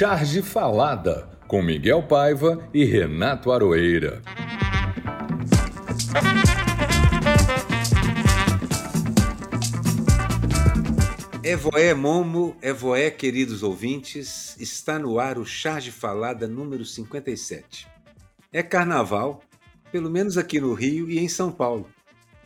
Charge 0.00 0.40
Falada, 0.40 1.28
com 1.46 1.62
Miguel 1.62 2.02
Paiva 2.02 2.66
e 2.72 2.86
Renato 2.86 3.52
Aroeira. 3.52 4.22
Evoé 11.44 11.92
Momo, 11.92 12.56
Evoé, 12.62 13.10
queridos 13.10 13.62
ouvintes, 13.62 14.56
está 14.58 14.98
no 14.98 15.20
ar 15.20 15.36
o 15.36 15.44
Charge 15.44 15.90
Falada 15.90 16.48
número 16.48 16.86
57. 16.86 17.86
É 18.50 18.62
carnaval, 18.62 19.42
pelo 19.92 20.08
menos 20.08 20.38
aqui 20.38 20.58
no 20.58 20.72
Rio 20.72 21.10
e 21.10 21.18
em 21.18 21.28
São 21.28 21.52
Paulo. 21.52 21.86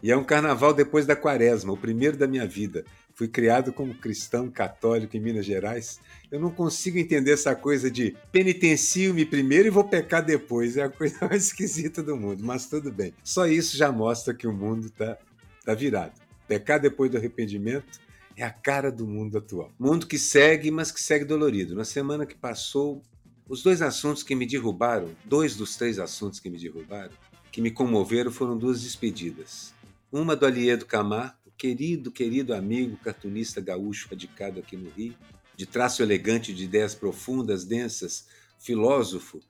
E 0.03 0.11
é 0.11 0.17
um 0.17 0.25
carnaval 0.25 0.75
depois 0.75 1.07
da 1.07 1.15
quaresma, 1.15 1.73
o 1.73 1.77
primeiro 1.77 2.17
da 2.17 2.27
minha 2.27 2.49
vida. 2.49 2.85
Fui 3.15 3.29
criado 3.29 3.73
como 3.73 3.95
cristão 3.95 4.51
católico 4.51 5.17
em 5.17 5.21
Minas 5.21 5.47
Gerais. 5.47 6.01
Eu 6.33 6.41
não 6.41 6.51
consigo 6.51 6.99
entender 6.99 7.31
essa 7.31 7.55
coisa 7.55 7.89
de 7.89 8.17
penitencio-me 8.33 9.25
primeiro 9.25 9.69
e 9.69 9.71
vou 9.71 9.85
pecar 9.85 10.25
depois. 10.25 10.77
É 10.77 10.83
a 10.83 10.89
coisa 10.89 11.17
mais 11.29 11.47
esquisita 11.47 12.03
do 12.03 12.17
mundo, 12.17 12.43
mas 12.43 12.67
tudo 12.67 12.91
bem. 12.91 13.15
Só 13.23 13.47
isso 13.47 13.77
já 13.77 13.93
mostra 13.93 14.35
que 14.35 14.49
o 14.49 14.53
mundo 14.53 14.87
está 14.87 15.17
tá 15.65 15.75
virado. 15.75 16.13
Pecar 16.49 16.81
depois 16.81 17.09
do 17.09 17.17
arrependimento 17.17 18.01
é 18.37 18.43
a 18.43 18.51
cara 18.51 18.91
do 18.91 19.07
mundo 19.07 19.39
atual. 19.39 19.73
Mundo 19.79 20.09
que 20.09 20.19
segue, 20.19 20.73
mas 20.73 20.91
que 20.91 21.01
segue 21.01 21.25
dolorido. 21.25 21.77
Na 21.77 21.85
semana 21.85 22.27
que 22.27 22.35
passou, 22.35 23.01
os 23.49 23.63
dois 23.63 23.81
assuntos 23.81 24.25
que 24.25 24.35
me 24.35 24.45
derrubaram, 24.45 25.11
dois 25.25 25.55
dos 25.55 25.77
três 25.77 26.01
assuntos 26.01 26.41
que 26.41 26.51
me 26.51 26.59
derrubaram, 26.59 27.13
que 27.53 27.63
me 27.63 27.71
comoveram, 27.71 28.33
foram 28.33 28.59
duas 28.59 28.83
despedidas. 28.83 29.73
Uma 30.11 30.35
do 30.35 30.47
Aliedo 30.47 30.85
Camar, 30.85 31.39
querido, 31.65 32.11
querido 32.11 32.53
amigo 32.53 32.95
cartunista 32.99 33.59
gaúcho 33.59 34.07
radicado 34.11 34.61
aqui 34.61 34.77
no 34.77 34.91
Rio, 34.91 35.15
de 35.57 35.65
traço 35.65 36.03
elegante, 36.03 36.53
de 36.53 36.65
ideias 36.65 36.95
profundas, 36.95 37.65
densas, 37.65 38.27
filósofo, 38.59 39.41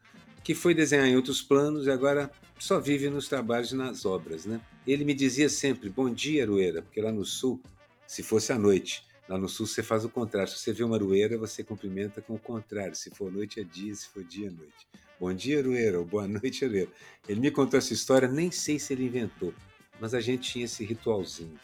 que 0.44 0.54
foi 0.54 0.74
desenhar 0.74 1.08
em 1.08 1.16
outros 1.16 1.42
planos 1.42 1.88
e 1.88 1.90
agora 1.90 2.30
só 2.56 2.78
vive 2.78 3.10
nos 3.10 3.26
trabalhos 3.26 3.72
e 3.72 3.74
nas 3.74 4.04
obras. 4.06 4.46
Né? 4.46 4.60
Ele 4.86 5.04
me 5.04 5.12
dizia 5.12 5.48
sempre, 5.48 5.90
bom 5.90 6.08
dia, 6.08 6.44
Aroeira, 6.44 6.82
porque 6.82 7.02
lá 7.02 7.10
no 7.10 7.24
Sul 7.24 7.60
se 8.06 8.22
fosse 8.22 8.52
à 8.52 8.58
noite. 8.60 9.04
Lá 9.28 9.36
no 9.36 9.48
sul 9.48 9.66
você 9.66 9.82
faz 9.82 10.04
o 10.04 10.08
contrário. 10.08 10.52
Se 10.52 10.58
você 10.58 10.72
vê 10.72 10.84
uma 10.84 10.96
aroeira, 10.96 11.36
você 11.36 11.64
cumprimenta 11.64 12.20
com 12.20 12.34
o 12.34 12.38
contrário. 12.38 12.94
Se 12.94 13.10
for 13.10 13.32
noite 13.32 13.58
é 13.58 13.64
dia, 13.64 13.92
se 13.94 14.06
for 14.06 14.22
dia 14.22 14.48
é 14.48 14.50
noite. 14.50 14.86
Bom 15.18 15.32
dia, 15.32 15.58
aroeira, 15.58 15.98
ou 15.98 16.04
boa 16.04 16.28
noite, 16.28 16.64
aroeira. 16.64 16.90
Ele 17.26 17.40
me 17.40 17.50
contou 17.50 17.78
essa 17.78 17.94
história, 17.94 18.28
nem 18.28 18.50
sei 18.52 18.78
se 18.78 18.92
ele 18.92 19.06
inventou, 19.06 19.54
mas 19.98 20.12
a 20.12 20.20
gente 20.20 20.52
tinha 20.52 20.66
esse 20.66 20.84
ritualzinho. 20.84 21.58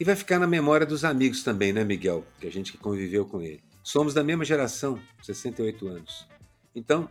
E 0.00 0.04
vai 0.04 0.14
ficar 0.14 0.38
na 0.38 0.46
memória 0.46 0.86
dos 0.86 1.04
amigos 1.04 1.42
também, 1.42 1.72
né, 1.72 1.82
Miguel? 1.82 2.24
Que 2.40 2.46
a 2.46 2.52
gente 2.52 2.70
que 2.70 2.78
conviveu 2.78 3.26
com 3.26 3.42
ele. 3.42 3.60
Somos 3.82 4.14
da 4.14 4.22
mesma 4.22 4.44
geração, 4.44 5.00
68 5.22 5.88
anos. 5.88 6.28
Então, 6.72 7.08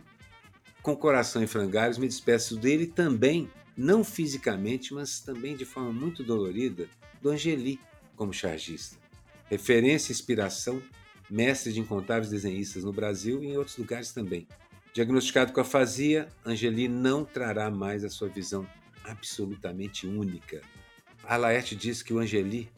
com 0.80 0.92
o 0.92 0.96
coração 0.96 1.42
em 1.42 1.46
frangalhos, 1.46 1.98
me 1.98 2.08
despeço 2.08 2.56
dele 2.56 2.86
também, 2.86 3.50
não 3.76 4.02
fisicamente, 4.02 4.94
mas 4.94 5.20
também 5.20 5.54
de 5.54 5.66
forma 5.66 5.92
muito 5.92 6.24
dolorida, 6.24 6.88
do 7.20 7.28
Angeli, 7.28 7.78
como 8.16 8.32
chargista. 8.32 8.96
Referência 9.50 10.10
e 10.10 10.14
inspiração, 10.14 10.82
mestre 11.28 11.74
de 11.74 11.80
incontáveis 11.80 12.30
desenhistas 12.30 12.84
no 12.84 12.92
Brasil 12.92 13.44
e 13.44 13.48
em 13.48 13.56
outros 13.58 13.76
lugares 13.76 14.12
também. 14.12 14.48
Diagnosticado 14.94 15.52
com 15.52 15.60
afasia, 15.60 16.26
Angeli 16.42 16.88
não 16.88 17.22
trará 17.22 17.70
mais 17.70 18.02
a 18.02 18.08
sua 18.08 18.28
visão 18.28 18.66
absolutamente 19.04 20.06
única. 20.06 20.62
A 21.22 21.36
Laerte 21.36 21.76
diz 21.76 22.02
que 22.02 22.14
o 22.14 22.18
Angeli 22.18 22.70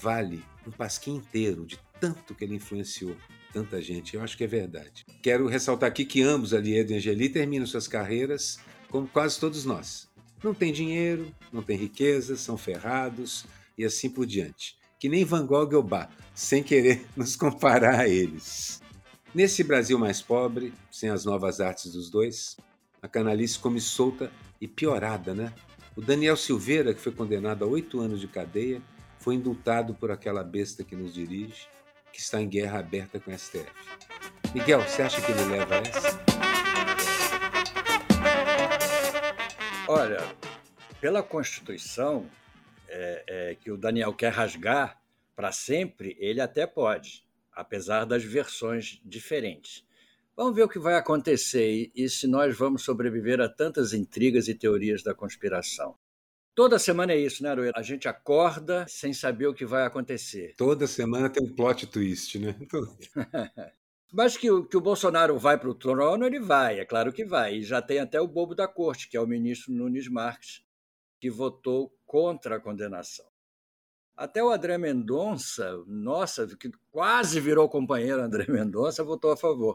vale 0.00 0.42
um 0.66 0.70
pasquim 0.70 1.16
inteiro 1.16 1.64
de 1.64 1.78
tanto 2.00 2.34
que 2.34 2.44
ele 2.44 2.54
influenciou 2.54 3.16
tanta 3.52 3.80
gente. 3.80 4.14
Eu 4.14 4.22
acho 4.22 4.36
que 4.36 4.44
é 4.44 4.46
verdade. 4.46 5.04
Quero 5.22 5.46
ressaltar 5.46 5.88
aqui 5.88 6.04
que 6.04 6.22
ambos, 6.22 6.54
Aliedo 6.54 6.92
e 6.92 6.96
Angeli, 6.96 7.28
terminam 7.28 7.66
suas 7.66 7.88
carreiras 7.88 8.58
como 8.88 9.06
quase 9.06 9.38
todos 9.38 9.64
nós. 9.64 10.08
Não 10.42 10.54
tem 10.54 10.72
dinheiro, 10.72 11.32
não 11.52 11.62
tem 11.62 11.76
riqueza, 11.76 12.36
são 12.36 12.56
ferrados, 12.56 13.44
e 13.76 13.84
assim 13.84 14.08
por 14.08 14.26
diante. 14.26 14.76
Que 14.98 15.08
nem 15.08 15.24
Van 15.24 15.46
Gogh 15.46 15.74
ou 15.74 15.82
Bach, 15.82 16.10
sem 16.34 16.62
querer 16.62 17.06
nos 17.16 17.36
comparar 17.36 18.00
a 18.00 18.08
eles. 18.08 18.80
Nesse 19.34 19.62
Brasil 19.62 19.98
mais 19.98 20.20
pobre, 20.20 20.72
sem 20.90 21.08
as 21.08 21.24
novas 21.24 21.60
artes 21.60 21.92
dos 21.92 22.10
dois, 22.10 22.56
a 23.00 23.08
canalice 23.08 23.58
come 23.58 23.80
solta 23.80 24.30
e 24.60 24.66
piorada, 24.66 25.34
né? 25.34 25.52
O 25.94 26.00
Daniel 26.00 26.36
Silveira, 26.36 26.94
que 26.94 27.00
foi 27.00 27.12
condenado 27.12 27.64
a 27.64 27.68
oito 27.68 28.00
anos 28.00 28.20
de 28.20 28.26
cadeia, 28.26 28.82
foi 29.20 29.34
indultado 29.34 29.94
por 29.94 30.10
aquela 30.10 30.42
besta 30.42 30.82
que 30.82 30.96
nos 30.96 31.14
dirige, 31.14 31.68
que 32.12 32.18
está 32.18 32.40
em 32.40 32.48
guerra 32.48 32.80
aberta 32.80 33.20
com 33.20 33.30
a 33.30 33.38
STF. 33.38 33.70
Miguel, 34.54 34.80
você 34.80 35.02
acha 35.02 35.20
que 35.20 35.30
ele 35.30 35.44
leva 35.44 35.76
essa? 35.76 36.20
Olha, 39.86 40.20
pela 41.00 41.22
Constituição, 41.22 42.28
é, 42.88 43.24
é, 43.26 43.54
que 43.54 43.70
o 43.70 43.76
Daniel 43.76 44.12
quer 44.14 44.32
rasgar 44.32 45.00
para 45.36 45.52
sempre, 45.52 46.16
ele 46.18 46.40
até 46.40 46.66
pode, 46.66 47.24
apesar 47.52 48.04
das 48.04 48.24
versões 48.24 49.00
diferentes. 49.04 49.86
Vamos 50.34 50.54
ver 50.54 50.62
o 50.62 50.68
que 50.68 50.78
vai 50.78 50.94
acontecer 50.94 51.70
e, 51.70 51.92
e 51.94 52.08
se 52.08 52.26
nós 52.26 52.56
vamos 52.56 52.82
sobreviver 52.82 53.40
a 53.40 53.48
tantas 53.48 53.92
intrigas 53.92 54.48
e 54.48 54.54
teorias 54.54 55.02
da 55.02 55.14
conspiração. 55.14 55.94
Toda 56.54 56.78
semana 56.78 57.12
é 57.12 57.18
isso, 57.18 57.42
né, 57.42 57.50
Aroeira? 57.50 57.78
A 57.78 57.82
gente 57.82 58.08
acorda 58.08 58.84
sem 58.88 59.12
saber 59.12 59.46
o 59.46 59.54
que 59.54 59.64
vai 59.64 59.84
acontecer. 59.84 60.54
Toda 60.56 60.86
semana 60.86 61.30
tem 61.30 61.44
um 61.44 61.54
plot 61.54 61.86
twist, 61.86 62.38
né? 62.38 62.56
Mas 64.12 64.36
que 64.36 64.50
o, 64.50 64.64
que 64.64 64.76
o 64.76 64.80
Bolsonaro 64.80 65.38
vai 65.38 65.56
para 65.56 65.70
o 65.70 65.74
trono, 65.74 66.26
ele 66.26 66.40
vai, 66.40 66.80
é 66.80 66.84
claro 66.84 67.12
que 67.12 67.24
vai. 67.24 67.56
E 67.56 67.62
já 67.62 67.80
tem 67.80 68.00
até 68.00 68.20
o 68.20 68.26
bobo 68.26 68.54
da 68.54 68.66
corte, 68.66 69.08
que 69.08 69.16
é 69.16 69.20
o 69.20 69.26
ministro 69.26 69.72
Nunes 69.72 70.08
Marques, 70.08 70.64
que 71.20 71.30
votou 71.30 71.96
contra 72.04 72.56
a 72.56 72.60
condenação. 72.60 73.26
Até 74.16 74.42
o 74.42 74.50
André 74.50 74.76
Mendonça, 74.76 75.82
nossa, 75.86 76.46
que 76.56 76.70
quase 76.90 77.40
virou 77.40 77.68
companheiro 77.68 78.20
André 78.20 78.46
Mendonça, 78.50 79.04
votou 79.04 79.30
a 79.30 79.36
favor. 79.36 79.74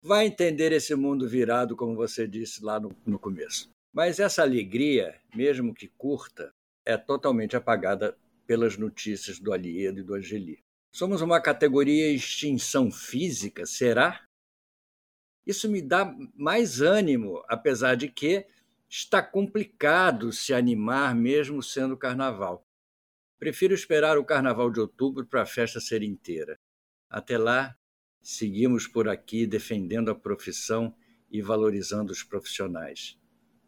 Vai 0.00 0.26
entender 0.26 0.70
esse 0.70 0.94
mundo 0.94 1.28
virado, 1.28 1.74
como 1.74 1.96
você 1.96 2.28
disse 2.28 2.64
lá 2.64 2.78
no, 2.78 2.94
no 3.04 3.18
começo. 3.18 3.68
Mas 3.96 4.20
essa 4.20 4.42
alegria, 4.42 5.18
mesmo 5.34 5.72
que 5.72 5.88
curta, 5.88 6.52
é 6.84 6.98
totalmente 6.98 7.56
apagada 7.56 8.14
pelas 8.46 8.76
notícias 8.76 9.38
do 9.38 9.54
Aliedo 9.54 10.00
e 10.00 10.02
do 10.02 10.12
Angeli. 10.12 10.62
Somos 10.92 11.22
uma 11.22 11.40
categoria 11.40 12.12
extinção 12.12 12.90
física, 12.92 13.64
será? 13.64 14.22
Isso 15.46 15.66
me 15.70 15.80
dá 15.80 16.14
mais 16.34 16.82
ânimo, 16.82 17.42
apesar 17.48 17.94
de 17.94 18.10
que 18.10 18.44
está 18.86 19.22
complicado 19.22 20.30
se 20.30 20.52
animar 20.52 21.14
mesmo 21.14 21.62
sendo 21.62 21.96
carnaval. 21.96 22.68
Prefiro 23.38 23.72
esperar 23.72 24.18
o 24.18 24.26
carnaval 24.26 24.70
de 24.70 24.78
outubro 24.78 25.24
para 25.24 25.40
a 25.40 25.46
festa 25.46 25.80
ser 25.80 26.02
inteira. 26.02 26.60
Até 27.08 27.38
lá, 27.38 27.74
seguimos 28.20 28.86
por 28.86 29.08
aqui 29.08 29.46
defendendo 29.46 30.10
a 30.10 30.14
profissão 30.14 30.94
e 31.30 31.40
valorizando 31.40 32.12
os 32.12 32.22
profissionais. 32.22 33.18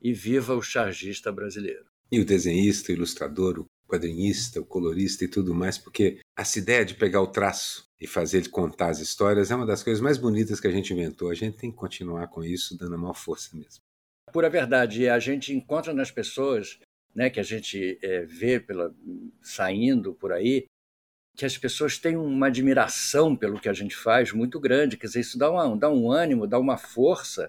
E 0.02 0.12
viva 0.12 0.54
o 0.54 0.62
chargista 0.62 1.32
brasileiro. 1.32 1.84
E 2.10 2.20
o 2.20 2.24
desenhista, 2.24 2.92
o 2.92 2.94
ilustrador, 2.94 3.60
o 3.60 3.66
quadrinista, 3.86 4.60
o 4.60 4.64
colorista 4.64 5.24
e 5.24 5.28
tudo 5.28 5.54
mais, 5.54 5.76
porque 5.76 6.20
essa 6.36 6.58
ideia 6.58 6.84
de 6.84 6.94
pegar 6.94 7.20
o 7.20 7.26
traço 7.26 7.86
e 8.00 8.06
fazer 8.06 8.38
ele 8.38 8.48
contar 8.48 8.90
as 8.90 9.00
histórias 9.00 9.50
é 9.50 9.56
uma 9.56 9.66
das 9.66 9.82
coisas 9.82 10.00
mais 10.00 10.16
bonitas 10.16 10.60
que 10.60 10.68
a 10.68 10.70
gente 10.70 10.92
inventou. 10.92 11.30
A 11.30 11.34
gente 11.34 11.58
tem 11.58 11.70
que 11.70 11.76
continuar 11.76 12.28
com 12.28 12.44
isso, 12.44 12.76
dando 12.78 12.94
a 12.94 12.98
maior 12.98 13.14
força 13.14 13.56
mesmo 13.56 13.82
pura 14.28 14.50
verdade. 14.50 15.08
A 15.08 15.18
gente 15.18 15.52
encontra 15.52 15.92
nas 15.92 16.10
pessoas, 16.10 16.78
né, 17.14 17.30
que 17.30 17.40
a 17.40 17.42
gente 17.42 17.98
é, 18.02 18.24
vê 18.24 18.60
pela, 18.60 18.94
saindo 19.42 20.14
por 20.14 20.32
aí, 20.32 20.66
que 21.36 21.44
as 21.44 21.56
pessoas 21.56 21.98
têm 21.98 22.16
uma 22.16 22.48
admiração 22.48 23.36
pelo 23.36 23.60
que 23.60 23.68
a 23.68 23.72
gente 23.72 23.96
faz 23.96 24.32
muito 24.32 24.58
grande. 24.58 24.96
Quer 24.96 25.06
dizer, 25.06 25.20
isso 25.20 25.38
dá, 25.38 25.50
uma, 25.50 25.76
dá 25.76 25.88
um 25.90 26.10
ânimo, 26.10 26.46
dá 26.46 26.58
uma 26.58 26.76
força 26.76 27.48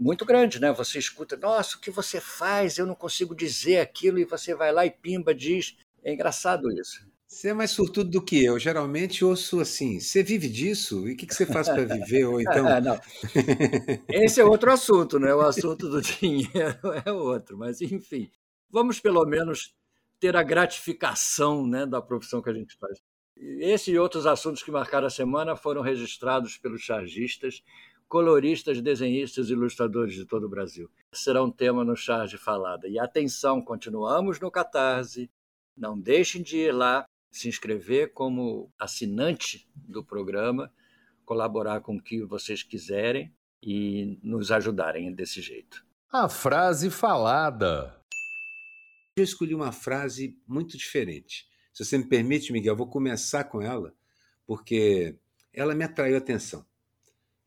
muito 0.00 0.24
grande, 0.24 0.58
né? 0.58 0.72
Você 0.72 0.98
escuta, 0.98 1.36
nossa, 1.36 1.76
o 1.76 1.80
que 1.80 1.90
você 1.90 2.20
faz? 2.20 2.78
Eu 2.78 2.86
não 2.86 2.94
consigo 2.94 3.34
dizer 3.34 3.80
aquilo, 3.80 4.18
e 4.18 4.24
você 4.24 4.54
vai 4.54 4.72
lá 4.72 4.86
e 4.86 4.90
pimba, 4.90 5.34
diz. 5.34 5.76
É 6.02 6.12
engraçado 6.12 6.72
isso. 6.72 7.06
Você 7.28 7.50
é 7.50 7.54
mais 7.54 7.70
surtudo 7.70 8.10
do 8.10 8.22
que 8.22 8.42
eu. 8.42 8.58
Geralmente 8.58 9.24
ouço 9.24 9.60
assim: 9.60 10.00
você 10.00 10.22
vive 10.22 10.48
disso? 10.48 11.06
E 11.06 11.12
o 11.12 11.16
que, 11.16 11.26
que 11.26 11.34
você 11.34 11.46
faz 11.46 11.68
para 11.68 11.84
viver? 11.84 12.24
Ou 12.24 12.40
então. 12.40 12.64
não. 12.80 12.98
Esse 14.08 14.40
é 14.40 14.44
outro 14.44 14.72
assunto, 14.72 15.20
né? 15.20 15.32
O 15.32 15.42
assunto 15.42 15.88
do 15.88 16.00
dinheiro 16.02 16.78
é 17.04 17.12
outro. 17.12 17.56
Mas, 17.58 17.80
enfim, 17.82 18.28
vamos 18.70 18.98
pelo 18.98 19.24
menos 19.26 19.74
ter 20.18 20.34
a 20.34 20.42
gratificação 20.42 21.66
né, 21.66 21.86
da 21.86 22.02
profissão 22.02 22.42
que 22.42 22.50
a 22.50 22.54
gente 22.54 22.76
faz. 22.78 22.98
Esse 23.36 23.92
e 23.92 23.98
outros 23.98 24.26
assuntos 24.26 24.62
que 24.62 24.70
marcaram 24.70 25.06
a 25.06 25.10
semana 25.10 25.56
foram 25.56 25.80
registrados 25.80 26.58
pelos 26.58 26.82
chargistas, 26.82 27.62
coloristas, 28.10 28.82
desenhistas 28.82 29.48
e 29.48 29.52
ilustradores 29.52 30.14
de 30.16 30.26
todo 30.26 30.44
o 30.44 30.48
Brasil. 30.48 30.90
Será 31.12 31.44
um 31.44 31.50
tema 31.50 31.84
no 31.84 31.94
Charge 31.94 32.36
Falada. 32.36 32.88
E 32.88 32.98
atenção, 32.98 33.62
continuamos 33.62 34.40
no 34.40 34.50
Catarse. 34.50 35.30
Não 35.76 35.96
deixem 35.96 36.42
de 36.42 36.56
ir 36.56 36.72
lá 36.72 37.06
se 37.30 37.48
inscrever 37.48 38.12
como 38.12 38.68
assinante 38.76 39.70
do 39.76 40.04
programa, 40.04 40.72
colaborar 41.24 41.82
com 41.82 41.94
o 41.94 42.02
que 42.02 42.24
vocês 42.24 42.64
quiserem 42.64 43.32
e 43.62 44.18
nos 44.24 44.50
ajudarem 44.50 45.14
desse 45.14 45.40
jeito. 45.40 45.86
A 46.12 46.28
frase 46.28 46.90
falada. 46.90 47.96
Eu 49.16 49.22
escolhi 49.22 49.54
uma 49.54 49.70
frase 49.70 50.36
muito 50.48 50.76
diferente. 50.76 51.46
Se 51.72 51.84
você 51.84 51.96
me 51.96 52.08
permite, 52.08 52.52
Miguel, 52.52 52.72
eu 52.72 52.76
vou 52.76 52.88
começar 52.88 53.44
com 53.44 53.62
ela, 53.62 53.94
porque 54.44 55.16
ela 55.52 55.76
me 55.76 55.84
atraiu 55.84 56.16
a 56.16 56.18
atenção. 56.18 56.68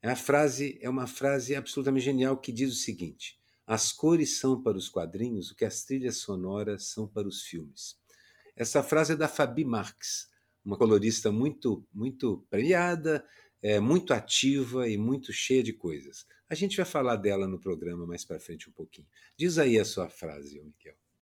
A 0.04 0.18
frase 0.18 0.78
é 0.82 0.90
uma 0.90 1.08
frase 1.08 1.56
absolutamente 1.56 2.04
genial 2.04 2.38
que 2.38 2.52
diz 2.52 2.74
o 2.74 2.76
seguinte: 2.76 3.40
As 3.66 3.94
cores 3.94 4.38
são 4.38 4.62
para 4.62 4.78
os 4.78 4.90
quadrinhos 4.90 5.50
o 5.50 5.56
que 5.56 5.64
as 5.64 5.86
trilhas 5.86 6.18
sonoras 6.18 6.88
são 6.88 7.08
para 7.08 7.26
os 7.26 7.44
filmes. 7.44 7.96
Essa 8.54 8.84
frase 8.84 9.14
é 9.14 9.16
da 9.16 9.30
Fabi 9.30 9.64
Marques, 9.64 10.30
uma 10.64 10.78
colorista 10.78 11.32
muito, 11.32 11.88
muito 11.94 12.46
premiada, 12.50 13.26
é, 13.62 13.80
muito 13.80 14.14
ativa 14.14 14.90
e 14.90 14.98
muito 14.98 15.32
cheia 15.32 15.64
de 15.64 15.72
coisas. 15.72 16.28
A 16.50 16.54
gente 16.54 16.76
vai 16.76 16.86
falar 16.86 17.16
dela 17.16 17.48
no 17.48 17.58
programa 17.58 18.06
mais 18.06 18.26
para 18.26 18.42
frente 18.42 18.70
um 18.70 18.74
pouquinho. 18.74 19.08
Diz 19.38 19.58
aí 19.58 19.80
a 19.80 19.86
sua 19.86 20.10
frase, 20.10 20.62
Miquel. 20.62 20.96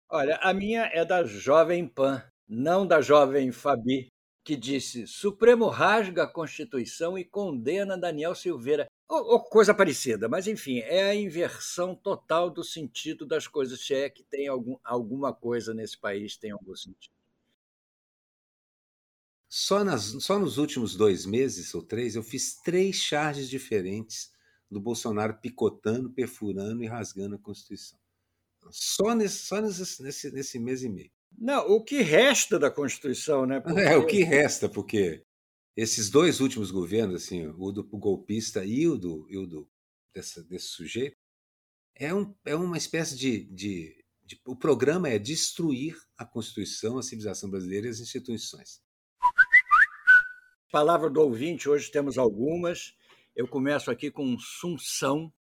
Olha, 0.08 0.36
a 0.36 0.54
minha 0.54 0.90
é 0.92 1.04
da 1.04 1.22
Jovem 1.22 1.86
Pan, 1.86 2.24
não 2.48 2.86
da 2.86 3.02
Jovem 3.02 3.52
Fabi, 3.52 4.10
que 4.44 4.54
disse: 4.54 5.06
Supremo 5.06 5.68
rasga 5.68 6.24
a 6.24 6.30
Constituição 6.30 7.18
e 7.18 7.24
condena 7.24 7.96
Daniel 7.96 8.34
Silveira. 8.34 8.86
Ou, 9.08 9.32
ou, 9.32 9.40
coisa 9.40 9.74
parecida, 9.74 10.28
mas 10.28 10.46
enfim, 10.46 10.78
é 10.78 11.04
a 11.04 11.14
inversão 11.14 11.94
total 11.94 12.50
do 12.50 12.64
sentido 12.64 13.26
das 13.26 13.46
coisas, 13.46 13.80
se 13.80 13.94
é 13.94 14.08
que 14.08 14.22
tem 14.22 14.48
algum, 14.48 14.76
alguma 14.82 15.32
coisa 15.32 15.74
nesse 15.74 15.98
país 15.98 16.36
tem 16.36 16.50
algum 16.50 16.74
sentido. 16.74 17.14
Só, 19.48 19.84
nas, 19.84 20.04
só 20.20 20.38
nos 20.38 20.58
últimos 20.58 20.96
dois 20.96 21.26
meses 21.26 21.74
ou 21.74 21.82
três, 21.82 22.16
eu 22.16 22.22
fiz 22.22 22.56
três 22.62 22.96
charges 22.96 23.48
diferentes 23.48 24.32
do 24.70 24.80
Bolsonaro 24.80 25.38
picotando, 25.40 26.10
perfurando 26.10 26.82
e 26.82 26.86
rasgando 26.86 27.36
a 27.36 27.38
Constituição. 27.38 27.98
Só 28.70 29.14
nesse, 29.14 29.46
só 29.46 29.60
nesse, 29.60 30.02
nesse, 30.02 30.30
nesse 30.32 30.58
mês 30.58 30.82
e 30.82 30.88
meio. 30.88 31.12
Não, 31.36 31.66
o 31.68 31.82
que 31.82 32.00
resta 32.02 32.58
da 32.58 32.70
Constituição, 32.70 33.46
né? 33.46 33.60
Porque... 33.60 33.80
É, 33.80 33.96
o 33.96 34.06
que 34.06 34.22
resta, 34.22 34.68
porque 34.68 35.22
esses 35.76 36.08
dois 36.08 36.40
últimos 36.40 36.70
governos, 36.70 37.22
assim, 37.22 37.46
o 37.46 37.72
do 37.72 37.84
golpista 37.84 38.64
e 38.64 38.86
o 38.86 38.96
do, 38.96 39.26
e 39.28 39.36
o 39.36 39.46
do 39.46 39.68
dessa, 40.14 40.42
desse 40.44 40.68
sujeito, 40.68 41.16
é, 41.96 42.14
um, 42.14 42.34
é 42.44 42.54
uma 42.54 42.76
espécie 42.76 43.16
de, 43.16 43.44
de, 43.44 44.04
de. 44.24 44.40
O 44.46 44.56
programa 44.56 45.08
é 45.08 45.18
destruir 45.18 45.96
a 46.16 46.24
Constituição, 46.24 46.98
a 46.98 47.02
civilização 47.02 47.50
brasileira 47.50 47.86
e 47.86 47.90
as 47.90 48.00
instituições. 48.00 48.80
Palavra 50.70 51.08
do 51.08 51.20
ouvinte, 51.20 51.68
hoje 51.68 51.90
temos 51.90 52.18
algumas. 52.18 52.94
Eu 53.34 53.46
começo 53.48 53.90
aqui 53.90 54.10
com 54.10 54.36
Sunção. 54.38 55.32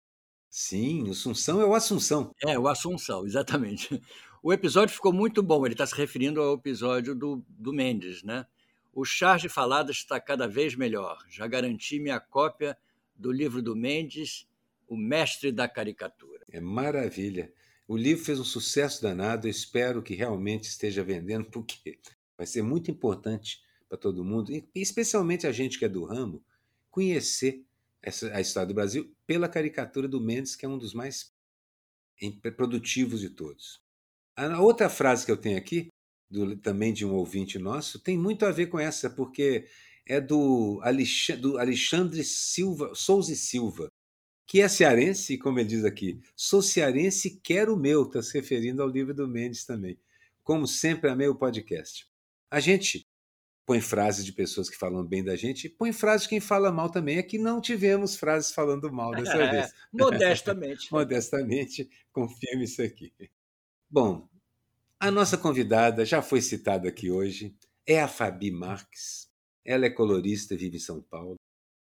Sim, 0.51 1.09
o 1.09 1.15
Sunção 1.15 1.61
é 1.61 1.65
o 1.65 1.75
Assunção. 1.75 2.35
É, 2.43 2.59
o 2.59 2.69
Assunção, 2.69 3.25
exatamente. 3.27 4.01
O 4.45 4.53
episódio 4.53 4.93
ficou 4.93 5.13
muito 5.13 5.41
bom, 5.41 5.65
ele 5.65 5.75
está 5.75 5.87
se 5.87 5.95
referindo 5.95 6.41
ao 6.41 6.55
episódio 6.55 7.15
do, 7.15 7.45
do 7.49 7.73
Mendes, 7.73 8.25
né? 8.25 8.45
O 8.93 9.05
charge 9.05 9.49
falado 9.49 9.93
está 9.93 10.21
cada 10.21 10.49
vez 10.49 10.75
melhor. 10.75 11.25
Já 11.29 11.47
garanti 11.47 12.01
minha 12.01 12.19
cópia 12.19 12.77
do 13.15 13.31
livro 13.31 13.63
do 13.63 13.77
Mendes, 13.77 14.49
O 14.89 14.97
Mestre 14.97 15.53
da 15.53 15.69
Caricatura. 15.69 16.45
É 16.51 16.61
maravilha. 16.61 17.53
O 17.87 17.97
livro 17.97 18.25
fez 18.25 18.41
um 18.41 18.45
sucesso 18.45 19.01
danado. 19.01 19.47
Eu 19.47 19.51
espero 19.53 20.03
que 20.03 20.17
realmente 20.17 20.65
esteja 20.65 21.05
vendendo, 21.05 21.45
porque 21.49 22.01
vai 22.37 22.45
ser 22.45 22.63
muito 22.63 22.91
importante 22.91 23.63
para 23.89 23.97
todo 23.97 24.25
mundo, 24.25 24.51
e 24.51 24.67
especialmente 24.75 25.47
a 25.47 25.53
gente 25.53 25.79
que 25.79 25.85
é 25.85 25.89
do 25.89 26.05
ramo, 26.05 26.43
conhecer 26.91 27.65
essa, 28.03 28.35
a 28.35 28.41
história 28.41 28.67
do 28.67 28.75
Brasil 28.75 29.15
pela 29.25 29.49
caricatura 29.49 30.09
do 30.09 30.21
Mendes, 30.21 30.57
que 30.57 30.67
é 30.67 30.69
um 30.69 30.79
dos 30.79 30.93
mais 30.93 31.33
produtivos 32.57 33.21
de 33.21 33.31
todos. 33.31 33.81
A 34.37 34.61
outra 34.61 34.89
frase 34.89 35.27
que 35.27 35.33
eu 35.33 35.37
tenho 35.37 35.59
aqui 35.59 35.89
do, 36.31 36.57
também 36.57 36.93
de 36.93 37.05
um 37.05 37.13
ouvinte 37.13 37.59
nosso, 37.59 38.01
tem 38.01 38.17
muito 38.17 38.47
a 38.47 38.51
ver 38.51 38.67
com 38.67 38.81
essa, 38.81 39.11
porque 39.11 39.67
é 40.07 40.21
do 40.21 40.81
Alexandre, 40.83 41.43
do 41.43 41.59
Alexandre 41.59 42.25
Silva, 42.25 42.93
Souza 42.95 43.33
e 43.33 43.37
Silva, 43.37 43.89
que 44.47 44.61
é 44.61 44.69
cearense, 44.69 45.39
como 45.39 45.59
ele 45.59 45.69
diz 45.69 45.85
aqui, 45.85 46.21
sou 46.35 46.63
cearense 46.63 47.29
e 47.29 47.41
quero 47.41 47.75
o 47.75 47.79
meu, 47.79 48.05
está 48.05 48.23
se 48.23 48.33
referindo 48.33 48.83
ao 48.83 48.89
livro 48.89 49.15
do 49.15 49.29
Mendes 49.29 49.65
também. 49.65 49.99
Como 50.43 50.67
sempre, 50.67 51.11
amei 51.11 51.29
o 51.29 51.37
podcast. 51.37 52.07
A 52.51 52.59
gente 52.59 53.07
põe 53.65 53.81
frases 53.81 54.25
de 54.25 54.33
pessoas 54.33 54.69
que 54.69 54.77
falam 54.77 55.05
bem 55.05 55.23
da 55.23 55.37
gente, 55.37 55.69
põe 55.69 55.93
frases 55.93 56.25
de 56.25 56.31
quem 56.31 56.41
fala 56.41 56.73
mal 56.73 56.91
também. 56.91 57.19
É 57.19 57.23
que 57.23 57.39
não 57.39 57.61
tivemos 57.61 58.17
frases 58.17 58.51
falando 58.51 58.93
mal 58.93 59.13
dessa 59.13 59.37
é, 59.41 59.51
vez. 59.51 59.73
Modestamente. 59.93 60.89
Modestamente, 60.93 61.89
confirme 62.13 62.65
isso 62.65 62.83
aqui. 62.83 63.13
Bom, 63.95 64.27
a 64.99 65.11
nossa 65.11 65.37
convidada 65.37 66.03
já 66.07 66.23
foi 66.23 66.41
citada 66.41 66.89
aqui 66.89 67.11
hoje, 67.11 67.55
é 67.87 68.01
a 68.01 68.09
Fabi 68.09 68.51
Marques. 68.51 69.29
Ela 69.63 69.85
é 69.85 69.91
colorista, 69.91 70.57
vive 70.57 70.79
em 70.79 70.81
São 70.81 71.03
Paulo. 71.03 71.35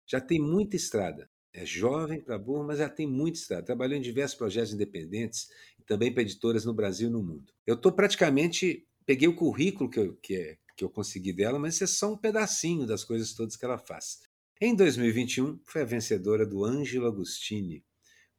Já 0.09 0.21
tem 0.21 0.39
muita 0.39 0.77
estrada. 0.77 1.29
É 1.51 1.65
jovem 1.65 2.21
para 2.21 2.39
burro, 2.39 2.63
mas 2.63 2.77
já 2.77 2.87
tem 2.87 3.05
muita 3.05 3.39
estrada. 3.39 3.65
Trabalhou 3.65 3.97
em 3.97 4.01
diversos 4.01 4.37
projetos 4.37 4.73
independentes 4.73 5.49
e 5.77 5.83
também 5.83 6.09
para 6.13 6.21
editoras 6.21 6.63
no 6.63 6.73
Brasil 6.73 7.09
e 7.09 7.11
no 7.11 7.21
mundo. 7.21 7.51
Eu 7.65 7.75
estou 7.75 7.91
praticamente. 7.91 8.87
Peguei 9.05 9.27
o 9.27 9.35
currículo 9.35 9.89
que 9.89 9.99
eu, 9.99 10.15
que, 10.15 10.35
é, 10.37 10.57
que 10.77 10.85
eu 10.85 10.89
consegui 10.89 11.33
dela, 11.33 11.59
mas 11.59 11.81
é 11.81 11.87
só 11.87 12.13
um 12.13 12.17
pedacinho 12.17 12.87
das 12.87 13.03
coisas 13.03 13.33
todas 13.33 13.57
que 13.57 13.65
ela 13.65 13.77
faz. 13.77 14.21
Em 14.61 14.73
2021, 14.73 15.59
foi 15.65 15.81
a 15.81 15.85
vencedora 15.85 16.45
do 16.45 16.63
Ângelo 16.63 17.05
Agostini 17.05 17.83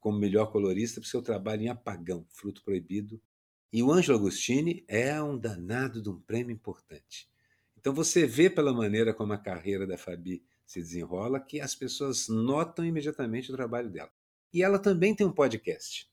como 0.00 0.19
melhor 0.19 0.50
colorista 0.50 1.00
por 1.00 1.06
seu 1.06 1.21
trabalho 1.21 1.62
em 1.62 1.69
Apagão, 1.69 2.25
Fruto 2.31 2.62
Proibido, 2.62 3.21
e 3.73 3.82
o 3.82 3.93
Ângelo 3.93 4.19
Agostini 4.19 4.85
é 4.88 5.23
um 5.23 5.37
danado 5.37 6.03
de 6.03 6.09
um 6.09 6.19
prêmio 6.20 6.53
importante. 6.53 7.29
Então 7.76 7.93
você 7.93 8.26
vê 8.26 8.49
pela 8.49 8.73
maneira 8.73 9.12
como 9.12 9.32
a 9.32 9.38
carreira 9.38 9.87
da 9.87 9.99
Fabi 9.99 10.43
se 10.67 10.81
desenrola 10.81 11.41
que 11.41 11.61
as 11.61 11.75
pessoas 11.75 12.29
notam 12.29 12.85
imediatamente 12.85 13.50
o 13.50 13.56
trabalho 13.56 13.91
dela. 13.91 14.11
E 14.53 14.62
ela 14.62 14.79
também 14.79 15.15
tem 15.15 15.26
um 15.26 15.32
podcast, 15.32 16.11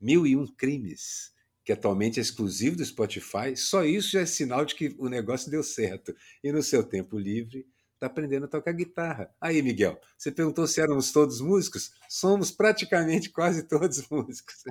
Mil 0.00 0.26
e 0.26 0.36
Um 0.36 0.46
Crimes, 0.46 1.32
que 1.64 1.72
atualmente 1.72 2.18
é 2.18 2.22
exclusivo 2.22 2.76
do 2.76 2.84
Spotify. 2.84 3.56
Só 3.56 3.84
isso 3.84 4.10
já 4.10 4.20
é 4.20 4.26
sinal 4.26 4.64
de 4.64 4.74
que 4.74 4.94
o 4.98 5.08
negócio 5.08 5.50
deu 5.50 5.62
certo. 5.62 6.14
E 6.42 6.52
no 6.52 6.62
seu 6.62 6.84
tempo 6.84 7.18
livre, 7.18 7.66
está 8.04 8.06
aprendendo 8.06 8.44
a 8.44 8.48
tocar 8.48 8.72
guitarra. 8.72 9.34
Aí, 9.40 9.62
Miguel, 9.62 9.98
você 10.16 10.30
perguntou 10.30 10.66
se 10.66 10.80
éramos 10.80 11.10
todos 11.10 11.40
músicos? 11.40 11.92
Somos 12.08 12.50
praticamente 12.50 13.30
quase 13.30 13.62
todos 13.68 14.06
músicos. 14.08 14.64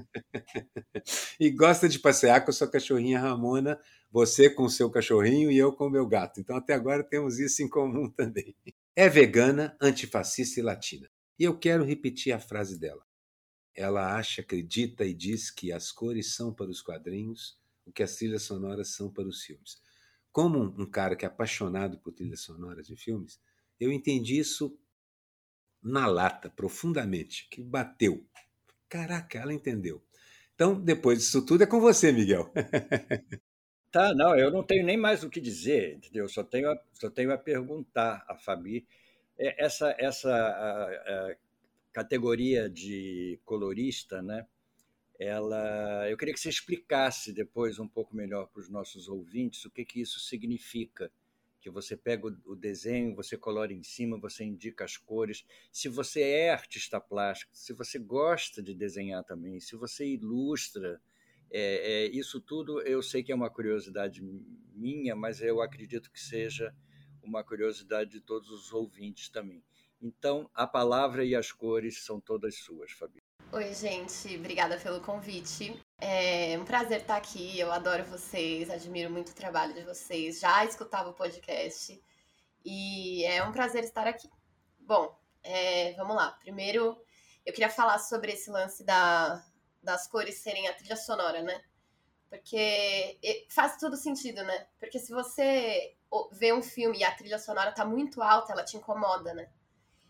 e 1.40 1.50
gosta 1.50 1.90
de 1.90 2.00
passear 2.00 2.46
com 2.46 2.52
sua 2.52 2.70
cachorrinha 2.70 3.20
Ramona, 3.20 3.80
você 4.12 4.50
com 4.50 4.70
seu 4.70 4.90
cachorrinho 4.90 5.52
e 5.52 5.58
eu 5.58 5.74
com 5.74 5.88
o 5.88 5.90
meu 5.90 6.08
gato. 6.08 6.40
Então, 6.40 6.56
até 6.56 6.74
agora 6.74 7.04
temos 7.04 7.40
isso 7.40 7.64
em 7.64 7.70
comum 7.70 8.10
também. 8.10 8.56
É 8.96 9.10
vegana, 9.10 9.76
antifascista 9.82 10.60
e 10.60 10.64
latina. 10.64 11.10
E 11.40 11.44
eu 11.44 11.58
quero 11.58 11.84
repetir 11.84 12.32
a 12.32 12.40
frase 12.40 12.80
dela. 12.80 13.04
Ela 13.76 14.16
acha, 14.16 14.42
acredita 14.42 15.04
e 15.04 15.16
diz 15.16 15.50
que 15.50 15.72
as 15.72 15.92
cores 15.92 16.36
são 16.36 16.54
para 16.54 16.70
os 16.70 16.82
quadrinhos 16.82 17.58
o 17.86 17.92
que 17.92 18.04
as 18.04 18.16
trilhas 18.16 18.44
sonoras 18.44 18.90
são 18.90 19.12
para 19.12 19.28
os 19.28 19.42
filmes 19.42 19.83
como 20.34 20.60
um 20.60 20.86
cara 20.86 21.16
que 21.16 21.24
é 21.24 21.28
apaixonado 21.28 21.98
por 22.00 22.12
trilhas 22.12 22.42
sonoras 22.42 22.88
de 22.88 22.98
filmes, 22.98 23.40
eu 23.80 23.92
entendi 23.92 24.40
isso 24.40 24.76
na 25.82 26.08
lata, 26.08 26.50
profundamente, 26.50 27.48
que 27.50 27.62
bateu. 27.62 28.26
Caraca, 28.90 29.38
ela 29.38 29.54
entendeu. 29.54 30.04
Então, 30.56 30.80
depois 30.80 31.20
disso 31.20 31.46
tudo, 31.46 31.64
é 31.64 31.68
com 31.68 31.80
você, 31.80 32.12
Miguel. 32.12 32.52
Tá, 33.92 34.12
não, 34.16 34.36
eu 34.36 34.50
não 34.50 34.64
tenho 34.64 34.84
nem 34.84 34.98
mais 34.98 35.24
o 35.24 35.30
que 35.30 35.40
dizer, 35.40 35.98
entendeu? 35.98 36.28
Só 36.28 36.44
tenho 36.44 36.68
a, 36.72 36.76
só 36.94 37.12
tenho 37.12 37.32
a 37.32 37.38
perguntar 37.38 38.26
a 38.28 38.36
Fabi. 38.36 38.88
É, 39.38 39.64
essa, 39.64 39.96
essa 40.00 40.36
a, 40.36 41.30
a 41.30 41.36
categoria 41.92 42.68
de 42.68 43.40
colorista, 43.46 44.20
né? 44.20 44.48
Ela, 45.24 46.10
eu 46.10 46.18
queria 46.18 46.34
que 46.34 46.40
você 46.40 46.50
explicasse 46.50 47.32
depois 47.32 47.80
um 47.80 47.88
pouco 47.88 48.16
melhor 48.16 48.48
para 48.48 48.60
os 48.60 48.70
nossos 48.70 49.08
ouvintes 49.08 49.64
o 49.64 49.72
que, 49.72 49.86
que 49.86 50.02
isso 50.02 50.20
significa. 50.20 51.12
Que 51.62 51.70
você 51.70 51.96
pega 51.96 52.28
o 52.46 52.56
desenho, 52.56 53.16
você 53.16 53.38
colora 53.38 53.72
em 53.72 53.84
cima, 53.84 54.20
você 54.20 54.44
indica 54.44 54.84
as 54.84 54.98
cores. 54.98 55.46
Se 55.72 55.88
você 55.88 56.22
é 56.22 56.50
artista 56.50 57.00
plástico, 57.00 57.56
se 57.56 57.72
você 57.72 57.98
gosta 57.98 58.62
de 58.62 58.74
desenhar 58.74 59.24
também, 59.24 59.62
se 59.62 59.78
você 59.78 60.06
ilustra, 60.06 61.02
é, 61.50 61.62
é, 61.94 62.08
isso 62.08 62.42
tudo 62.42 62.82
eu 62.82 63.02
sei 63.02 63.24
que 63.24 63.32
é 63.32 63.36
uma 63.36 63.50
curiosidade 63.50 64.22
minha, 64.74 65.16
mas 65.16 65.42
eu 65.42 65.62
acredito 65.62 66.12
que 66.12 66.20
seja 66.20 66.76
uma 67.22 67.46
curiosidade 67.46 68.12
de 68.12 68.20
todos 68.20 68.50
os 68.50 68.74
ouvintes 68.74 69.30
também. 69.30 69.64
Então, 70.02 70.50
a 70.54 70.68
palavra 70.68 71.24
e 71.24 71.34
as 71.34 71.50
cores 71.50 72.04
são 72.04 72.20
todas 72.20 72.58
suas, 72.58 72.92
Fabi. 72.92 73.23
Oi, 73.56 73.72
gente, 73.76 74.36
obrigada 74.36 74.80
pelo 74.80 75.00
convite. 75.00 75.80
É 76.00 76.58
um 76.58 76.66
prazer 76.66 77.02
estar 77.02 77.18
aqui. 77.18 77.60
Eu 77.60 77.72
adoro 77.72 78.04
vocês, 78.04 78.68
admiro 78.68 79.12
muito 79.12 79.30
o 79.30 79.36
trabalho 79.36 79.76
de 79.76 79.84
vocês. 79.84 80.40
Já 80.40 80.66
escutava 80.66 81.12
o 81.12 81.14
podcast 81.14 82.04
e 82.66 83.24
é 83.26 83.44
um 83.44 83.52
prazer 83.52 83.84
estar 83.84 84.08
aqui. 84.08 84.28
Bom, 84.80 85.16
É, 85.44 85.94
vamos 85.94 86.16
lá. 86.16 86.32
Primeiro, 86.32 87.00
eu 87.46 87.54
queria 87.54 87.70
falar 87.70 88.00
sobre 88.00 88.32
esse 88.32 88.50
lance 88.50 88.84
da, 88.84 89.46
das 89.84 90.08
cores 90.08 90.40
serem 90.40 90.68
a 90.68 90.74
trilha 90.74 90.96
sonora, 90.96 91.44
né? 91.44 91.62
Porque 92.32 93.20
faz 93.50 93.78
todo 93.78 93.96
sentido, 93.96 94.42
né? 94.44 94.66
Porque 94.80 94.98
se 94.98 95.12
você 95.14 95.96
vê 96.32 96.52
um 96.52 96.64
filme 96.64 96.98
e 96.98 97.04
a 97.04 97.14
trilha 97.14 97.38
sonora 97.38 97.72
tá 97.72 97.86
muito 97.86 98.20
alta, 98.20 98.52
ela 98.52 98.66
te 98.66 98.78
incomoda, 98.78 99.32
né? 99.36 99.48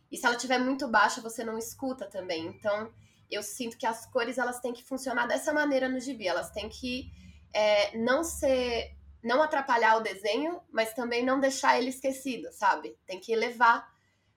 E 0.10 0.16
se 0.16 0.26
ela 0.26 0.36
estiver 0.36 0.60
muito 0.60 0.88
baixa, 0.88 1.20
você 1.20 1.44
não 1.44 1.58
escuta 1.58 2.06
também. 2.10 2.46
Então, 2.46 2.90
eu 3.34 3.44
sinto 3.44 3.78
que 3.78 3.86
as 3.86 4.06
cores 4.06 4.38
elas 4.38 4.60
têm 4.60 4.74
que 4.74 4.84
funcionar 4.84 5.28
dessa 5.28 5.54
maneira 5.54 5.90
no 5.90 6.00
gibi. 6.00 6.28
Elas 6.28 6.52
têm 6.52 6.70
que 6.70 7.12
é, 7.54 7.98
não 7.98 8.24
ser, 8.24 8.96
não 9.24 9.42
atrapalhar 9.42 9.98
o 9.98 10.02
desenho, 10.02 10.62
mas 10.72 10.94
também 10.94 11.24
não 11.24 11.40
deixar 11.40 11.78
ele 11.78 11.90
esquecido, 11.90 12.52
sabe? 12.52 12.98
Tem 13.06 13.20
que 13.20 13.32
elevar 13.32 13.92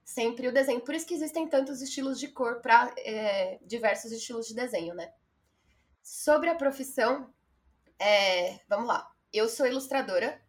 sempre 0.05 0.47
o 0.47 0.53
desenho. 0.53 0.81
Por 0.81 0.95
isso 0.95 1.07
que 1.07 1.15
existem 1.15 1.49
tantos 1.49 1.83
estilos 1.83 2.19
de 2.21 2.29
cor 2.29 2.61
para 2.61 2.93
é, 2.99 3.59
diversos 3.63 4.13
estilos 4.13 4.47
de 4.47 4.55
desenho, 4.55 4.95
né? 4.95 5.13
Sobre 6.03 6.49
a 6.49 6.55
profissão, 6.55 7.33
é, 7.99 8.61
vamos 8.69 8.87
lá. 8.87 9.11
Eu 9.33 9.49
sou 9.49 9.67
ilustradora, 9.67 10.41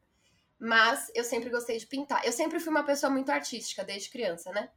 mas 0.60 1.12
eu 1.16 1.24
sempre 1.24 1.50
gostei 1.50 1.78
de 1.78 1.88
pintar. 1.88 2.24
Eu 2.26 2.32
sempre 2.32 2.60
fui 2.60 2.70
uma 2.70 2.84
pessoa 2.84 3.10
muito 3.10 3.32
artística 3.32 3.84
desde 3.84 4.10
criança, 4.10 4.52
né? 4.52 4.70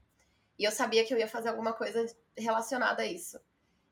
E 0.58 0.64
eu 0.64 0.72
sabia 0.72 1.04
que 1.04 1.12
eu 1.12 1.18
ia 1.18 1.28
fazer 1.28 1.48
alguma 1.48 1.72
coisa 1.72 2.04
relacionada 2.36 3.02
a 3.02 3.06
isso. 3.06 3.40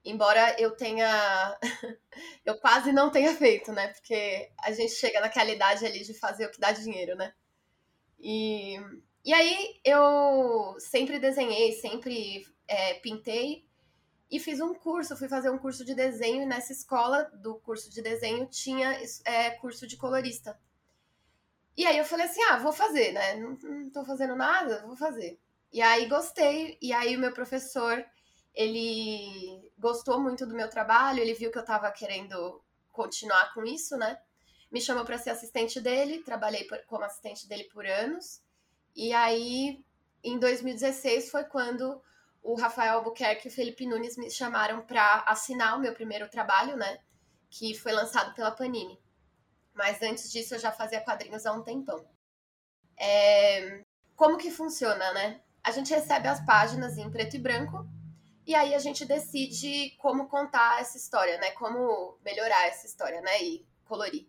Embora 0.05 0.55
eu 0.61 0.77
tenha. 0.77 1.59
eu 2.45 2.59
quase 2.59 2.93
não 2.93 3.11
tenha 3.11 3.35
feito, 3.35 3.73
né? 3.73 3.89
Porque 3.89 4.51
a 4.61 4.73
gente 4.73 4.93
chega 4.93 5.21
naquela 5.21 5.51
idade 5.51 5.85
ali 5.85 6.03
de 6.05 6.15
fazer 6.15 6.47
o 6.47 6.51
que 6.51 6.61
dá 6.61 6.73
dinheiro, 6.73 7.17
né? 7.17 7.33
E, 8.19 8.77
e 9.25 9.33
aí 9.33 9.81
eu 9.85 10.77
sempre 10.79 11.19
desenhei, 11.19 11.73
sempre 11.73 12.47
é, 12.67 12.95
pintei 12.95 13.65
e 14.31 14.39
fiz 14.41 14.61
um 14.61 14.75
curso. 14.75 15.17
Fui 15.17 15.29
fazer 15.29 15.51
um 15.51 15.59
curso 15.59 15.85
de 15.85 15.95
desenho 15.95 16.43
e 16.43 16.47
nessa 16.47 16.73
escola 16.73 17.25
do 17.35 17.57
curso 17.57 17.91
de 17.91 18.03
desenho 18.03 18.47
tinha 18.47 19.01
é, 19.25 19.51
curso 19.51 19.87
de 19.87 19.97
colorista. 19.97 20.59
E 21.77 21.87
aí 21.87 21.97
eu 21.97 22.05
falei 22.05 22.27
assim: 22.27 22.43
ah, 22.45 22.59
vou 22.59 22.73
fazer, 22.73 23.13
né? 23.13 23.37
Não, 23.37 23.57
não 23.57 23.91
tô 23.91 24.05
fazendo 24.05 24.35
nada, 24.35 24.85
vou 24.87 24.97
fazer. 24.97 25.39
E 25.73 25.83
aí 25.83 26.07
gostei, 26.07 26.79
e 26.81 26.93
aí 26.93 27.17
o 27.17 27.21
meu 27.21 27.33
professor, 27.33 28.05
ele 28.55 29.73
gostou 29.79 30.21
muito 30.21 30.47
do 30.47 30.55
meu 30.55 30.69
trabalho, 30.69 31.21
ele 31.21 31.35
viu 31.35 31.51
que 31.51 31.59
eu 31.59 31.63
estava 31.63 31.91
querendo 31.91 32.63
continuar 32.91 33.53
com 33.55 33.65
isso, 33.65 33.97
né? 33.97 34.19
Me 34.71 34.81
chamou 34.81 35.05
para 35.05 35.19
ser 35.19 35.31
assistente 35.31 35.81
dele, 35.81 36.23
trabalhei 36.23 36.65
por, 36.65 36.79
como 36.87 37.05
assistente 37.05 37.49
dele 37.49 37.65
por 37.65 37.87
anos. 37.87 38.43
E 38.95 39.13
aí, 39.13 39.85
em 40.23 40.39
2016 40.39 41.31
foi 41.31 41.45
quando 41.45 42.03
o 42.43 42.55
Rafael 42.55 42.97
Albuquerque 42.97 43.49
e 43.49 43.51
o 43.51 43.55
Felipe 43.55 43.87
Nunes 43.87 44.17
me 44.17 44.31
chamaram 44.31 44.83
para 44.83 45.25
assinar 45.27 45.77
o 45.77 45.81
meu 45.81 45.95
primeiro 45.95 46.29
trabalho, 46.29 46.77
né? 46.77 46.99
Que 47.49 47.75
foi 47.75 47.93
lançado 47.93 48.35
pela 48.35 48.51
Panini. 48.51 49.01
Mas 49.73 50.03
antes 50.03 50.31
disso 50.31 50.55
eu 50.55 50.59
já 50.59 50.73
fazia 50.73 51.01
quadrinhos 51.01 51.47
há 51.47 51.53
um 51.53 51.63
tempão. 51.63 52.05
É... 52.99 53.85
Como 54.17 54.37
que 54.37 54.51
funciona, 54.51 55.13
né? 55.13 55.41
a 55.69 55.71
gente 55.71 55.93
recebe 55.93 56.27
as 56.29 56.45
páginas 56.45 56.97
em 56.97 57.11
preto 57.11 57.37
e 57.37 57.39
branco 57.39 57.87
e 58.49 58.55
aí 58.55 58.75
a 58.75 58.79
gente 58.79 59.05
decide 59.05 59.91
como 59.99 60.27
contar 60.27 60.81
essa 60.81 60.97
história, 60.97 61.37
né? 61.37 61.51
Como 61.51 62.19
melhorar 62.25 62.67
essa 62.67 62.87
história, 62.87 63.21
né? 63.21 63.43
E 63.43 63.69
colorir. 63.85 64.27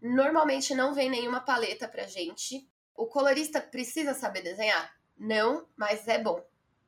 Normalmente 0.00 0.74
não 0.74 0.94
vem 0.94 1.10
nenhuma 1.10 1.38
paleta 1.38 1.86
pra 1.86 2.06
gente. 2.06 2.66
O 2.94 3.06
colorista 3.06 3.60
precisa 3.60 4.14
saber 4.14 4.40
desenhar? 4.40 4.96
Não, 5.18 5.68
mas 5.76 6.08
é 6.08 6.18
bom, 6.18 6.42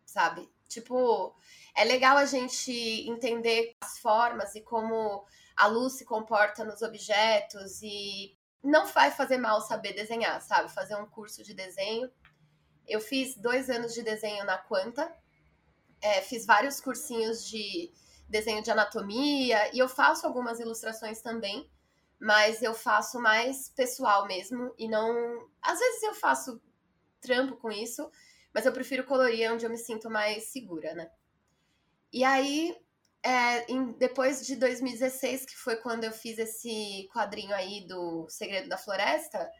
sabe? 0.06 0.50
Tipo, 0.66 1.36
é 1.76 1.84
legal 1.84 2.16
a 2.16 2.24
gente 2.24 2.72
entender 3.10 3.76
as 3.82 3.98
formas 3.98 4.54
e 4.54 4.62
como 4.62 5.22
a 5.54 5.66
luz 5.66 5.98
se 5.98 6.06
comporta 6.06 6.64
nos 6.64 6.80
objetos 6.80 7.82
e 7.82 8.38
não 8.62 8.86
vai 8.86 9.10
fazer 9.10 9.36
mal 9.36 9.60
saber 9.60 9.92
desenhar, 9.92 10.40
sabe? 10.40 10.72
Fazer 10.72 10.96
um 10.96 11.04
curso 11.04 11.44
de 11.44 11.52
desenho 11.52 12.10
eu 12.86 13.00
fiz 13.00 13.36
dois 13.36 13.70
anos 13.70 13.94
de 13.94 14.02
desenho 14.02 14.44
na 14.44 14.58
Quanta, 14.58 15.10
é, 16.04 16.20
fiz 16.20 16.44
vários 16.44 16.82
cursinhos 16.82 17.48
de 17.48 17.90
desenho 18.28 18.62
de 18.62 18.70
anatomia 18.70 19.74
e 19.74 19.78
eu 19.78 19.88
faço 19.88 20.26
algumas 20.26 20.60
ilustrações 20.60 21.22
também, 21.22 21.66
mas 22.20 22.62
eu 22.62 22.74
faço 22.74 23.18
mais 23.18 23.70
pessoal 23.70 24.26
mesmo 24.26 24.74
e 24.78 24.86
não. 24.86 25.48
Às 25.62 25.78
vezes 25.78 26.02
eu 26.02 26.14
faço 26.14 26.60
trampo 27.22 27.56
com 27.56 27.72
isso, 27.72 28.10
mas 28.52 28.66
eu 28.66 28.72
prefiro 28.72 29.04
colorir 29.04 29.50
onde 29.50 29.64
eu 29.64 29.70
me 29.70 29.78
sinto 29.78 30.10
mais 30.10 30.44
segura, 30.52 30.94
né? 30.94 31.10
E 32.12 32.22
aí, 32.22 32.76
é, 33.22 33.72
em, 33.72 33.92
depois 33.92 34.46
de 34.46 34.56
2016, 34.56 35.46
que 35.46 35.56
foi 35.56 35.76
quando 35.76 36.04
eu 36.04 36.12
fiz 36.12 36.38
esse 36.38 37.08
quadrinho 37.14 37.54
aí 37.54 37.86
do 37.88 38.28
Segredo 38.28 38.68
da 38.68 38.76
Floresta, 38.76 39.50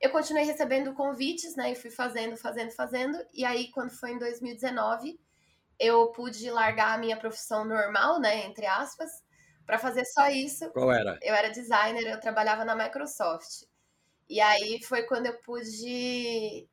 eu 0.00 0.10
continuei 0.10 0.44
recebendo 0.44 0.94
convites, 0.94 1.54
né? 1.54 1.72
E 1.72 1.74
fui 1.74 1.90
fazendo, 1.90 2.34
fazendo, 2.34 2.70
fazendo. 2.70 3.18
E 3.34 3.44
aí, 3.44 3.70
quando 3.70 3.90
foi 3.90 4.12
em 4.12 4.18
2019, 4.18 5.20
eu 5.82 6.06
pude 6.12 6.48
largar 6.50 6.94
a 6.94 6.98
minha 6.98 7.16
profissão 7.16 7.64
normal, 7.64 8.20
né? 8.20 8.46
Entre 8.46 8.64
aspas, 8.64 9.10
para 9.66 9.78
fazer 9.78 10.04
só 10.04 10.28
isso. 10.28 10.70
Qual 10.70 10.92
era? 10.92 11.18
Eu 11.20 11.34
era 11.34 11.50
designer, 11.50 12.06
eu 12.06 12.20
trabalhava 12.20 12.64
na 12.64 12.76
Microsoft. 12.76 13.64
E 14.28 14.40
aí 14.40 14.80
foi 14.84 15.02
quando 15.02 15.26
eu 15.26 15.38
pude 15.40 16.68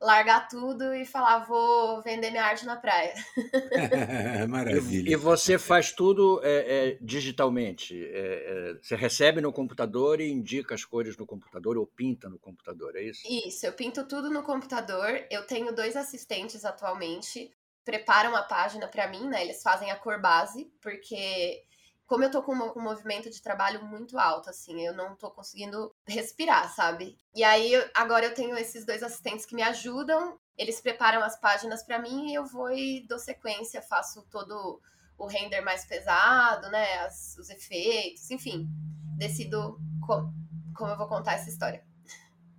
largar 0.00 0.48
tudo 0.48 0.94
e 0.94 1.04
falar, 1.04 1.44
vou 1.46 2.02
vender 2.02 2.30
minha 2.30 2.44
arte 2.44 2.66
na 2.66 2.76
praia. 2.76 3.14
Maravilha. 4.48 5.10
E 5.10 5.16
você 5.16 5.58
faz 5.58 5.92
tudo 5.92 6.40
é, 6.42 6.90
é, 6.90 6.98
digitalmente? 7.00 8.02
É, 8.04 8.70
é, 8.70 8.74
você 8.80 8.96
recebe 8.96 9.40
no 9.40 9.52
computador 9.52 10.20
e 10.20 10.30
indica 10.30 10.74
as 10.74 10.84
cores 10.84 11.16
no 11.16 11.26
computador 11.26 11.76
ou 11.76 11.86
pinta 11.86 12.28
no 12.28 12.38
computador, 12.38 12.96
é 12.96 13.02
isso? 13.02 13.22
Isso, 13.28 13.66
eu 13.66 13.72
pinto 13.72 14.06
tudo 14.06 14.30
no 14.30 14.42
computador. 14.42 15.24
Eu 15.30 15.46
tenho 15.46 15.74
dois 15.74 15.96
assistentes 15.96 16.64
atualmente, 16.64 17.50
preparam 17.84 18.34
a 18.34 18.42
página 18.42 18.88
para 18.88 19.08
mim, 19.08 19.28
né? 19.28 19.42
Eles 19.42 19.62
fazem 19.62 19.90
a 19.90 19.96
cor 19.96 20.20
base, 20.20 20.72
porque 20.80 21.62
como 22.06 22.24
eu 22.24 22.30
tô 22.30 22.42
com 22.42 22.52
um 22.52 22.82
movimento 22.82 23.30
de 23.30 23.42
trabalho 23.42 23.84
muito 23.84 24.18
alto, 24.18 24.50
assim, 24.50 24.86
eu 24.86 24.94
não 24.94 25.16
tô 25.16 25.30
conseguindo 25.30 25.94
respirar, 26.06 26.72
sabe? 26.74 27.16
E 27.34 27.42
aí, 27.42 27.72
agora 27.94 28.26
eu 28.26 28.34
tenho 28.34 28.56
esses 28.56 28.84
dois 28.84 29.02
assistentes 29.02 29.46
que 29.46 29.54
me 29.54 29.62
ajudam, 29.62 30.38
eles 30.56 30.80
preparam 30.80 31.22
as 31.22 31.38
páginas 31.38 31.82
para 31.82 31.98
mim 31.98 32.30
e 32.30 32.34
eu 32.34 32.44
vou 32.44 32.70
e 32.70 33.06
dou 33.08 33.18
sequência, 33.18 33.82
faço 33.82 34.22
todo 34.30 34.80
o 35.16 35.26
render 35.26 35.60
mais 35.62 35.84
pesado, 35.84 36.70
né? 36.70 36.98
As, 36.98 37.36
os 37.38 37.48
efeitos, 37.48 38.30
enfim, 38.30 38.68
decido 39.16 39.80
como, 40.06 40.32
como 40.76 40.90
eu 40.90 40.96
vou 40.96 41.08
contar 41.08 41.34
essa 41.34 41.48
história. 41.48 41.84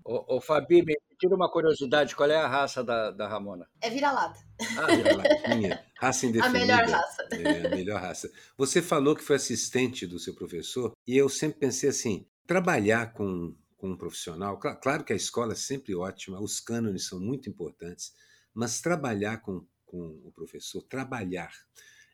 Ô, 0.04 0.36
ô 0.36 0.42
Fabi, 0.42 0.84
me 0.84 0.96
tira 1.18 1.36
uma 1.36 1.50
curiosidade, 1.50 2.16
qual 2.16 2.30
é 2.30 2.36
a 2.36 2.48
raça 2.48 2.84
da, 2.84 3.12
da 3.12 3.28
Ramona? 3.28 3.68
É 3.82 3.90
vira-lata. 3.90 4.40
Ah, 4.78 4.96
vira-latinha. 4.96 5.86
Raça 5.98 6.26
indefinida. 6.26 6.58
A 6.58 6.62
melhor 6.66 6.90
raça. 6.90 7.28
É, 7.32 7.68
a 7.68 7.70
melhor 7.70 8.02
raça. 8.02 8.32
Você 8.58 8.82
falou 8.82 9.16
que 9.16 9.24
foi 9.24 9.36
assistente 9.36 10.06
do 10.06 10.20
seu 10.20 10.34
professor, 10.34 10.94
e 11.08 11.18
eu 11.18 11.30
sempre 11.30 11.60
pensei 11.60 11.90
assim, 11.90 12.26
trabalhar 12.46 13.14
com, 13.14 13.56
com 13.78 13.90
um 13.92 13.98
profissional, 13.98 14.58
claro, 14.58 14.80
claro 14.80 15.04
que 15.04 15.14
a 15.14 15.16
escola 15.16 15.54
é 15.54 15.56
sempre 15.56 15.96
ótima, 15.96 16.42
os 16.42 16.60
cânones 16.60 17.08
são 17.08 17.20
muito 17.20 17.50
importantes, 17.50 18.14
mas 18.54 18.82
trabalhar 18.82 19.42
com, 19.42 19.66
com 19.86 20.22
o 20.24 20.32
professor, 20.32 20.82
trabalhar, 20.84 21.52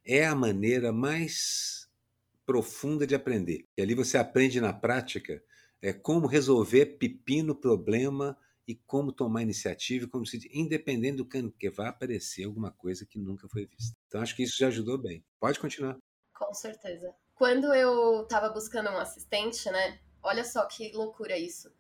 é 0.05 0.25
a 0.25 0.35
maneira 0.35 0.91
mais 0.91 1.89
profunda 2.45 3.05
de 3.05 3.15
aprender. 3.15 3.67
E 3.77 3.81
ali 3.81 3.93
você 3.93 4.17
aprende 4.17 4.59
na 4.59 4.73
prática 4.73 5.41
é, 5.81 5.93
como 5.93 6.27
resolver 6.27 6.97
pepino, 6.97 7.55
problema 7.55 8.37
e 8.71 8.75
como 8.87 9.11
tomar 9.11 9.41
iniciativa, 9.41 10.07
como 10.07 10.25
se 10.25 10.49
independente 10.53 11.17
do 11.17 11.25
que, 11.25 11.51
que 11.51 11.69
vai 11.69 11.87
aparecer 11.87 12.45
alguma 12.45 12.71
coisa 12.71 13.05
que 13.05 13.19
nunca 13.19 13.47
foi 13.49 13.65
vista. 13.65 13.95
Então 14.07 14.21
acho 14.21 14.35
que 14.35 14.43
isso 14.43 14.57
já 14.57 14.67
ajudou 14.67 14.97
bem. 14.97 15.23
Pode 15.39 15.59
continuar. 15.59 15.97
Com 16.33 16.53
certeza. 16.53 17.13
Quando 17.35 17.73
eu 17.73 18.23
estava 18.23 18.49
buscando 18.49 18.89
um 18.89 18.97
assistente, 18.97 19.69
né? 19.69 19.99
Olha 20.23 20.45
só 20.45 20.65
que 20.65 20.91
loucura 20.93 21.37
isso. 21.37 21.71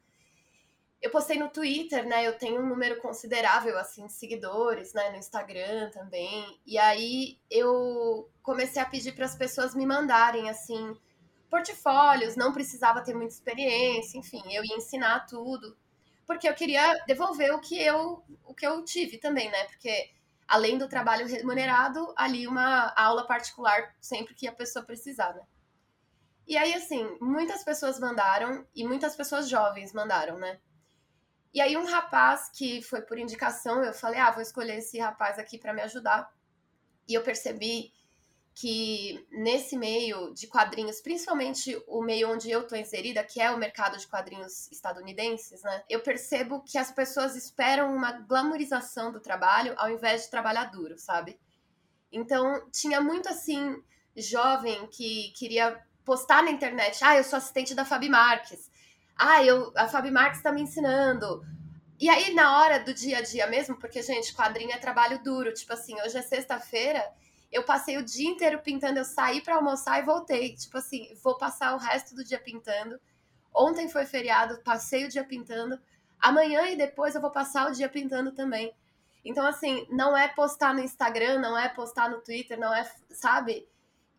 Eu 1.01 1.09
postei 1.09 1.37
no 1.39 1.49
Twitter, 1.49 2.05
né? 2.07 2.27
Eu 2.27 2.37
tenho 2.37 2.61
um 2.61 2.67
número 2.67 3.01
considerável 3.01 3.77
assim 3.77 4.05
de 4.05 4.13
seguidores, 4.13 4.93
né, 4.93 5.09
no 5.09 5.17
Instagram 5.17 5.89
também. 5.91 6.59
E 6.65 6.77
aí 6.77 7.39
eu 7.49 8.29
comecei 8.43 8.81
a 8.81 8.85
pedir 8.85 9.15
para 9.15 9.25
as 9.25 9.35
pessoas 9.35 9.73
me 9.73 9.85
mandarem 9.85 10.49
assim 10.49 10.95
portfólios, 11.49 12.35
não 12.35 12.53
precisava 12.53 13.01
ter 13.01 13.13
muita 13.13 13.33
experiência, 13.33 14.17
enfim, 14.17 14.41
eu 14.53 14.63
ia 14.63 14.77
ensinar 14.77 15.25
tudo, 15.25 15.75
porque 16.31 16.47
eu 16.47 16.55
queria 16.55 16.93
devolver 17.05 17.53
o 17.53 17.59
que 17.59 17.77
eu, 17.77 18.23
o 18.45 18.53
que 18.53 18.65
eu 18.65 18.85
tive 18.85 19.17
também, 19.17 19.51
né? 19.51 19.65
Porque 19.65 20.11
além 20.47 20.77
do 20.77 20.87
trabalho 20.87 21.27
remunerado, 21.27 22.13
ali 22.15 22.47
uma 22.47 22.93
aula 22.95 23.27
particular 23.27 23.93
sempre 23.99 24.33
que 24.33 24.47
a 24.47 24.53
pessoa 24.53 24.85
precisar, 24.85 25.33
né? 25.33 25.41
E 26.47 26.55
aí, 26.55 26.73
assim, 26.73 27.17
muitas 27.19 27.65
pessoas 27.65 27.99
mandaram, 27.99 28.65
e 28.73 28.87
muitas 28.87 29.13
pessoas 29.13 29.49
jovens 29.49 29.91
mandaram, 29.91 30.37
né? 30.37 30.57
E 31.53 31.59
aí 31.59 31.75
um 31.75 31.85
rapaz 31.85 32.49
que 32.49 32.81
foi 32.81 33.01
por 33.01 33.17
indicação, 33.17 33.83
eu 33.83 33.93
falei, 33.93 34.21
ah, 34.21 34.31
vou 34.31 34.41
escolher 34.41 34.77
esse 34.77 34.97
rapaz 34.99 35.37
aqui 35.37 35.57
para 35.57 35.73
me 35.73 35.81
ajudar. 35.81 36.33
E 37.09 37.13
eu 37.13 37.23
percebi 37.23 37.91
que 38.53 39.25
nesse 39.31 39.77
meio 39.77 40.33
de 40.33 40.47
quadrinhos, 40.47 41.01
principalmente 41.01 41.81
o 41.87 42.01
meio 42.01 42.31
onde 42.31 42.51
eu 42.51 42.67
tô 42.67 42.75
inserida, 42.75 43.23
que 43.23 43.41
é 43.41 43.49
o 43.49 43.57
mercado 43.57 43.97
de 43.97 44.07
quadrinhos 44.07 44.71
estadunidenses, 44.71 45.63
né? 45.63 45.83
Eu 45.89 46.01
percebo 46.01 46.61
que 46.61 46.77
as 46.77 46.91
pessoas 46.91 47.35
esperam 47.35 47.95
uma 47.95 48.11
glamorização 48.11 49.11
do 49.11 49.19
trabalho 49.19 49.73
ao 49.77 49.89
invés 49.89 50.23
de 50.23 50.29
trabalhar 50.29 50.65
duro, 50.65 50.97
sabe? 50.97 51.39
Então, 52.11 52.67
tinha 52.71 52.99
muito 52.99 53.29
assim 53.29 53.81
jovem 54.15 54.85
que 54.87 55.31
queria 55.37 55.81
postar 56.03 56.43
na 56.43 56.51
internet, 56.51 57.03
ah, 57.03 57.15
eu 57.15 57.23
sou 57.23 57.37
assistente 57.37 57.73
da 57.73 57.85
Fabi 57.85 58.09
Marques. 58.09 58.69
Ah, 59.15 59.43
eu, 59.43 59.71
a 59.77 59.87
Fabi 59.87 60.11
Marques 60.11 60.39
está 60.39 60.51
me 60.51 60.61
ensinando. 60.61 61.45
E 61.99 62.09
aí, 62.09 62.33
na 62.33 62.59
hora 62.59 62.79
do 62.79 62.93
dia 62.93 63.19
a 63.19 63.21
dia 63.21 63.47
mesmo, 63.47 63.77
porque, 63.77 64.01
gente, 64.01 64.33
quadrinho 64.33 64.71
é 64.71 64.77
trabalho 64.77 65.23
duro. 65.23 65.53
Tipo 65.53 65.73
assim, 65.73 65.93
hoje 66.01 66.17
é 66.17 66.21
sexta-feira, 66.21 67.07
eu 67.51 67.63
passei 67.63 67.97
o 67.97 68.03
dia 68.03 68.29
inteiro 68.29 68.59
pintando, 68.59 68.99
eu 68.99 69.05
saí 69.05 69.41
para 69.41 69.55
almoçar 69.55 69.99
e 69.99 70.05
voltei. 70.05 70.55
Tipo 70.55 70.77
assim, 70.77 71.13
vou 71.21 71.37
passar 71.37 71.75
o 71.75 71.77
resto 71.77 72.15
do 72.15 72.23
dia 72.23 72.39
pintando. 72.39 72.99
Ontem 73.53 73.89
foi 73.89 74.05
feriado, 74.05 74.61
passei 74.63 75.05
o 75.05 75.09
dia 75.09 75.23
pintando. 75.23 75.79
Amanhã 76.19 76.69
e 76.69 76.77
depois 76.77 77.15
eu 77.15 77.21
vou 77.21 77.31
passar 77.31 77.69
o 77.69 77.73
dia 77.73 77.89
pintando 77.89 78.31
também. 78.31 78.73
Então, 79.23 79.45
assim, 79.45 79.85
não 79.89 80.15
é 80.15 80.27
postar 80.27 80.73
no 80.73 80.79
Instagram, 80.81 81.39
não 81.39 81.57
é 81.57 81.67
postar 81.69 82.09
no 82.09 82.21
Twitter, 82.21 82.59
não 82.59 82.73
é, 82.73 82.89
sabe? 83.11 83.67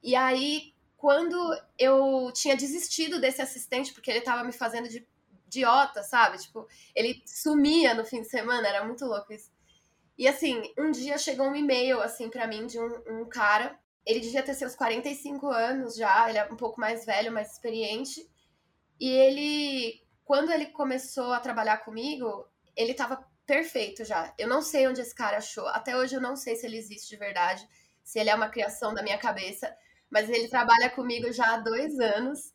E 0.02 0.14
aí, 0.14 0.72
quando 0.96 1.36
eu 1.78 2.30
tinha 2.32 2.56
desistido 2.56 3.20
desse 3.20 3.42
assistente, 3.42 3.92
porque 3.92 4.10
ele 4.10 4.20
tava 4.20 4.44
me 4.44 4.52
fazendo 4.52 4.88
de 4.88 5.06
idiota, 5.46 6.02
sabe? 6.02 6.38
Tipo, 6.38 6.66
ele 6.94 7.22
sumia 7.26 7.94
no 7.94 8.04
fim 8.04 8.22
de 8.22 8.28
semana, 8.28 8.66
era 8.66 8.84
muito 8.84 9.04
louco 9.04 9.32
isso. 9.32 9.50
E 10.18 10.28
assim, 10.28 10.62
um 10.78 10.90
dia 10.90 11.18
chegou 11.18 11.46
um 11.46 11.56
e-mail, 11.56 12.00
assim, 12.00 12.28
para 12.28 12.46
mim, 12.46 12.66
de 12.66 12.78
um, 12.78 13.02
um, 13.08 13.28
cara. 13.28 13.78
Ele 14.04 14.20
devia 14.20 14.42
ter 14.42 14.54
seus 14.54 14.74
45 14.74 15.48
anos 15.48 15.96
já, 15.96 16.28
ele 16.28 16.38
é 16.38 16.44
um 16.50 16.56
pouco 16.56 16.80
mais 16.80 17.04
velho, 17.04 17.32
mais 17.32 17.52
experiente. 17.52 18.28
E 19.00 19.08
ele, 19.08 20.02
quando 20.24 20.50
ele 20.50 20.66
começou 20.66 21.32
a 21.32 21.40
trabalhar 21.40 21.78
comigo, 21.78 22.46
ele 22.76 22.94
tava 22.94 23.24
perfeito 23.46 24.04
já. 24.04 24.32
Eu 24.38 24.48
não 24.48 24.62
sei 24.62 24.86
onde 24.88 25.00
esse 25.00 25.14
cara 25.14 25.38
achou. 25.38 25.66
Até 25.68 25.96
hoje 25.96 26.16
eu 26.16 26.20
não 26.20 26.36
sei 26.36 26.56
se 26.56 26.66
ele 26.66 26.78
existe 26.78 27.08
de 27.08 27.16
verdade, 27.16 27.66
se 28.02 28.18
ele 28.18 28.30
é 28.30 28.34
uma 28.34 28.48
criação 28.48 28.92
da 28.94 29.02
minha 29.02 29.18
cabeça 29.18 29.72
mas 30.12 30.28
ele 30.28 30.46
trabalha 30.46 30.90
comigo 30.90 31.32
já 31.32 31.54
há 31.54 31.56
dois 31.56 31.98
anos. 31.98 32.52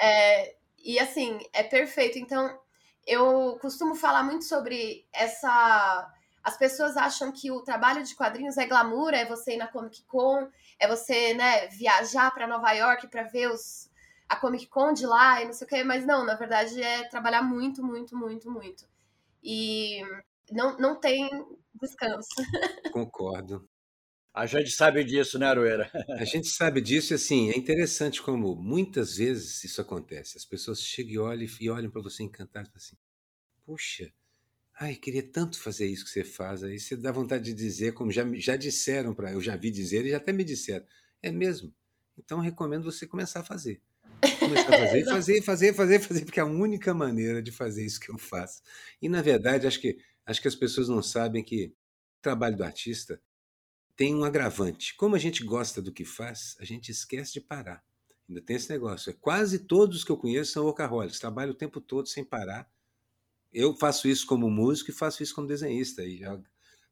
É, 0.00 0.54
e 0.78 1.00
assim, 1.00 1.40
é 1.52 1.64
perfeito. 1.64 2.16
Então, 2.16 2.56
eu 3.04 3.58
costumo 3.60 3.96
falar 3.96 4.22
muito 4.22 4.44
sobre 4.44 5.04
essa. 5.12 6.08
As 6.42 6.56
pessoas 6.56 6.96
acham 6.96 7.30
que 7.30 7.50
o 7.50 7.62
trabalho 7.62 8.02
de 8.02 8.16
quadrinhos 8.16 8.58
é 8.58 8.66
glamour, 8.66 9.14
é 9.14 9.24
você 9.24 9.54
ir 9.54 9.58
na 9.58 9.68
Comic 9.68 10.02
Con, 10.04 10.48
é 10.78 10.88
você, 10.88 11.34
né, 11.34 11.68
viajar 11.68 12.32
para 12.32 12.48
Nova 12.48 12.72
York 12.72 13.06
para 13.08 13.22
ver 13.22 13.48
os, 13.48 13.88
a 14.28 14.34
Comic 14.36 14.66
Con 14.66 14.92
de 14.92 15.06
lá 15.06 15.40
e 15.40 15.46
não 15.46 15.52
sei 15.52 15.66
o 15.66 15.70
quê, 15.70 15.84
mas 15.84 16.04
não, 16.04 16.24
na 16.24 16.34
verdade 16.34 16.82
é 16.82 17.08
trabalhar 17.08 17.42
muito, 17.42 17.84
muito, 17.84 18.16
muito, 18.16 18.50
muito. 18.50 18.86
E 19.42 20.02
não, 20.50 20.76
não 20.78 20.98
tem 20.98 21.28
descanso. 21.80 22.28
Concordo. 22.92 23.68
A 24.34 24.46
gente 24.46 24.70
sabe 24.70 25.04
disso, 25.04 25.38
né, 25.38 25.46
Aroeira? 25.46 25.90
A 26.18 26.24
gente 26.24 26.48
sabe 26.48 26.80
disso 26.80 27.12
e 27.12 27.16
assim, 27.16 27.50
é 27.50 27.56
interessante 27.56 28.22
como 28.22 28.56
muitas 28.56 29.16
vezes 29.18 29.62
isso 29.62 29.80
acontece. 29.80 30.38
As 30.38 30.44
pessoas 30.44 30.80
chegam 30.80 31.12
e 31.12 31.18
olham, 31.18 31.48
e 31.60 31.70
olham 31.70 31.90
para 31.90 32.00
você 32.00 32.22
encantadas 32.22 32.70
e 32.72 32.76
assim, 32.78 32.96
puxa, 33.66 34.10
ai, 34.78 34.94
queria 34.96 35.22
tanto 35.22 35.58
fazer 35.58 35.86
isso 35.86 36.04
que 36.04 36.10
você 36.10 36.24
faz. 36.24 36.62
Aí 36.62 36.78
você 36.78 36.96
dá 36.96 37.12
vontade 37.12 37.44
de 37.44 37.54
dizer, 37.54 37.92
como 37.92 38.10
já, 38.10 38.24
já 38.34 38.56
disseram 38.56 39.14
para 39.14 39.32
eu 39.32 39.40
já 39.40 39.56
vi 39.56 39.70
dizer 39.70 40.04
e 40.06 40.10
já 40.10 40.16
até 40.16 40.32
me 40.32 40.44
disseram. 40.44 40.86
É 41.22 41.30
mesmo? 41.30 41.72
Então 42.18 42.40
recomendo 42.40 42.84
você 42.84 43.06
começar 43.06 43.40
a 43.40 43.44
fazer. 43.44 43.80
Começar 44.38 44.74
a 44.74 44.78
fazer, 44.78 45.04
fazer, 45.06 45.42
fazer, 45.42 45.74
fazer, 45.74 46.00
fazer, 46.00 46.24
porque 46.24 46.40
é 46.40 46.42
a 46.42 46.46
única 46.46 46.92
maneira 46.94 47.42
de 47.42 47.50
fazer 47.50 47.84
isso 47.84 48.00
que 48.00 48.10
eu 48.10 48.18
faço. 48.18 48.62
E 49.00 49.08
na 49.08 49.22
verdade, 49.22 49.66
acho 49.66 49.80
que, 49.80 49.98
acho 50.26 50.40
que 50.40 50.48
as 50.48 50.54
pessoas 50.54 50.88
não 50.88 51.02
sabem 51.02 51.42
que 51.42 51.66
o 52.18 52.22
trabalho 52.22 52.56
do 52.56 52.64
artista 52.64 53.20
tem 53.96 54.14
um 54.14 54.24
agravante. 54.24 54.94
Como 54.96 55.14
a 55.14 55.18
gente 55.18 55.44
gosta 55.44 55.80
do 55.82 55.92
que 55.92 56.04
faz, 56.04 56.56
a 56.58 56.64
gente 56.64 56.90
esquece 56.90 57.32
de 57.34 57.40
parar. 57.40 57.84
Ainda 58.28 58.40
tem 58.40 58.56
esse 58.56 58.70
negócio. 58.70 59.10
É 59.10 59.12
quase 59.12 59.60
todos 59.60 60.04
que 60.04 60.10
eu 60.10 60.16
conheço 60.16 60.52
são 60.52 60.64
workaholics, 60.64 61.18
trabalham 61.18 61.52
o 61.52 61.56
tempo 61.56 61.80
todo 61.80 62.08
sem 62.08 62.24
parar. 62.24 62.70
Eu 63.52 63.74
faço 63.76 64.08
isso 64.08 64.26
como 64.26 64.50
músico 64.50 64.90
e 64.90 64.94
faço 64.94 65.22
isso 65.22 65.34
como 65.34 65.46
desenhista. 65.46 66.02
E 66.04 66.18
já 66.18 66.40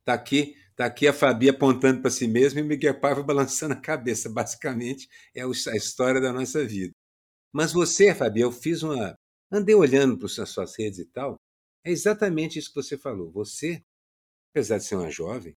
tá 0.04 0.14
aqui, 0.14 0.54
tá 0.76 0.86
aqui 0.86 1.08
a 1.08 1.12
Fabi 1.12 1.48
apontando 1.48 2.00
para 2.02 2.10
si 2.10 2.26
mesma 2.28 2.60
e 2.60 2.62
o 2.62 2.66
Miguel 2.66 3.00
Paiva 3.00 3.22
balançando 3.24 3.74
a 3.74 3.80
cabeça. 3.80 4.28
Basicamente 4.28 5.08
é 5.34 5.42
a 5.42 5.76
história 5.76 6.20
da 6.20 6.32
nossa 6.32 6.64
vida. 6.64 6.92
Mas 7.52 7.72
você, 7.72 8.14
Fabi, 8.14 8.40
eu 8.40 8.52
fiz 8.52 8.82
uma, 8.82 9.14
andei 9.50 9.74
olhando 9.74 10.16
para 10.18 10.26
as 10.26 10.50
suas 10.50 10.78
redes 10.78 10.98
e 11.00 11.06
tal. 11.06 11.36
É 11.84 11.90
exatamente 11.90 12.58
isso 12.58 12.68
que 12.68 12.82
você 12.82 12.98
falou. 12.98 13.30
Você, 13.32 13.82
apesar 14.50 14.78
de 14.78 14.84
ser 14.84 14.96
uma 14.96 15.10
jovem, 15.10 15.54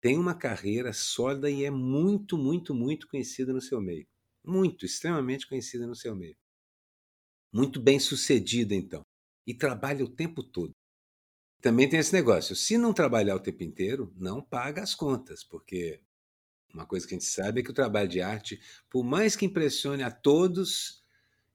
tem 0.00 0.18
uma 0.18 0.34
carreira 0.34 0.92
sólida 0.92 1.50
e 1.50 1.64
é 1.64 1.70
muito, 1.70 2.38
muito, 2.38 2.74
muito 2.74 3.08
conhecida 3.08 3.52
no 3.52 3.60
seu 3.60 3.80
meio. 3.80 4.06
Muito, 4.44 4.86
extremamente 4.86 5.46
conhecida 5.46 5.86
no 5.86 5.94
seu 5.94 6.14
meio. 6.14 6.36
Muito 7.52 7.80
bem 7.80 7.98
sucedida, 7.98 8.74
então. 8.74 9.02
E 9.48 9.54
trabalha 9.54 10.04
o 10.04 10.08
tempo 10.08 10.42
todo. 10.42 10.74
Também 11.62 11.88
tem 11.88 11.98
esse 11.98 12.12
negócio: 12.12 12.54
se 12.54 12.76
não 12.76 12.92
trabalhar 12.92 13.34
o 13.34 13.40
tempo 13.40 13.64
inteiro, 13.64 14.12
não 14.14 14.42
paga 14.42 14.82
as 14.82 14.94
contas, 14.94 15.42
porque 15.42 16.00
uma 16.72 16.84
coisa 16.84 17.06
que 17.06 17.14
a 17.14 17.18
gente 17.18 17.28
sabe 17.28 17.60
é 17.60 17.64
que 17.64 17.70
o 17.70 17.74
trabalho 17.74 18.08
de 18.08 18.20
arte, 18.20 18.60
por 18.90 19.02
mais 19.02 19.34
que 19.34 19.46
impressione 19.46 20.02
a 20.02 20.10
todos, 20.10 21.02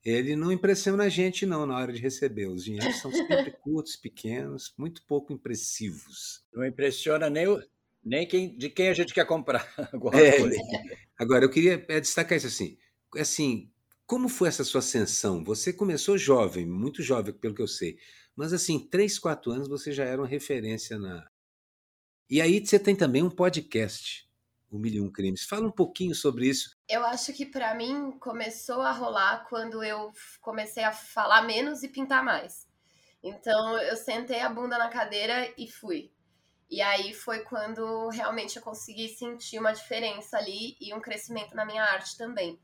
ele 0.04 0.36
não 0.36 0.52
impressiona 0.52 1.04
a 1.04 1.10
gente, 1.10 1.46
não, 1.46 1.68
na 1.68 1.78
hora 1.78 1.94
de 1.94 2.02
receber. 2.02 2.48
Os 2.48 2.66
dinheiros 2.66 3.00
são 3.00 3.12
sempre 3.12 3.52
curtos, 3.62 3.96
pequenos, 3.96 4.74
muito 4.76 5.06
pouco 5.06 5.32
impressivos. 5.32 6.44
Não 6.52 6.66
impressiona 6.66 7.30
nem 7.30 7.48
o, 7.48 7.64
nem 8.04 8.28
quem, 8.28 8.58
de 8.58 8.70
quem 8.70 8.90
a 8.90 8.94
gente 8.94 9.14
quer 9.14 9.26
comprar 9.26 9.72
é, 10.14 10.38
Agora, 11.18 11.46
eu 11.46 11.50
queria 11.50 11.86
é, 11.88 12.00
destacar 12.00 12.38
isso 12.38 12.48
assim. 12.48 12.78
Assim, 13.16 13.72
como 14.06 14.30
foi 14.30 14.50
essa 14.50 14.64
sua 14.64 14.80
ascensão? 14.80 15.44
Você 15.44 15.72
começou 15.72 16.18
jovem, 16.18 16.66
muito 16.66 17.02
jovem, 17.02 17.34
pelo 17.34 17.56
que 17.56 17.62
eu 17.62 17.68
sei. 17.68 17.98
Mas, 18.36 18.54
assim, 18.54 18.80
três, 18.80 19.18
quatro 19.20 19.52
anos 19.52 19.68
você 19.68 19.92
já 19.92 20.04
era 20.04 20.22
uma 20.22 20.28
referência 20.28 20.98
na. 20.98 21.28
E 22.30 22.42
aí 22.42 22.66
você 22.66 22.80
tem 22.80 22.96
também 22.96 23.22
um 23.22 23.30
podcast, 23.30 24.28
o 24.72 24.78
Mil 24.78 25.04
Um 25.04 25.12
Crimes. 25.12 25.46
Fala 25.46 25.68
um 25.68 25.72
pouquinho 25.72 26.16
sobre 26.16 26.48
isso. 26.48 26.76
Eu 26.90 27.06
acho 27.06 27.32
que 27.34 27.46
para 27.46 27.76
mim 27.76 28.12
começou 28.20 28.82
a 28.82 28.92
rolar 28.92 29.46
quando 29.48 29.84
eu 29.84 30.12
comecei 30.42 30.84
a 30.84 30.92
falar 30.92 31.44
menos 31.44 31.84
e 31.84 31.88
pintar 31.88 32.24
mais. 32.24 32.68
Então 33.22 33.78
eu 33.78 33.96
sentei 33.96 34.42
a 34.42 34.50
bunda 34.50 34.78
na 34.78 34.90
cadeira 34.90 35.54
e 35.58 35.70
fui. 35.70 36.12
E 36.70 36.82
aí 36.82 37.14
foi 37.14 37.42
quando 37.42 38.10
realmente 38.10 38.58
eu 38.58 38.64
consegui 38.64 39.08
sentir 39.10 39.60
uma 39.60 39.72
diferença 39.72 40.38
ali 40.38 40.76
e 40.82 40.94
um 40.94 41.00
crescimento 41.00 41.56
na 41.56 41.66
minha 41.66 41.84
arte 41.84 42.18
também. 42.18 42.60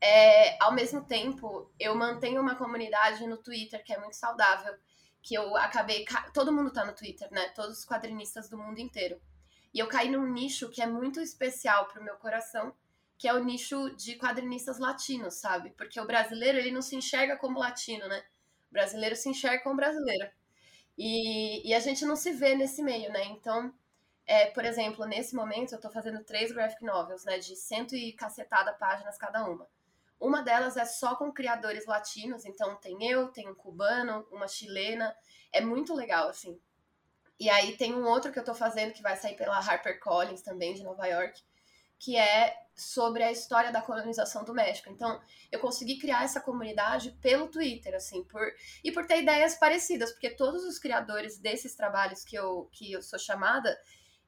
É, 0.00 0.62
ao 0.62 0.72
mesmo 0.72 1.04
tempo, 1.04 1.70
eu 1.80 1.94
mantenho 1.94 2.40
uma 2.40 2.56
comunidade 2.56 3.26
no 3.26 3.38
Twitter 3.38 3.82
que 3.84 3.92
é 3.92 3.98
muito 3.98 4.16
saudável, 4.16 4.74
que 5.22 5.34
eu 5.34 5.56
acabei. 5.56 6.04
Todo 6.34 6.52
mundo 6.52 6.72
tá 6.72 6.84
no 6.84 6.94
Twitter, 6.94 7.28
né? 7.32 7.48
Todos 7.50 7.78
os 7.78 7.86
quadrinistas 7.86 8.48
do 8.48 8.58
mundo 8.58 8.78
inteiro. 8.78 9.20
E 9.72 9.78
eu 9.78 9.88
caí 9.88 10.10
num 10.10 10.30
nicho 10.30 10.70
que 10.70 10.82
é 10.82 10.86
muito 10.86 11.20
especial 11.20 11.86
pro 11.88 12.02
meu 12.04 12.16
coração, 12.16 12.74
que 13.18 13.26
é 13.28 13.34
o 13.34 13.42
nicho 13.42 13.90
de 13.96 14.16
quadrinistas 14.16 14.78
latinos, 14.78 15.34
sabe? 15.34 15.70
Porque 15.70 16.00
o 16.00 16.06
brasileiro, 16.06 16.58
ele 16.58 16.70
não 16.70 16.82
se 16.82 16.96
enxerga 16.96 17.36
como 17.36 17.58
latino, 17.58 18.06
né? 18.08 18.22
O 18.70 18.72
brasileiro 18.74 19.16
se 19.16 19.28
enxerga 19.28 19.62
como 19.62 19.76
brasileiro. 19.76 20.30
E, 20.98 21.68
e 21.68 21.74
a 21.74 21.80
gente 21.80 22.04
não 22.04 22.16
se 22.16 22.32
vê 22.32 22.54
nesse 22.54 22.82
meio, 22.82 23.10
né? 23.12 23.24
Então, 23.26 23.72
é, 24.26 24.46
por 24.46 24.64
exemplo, 24.64 25.04
nesse 25.06 25.34
momento 25.34 25.72
eu 25.72 25.76
estou 25.76 25.90
fazendo 25.90 26.22
três 26.24 26.52
graphic 26.52 26.84
novels, 26.84 27.24
né? 27.24 27.38
De 27.38 27.56
cento 27.56 27.94
e 27.96 28.12
cacetada 28.12 28.72
páginas 28.74 29.18
cada 29.18 29.44
uma. 29.48 29.66
Uma 30.20 30.42
delas 30.42 30.76
é 30.76 30.84
só 30.84 31.16
com 31.16 31.32
criadores 31.32 31.86
latinos, 31.86 32.44
então 32.44 32.76
tem 32.76 32.96
eu, 33.10 33.28
tem 33.28 33.48
um 33.48 33.54
cubano, 33.54 34.26
uma 34.30 34.48
chilena. 34.48 35.14
É 35.52 35.60
muito 35.60 35.94
legal, 35.94 36.28
assim. 36.28 36.58
E 37.38 37.50
aí 37.50 37.76
tem 37.76 37.94
um 37.94 38.06
outro 38.06 38.32
que 38.32 38.38
eu 38.38 38.42
estou 38.42 38.54
fazendo 38.54 38.92
que 38.92 39.02
vai 39.02 39.16
sair 39.16 39.36
pela 39.36 39.58
HarperCollins 39.58 40.42
também, 40.42 40.74
de 40.74 40.84
Nova 40.84 41.06
York, 41.06 41.42
que 41.98 42.16
é 42.16 42.56
sobre 42.76 43.22
a 43.22 43.30
história 43.30 43.70
da 43.70 43.80
colonização 43.80 44.44
do 44.44 44.52
México. 44.52 44.90
Então, 44.90 45.20
eu 45.50 45.60
consegui 45.60 45.98
criar 45.98 46.24
essa 46.24 46.40
comunidade 46.40 47.12
pelo 47.20 47.48
Twitter, 47.48 47.94
assim, 47.94 48.24
por 48.24 48.42
e 48.82 48.90
por 48.90 49.06
ter 49.06 49.22
ideias 49.22 49.54
parecidas, 49.56 50.12
porque 50.12 50.30
todos 50.30 50.64
os 50.64 50.78
criadores 50.78 51.38
desses 51.38 51.74
trabalhos 51.74 52.24
que 52.24 52.36
eu 52.36 52.68
que 52.72 52.92
eu 52.92 53.00
sou 53.00 53.18
chamada, 53.18 53.76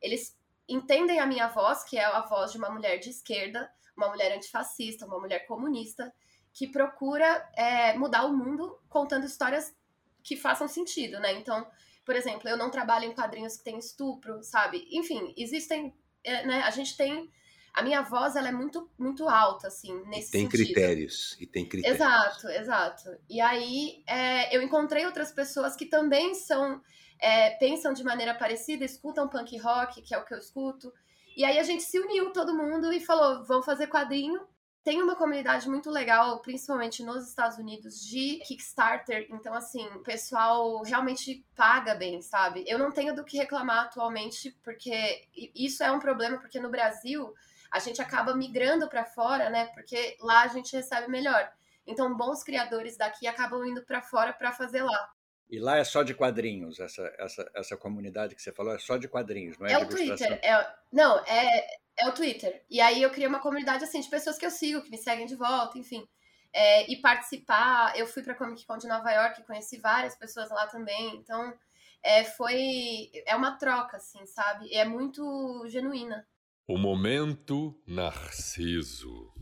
eles 0.00 0.36
entendem 0.68 1.18
a 1.20 1.26
minha 1.26 1.48
voz, 1.48 1.84
que 1.84 1.98
é 1.98 2.04
a 2.04 2.20
voz 2.20 2.52
de 2.52 2.58
uma 2.58 2.70
mulher 2.70 2.98
de 2.98 3.10
esquerda, 3.10 3.70
uma 3.96 4.08
mulher 4.08 4.36
antifascista, 4.36 5.06
uma 5.06 5.18
mulher 5.18 5.46
comunista, 5.46 6.12
que 6.52 6.66
procura 6.66 7.48
é, 7.54 7.96
mudar 7.96 8.24
o 8.24 8.36
mundo 8.36 8.78
contando 8.88 9.26
histórias 9.26 9.74
que 10.22 10.36
façam 10.36 10.66
sentido, 10.66 11.20
né? 11.20 11.32
Então, 11.34 11.66
por 12.04 12.16
exemplo, 12.16 12.48
eu 12.48 12.56
não 12.56 12.70
trabalho 12.70 13.04
em 13.04 13.14
quadrinhos 13.14 13.56
que 13.56 13.64
tem 13.64 13.78
estupro, 13.78 14.42
sabe? 14.42 14.86
Enfim, 14.90 15.34
existem, 15.36 15.94
é, 16.24 16.46
né? 16.46 16.62
A 16.62 16.70
gente 16.70 16.96
tem 16.96 17.30
a 17.76 17.82
minha 17.82 18.00
voz 18.00 18.34
ela 18.36 18.48
é 18.48 18.52
muito 18.52 18.90
muito 18.98 19.28
alta 19.28 19.68
assim 19.68 19.94
nesse 20.06 20.28
e 20.28 20.32
tem 20.32 20.50
sentido. 20.50 20.50
critérios 20.50 21.36
e 21.38 21.46
tem 21.46 21.68
critérios 21.68 22.00
exato 22.00 22.48
exato 22.48 23.18
e 23.28 23.38
aí 23.38 24.02
é, 24.06 24.56
eu 24.56 24.62
encontrei 24.62 25.04
outras 25.04 25.30
pessoas 25.30 25.76
que 25.76 25.84
também 25.84 26.34
são 26.34 26.80
é, 27.20 27.50
pensam 27.50 27.92
de 27.92 28.02
maneira 28.02 28.34
parecida 28.34 28.82
escutam 28.82 29.28
punk 29.28 29.58
rock 29.58 30.00
que 30.00 30.14
é 30.14 30.18
o 30.18 30.24
que 30.24 30.32
eu 30.32 30.38
escuto 30.38 30.90
e 31.36 31.44
aí 31.44 31.58
a 31.58 31.62
gente 31.62 31.82
se 31.82 31.98
uniu 31.98 32.32
todo 32.32 32.56
mundo 32.56 32.92
e 32.92 33.00
falou 33.00 33.44
vamos 33.44 33.66
fazer 33.66 33.86
quadrinho 33.88 34.40
tem 34.86 35.02
uma 35.02 35.16
comunidade 35.16 35.68
muito 35.68 35.90
legal, 35.90 36.38
principalmente 36.38 37.02
nos 37.02 37.28
Estados 37.28 37.58
Unidos, 37.58 38.00
de 38.00 38.38
Kickstarter. 38.46 39.26
Então, 39.32 39.52
assim, 39.52 39.84
o 39.88 39.98
pessoal 39.98 40.80
realmente 40.84 41.44
paga 41.56 41.92
bem, 41.96 42.22
sabe? 42.22 42.64
Eu 42.68 42.78
não 42.78 42.92
tenho 42.92 43.12
do 43.12 43.24
que 43.24 43.36
reclamar 43.36 43.86
atualmente, 43.86 44.56
porque 44.62 45.26
isso 45.52 45.82
é 45.82 45.90
um 45.90 45.98
problema, 45.98 46.38
porque 46.38 46.60
no 46.60 46.70
Brasil 46.70 47.34
a 47.68 47.80
gente 47.80 48.00
acaba 48.00 48.36
migrando 48.36 48.88
para 48.88 49.04
fora, 49.04 49.50
né? 49.50 49.66
Porque 49.74 50.16
lá 50.20 50.42
a 50.42 50.48
gente 50.48 50.76
recebe 50.76 51.08
melhor. 51.08 51.50
Então, 51.84 52.16
bons 52.16 52.44
criadores 52.44 52.96
daqui 52.96 53.26
acabam 53.26 53.66
indo 53.66 53.84
para 53.84 54.00
fora 54.00 54.32
para 54.32 54.52
fazer 54.52 54.84
lá. 54.84 55.10
E 55.48 55.60
lá 55.60 55.76
é 55.76 55.84
só 55.84 56.02
de 56.02 56.12
quadrinhos, 56.12 56.80
essa, 56.80 57.02
essa, 57.18 57.50
essa 57.54 57.76
comunidade 57.76 58.34
que 58.34 58.42
você 58.42 58.52
falou 58.52 58.74
é 58.74 58.78
só 58.78 58.96
de 58.96 59.06
quadrinhos, 59.06 59.56
não 59.58 59.66
é? 59.66 59.72
É 59.72 59.78
o 59.78 59.88
Twitter. 59.88 60.40
É, 60.42 60.74
não, 60.92 61.18
é, 61.24 61.66
é 61.98 62.08
o 62.08 62.12
Twitter. 62.12 62.64
E 62.68 62.80
aí 62.80 63.00
eu 63.00 63.10
criei 63.10 63.28
uma 63.28 63.38
comunidade 63.38 63.84
assim 63.84 64.00
de 64.00 64.10
pessoas 64.10 64.36
que 64.36 64.44
eu 64.44 64.50
sigo, 64.50 64.82
que 64.82 64.90
me 64.90 64.98
seguem 64.98 65.26
de 65.26 65.36
volta, 65.36 65.78
enfim. 65.78 66.06
É, 66.52 66.90
e 66.90 66.96
participar. 67.00 67.96
Eu 67.96 68.06
fui 68.06 68.22
para 68.22 68.34
Comic 68.34 68.66
Con 68.66 68.76
de 68.76 68.88
Nova 68.88 69.10
York, 69.10 69.44
conheci 69.44 69.78
várias 69.78 70.16
pessoas 70.16 70.50
lá 70.50 70.66
também. 70.66 71.16
Então, 71.16 71.54
é, 72.02 72.24
foi. 72.24 73.10
É 73.24 73.36
uma 73.36 73.56
troca, 73.56 73.98
assim, 73.98 74.24
sabe? 74.26 74.66
E 74.66 74.74
é 74.74 74.84
muito 74.84 75.64
genuína. 75.68 76.26
O 76.66 76.76
momento 76.76 77.80
Narciso. 77.86 79.32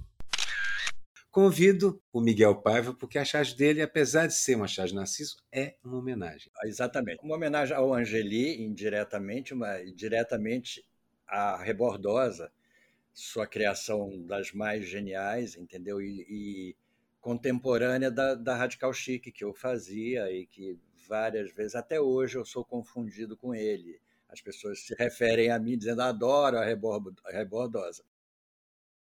Convido 1.35 2.01
o 2.13 2.21
Miguel 2.21 2.63
Paiva, 2.63 2.95
porque 2.95 3.19
a 3.19 3.25
charge 3.25 3.57
dele, 3.57 3.83
apesar 3.83 4.29
de 4.29 4.35
ser 4.35 4.55
uma 4.55 4.69
charge 4.69 4.95
Narciso, 4.95 5.35
é 5.51 5.75
uma 5.83 5.99
homenagem. 5.99 6.49
Exatamente. 6.63 7.25
Uma 7.25 7.35
homenagem 7.35 7.77
ao 7.77 7.93
Angeli, 7.93 8.63
indiretamente, 8.63 9.53
uma, 9.53 9.83
diretamente 9.97 10.87
à 11.27 11.61
Rebordosa, 11.61 12.53
sua 13.13 13.49
criação 13.49 14.25
das 14.25 14.53
mais 14.53 14.89
geniais, 14.89 15.57
entendeu? 15.57 16.01
E, 16.01 16.25
e 16.29 16.77
contemporânea 17.21 18.13
da, 18.13 18.37
da 18.37 18.55
Radical 18.55 18.93
Chic, 18.93 19.33
que 19.33 19.43
eu 19.43 19.53
fazia 19.53 20.31
e 20.31 20.47
que 20.47 20.79
várias 21.09 21.53
vezes, 21.53 21.75
até 21.75 22.01
hoje, 22.01 22.39
eu 22.39 22.45
sou 22.45 22.65
confundido 22.65 23.37
com 23.37 23.53
ele 23.53 24.01
as 24.29 24.41
pessoas 24.41 24.87
se 24.87 24.95
referem 24.97 25.51
a 25.51 25.59
mim 25.59 25.77
dizendo 25.77 26.03
adoro 26.03 26.59
a 26.59 26.65
rebordosa. 27.33 28.05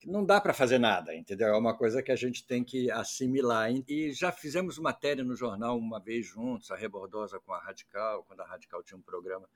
Não 0.07 0.25
dá 0.25 0.41
para 0.41 0.55
fazer 0.55 0.79
nada, 0.79 1.13
entendeu? 1.13 1.49
É 1.49 1.59
uma 1.59 1.77
coisa 1.77 2.01
que 2.01 2.13
a 2.13 2.17
gente 2.17 2.47
tem 2.47 2.63
que 2.63 2.89
assimilar. 2.93 3.73
E 3.89 4.13
já 4.13 4.31
fizemos 4.31 4.79
matéria 4.79 5.25
no 5.25 5.35
jornal 5.35 5.77
uma 5.77 5.99
vez 5.99 6.25
juntos, 6.25 6.71
a 6.71 6.77
Rebordosa 6.77 7.41
com 7.41 7.53
a 7.53 7.59
Radical, 7.59 8.23
quando 8.23 8.41
a 8.41 8.47
Radical 8.47 8.85
tinha 8.85 8.97
um 8.97 9.03
programa. 9.03 9.49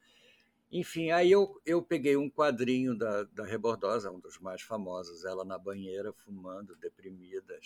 Enfim, 0.72 1.12
aí 1.12 1.30
eu, 1.30 1.60
eu 1.64 1.80
peguei 1.80 2.16
um 2.16 2.28
quadrinho 2.28 2.98
da, 2.98 3.22
da 3.32 3.44
Rebordosa, 3.44 4.10
um 4.10 4.18
dos 4.18 4.40
mais 4.40 4.60
famosos, 4.60 5.24
ela 5.24 5.44
na 5.44 5.56
banheira, 5.56 6.12
fumando, 6.12 6.74
deprimida, 6.74 7.56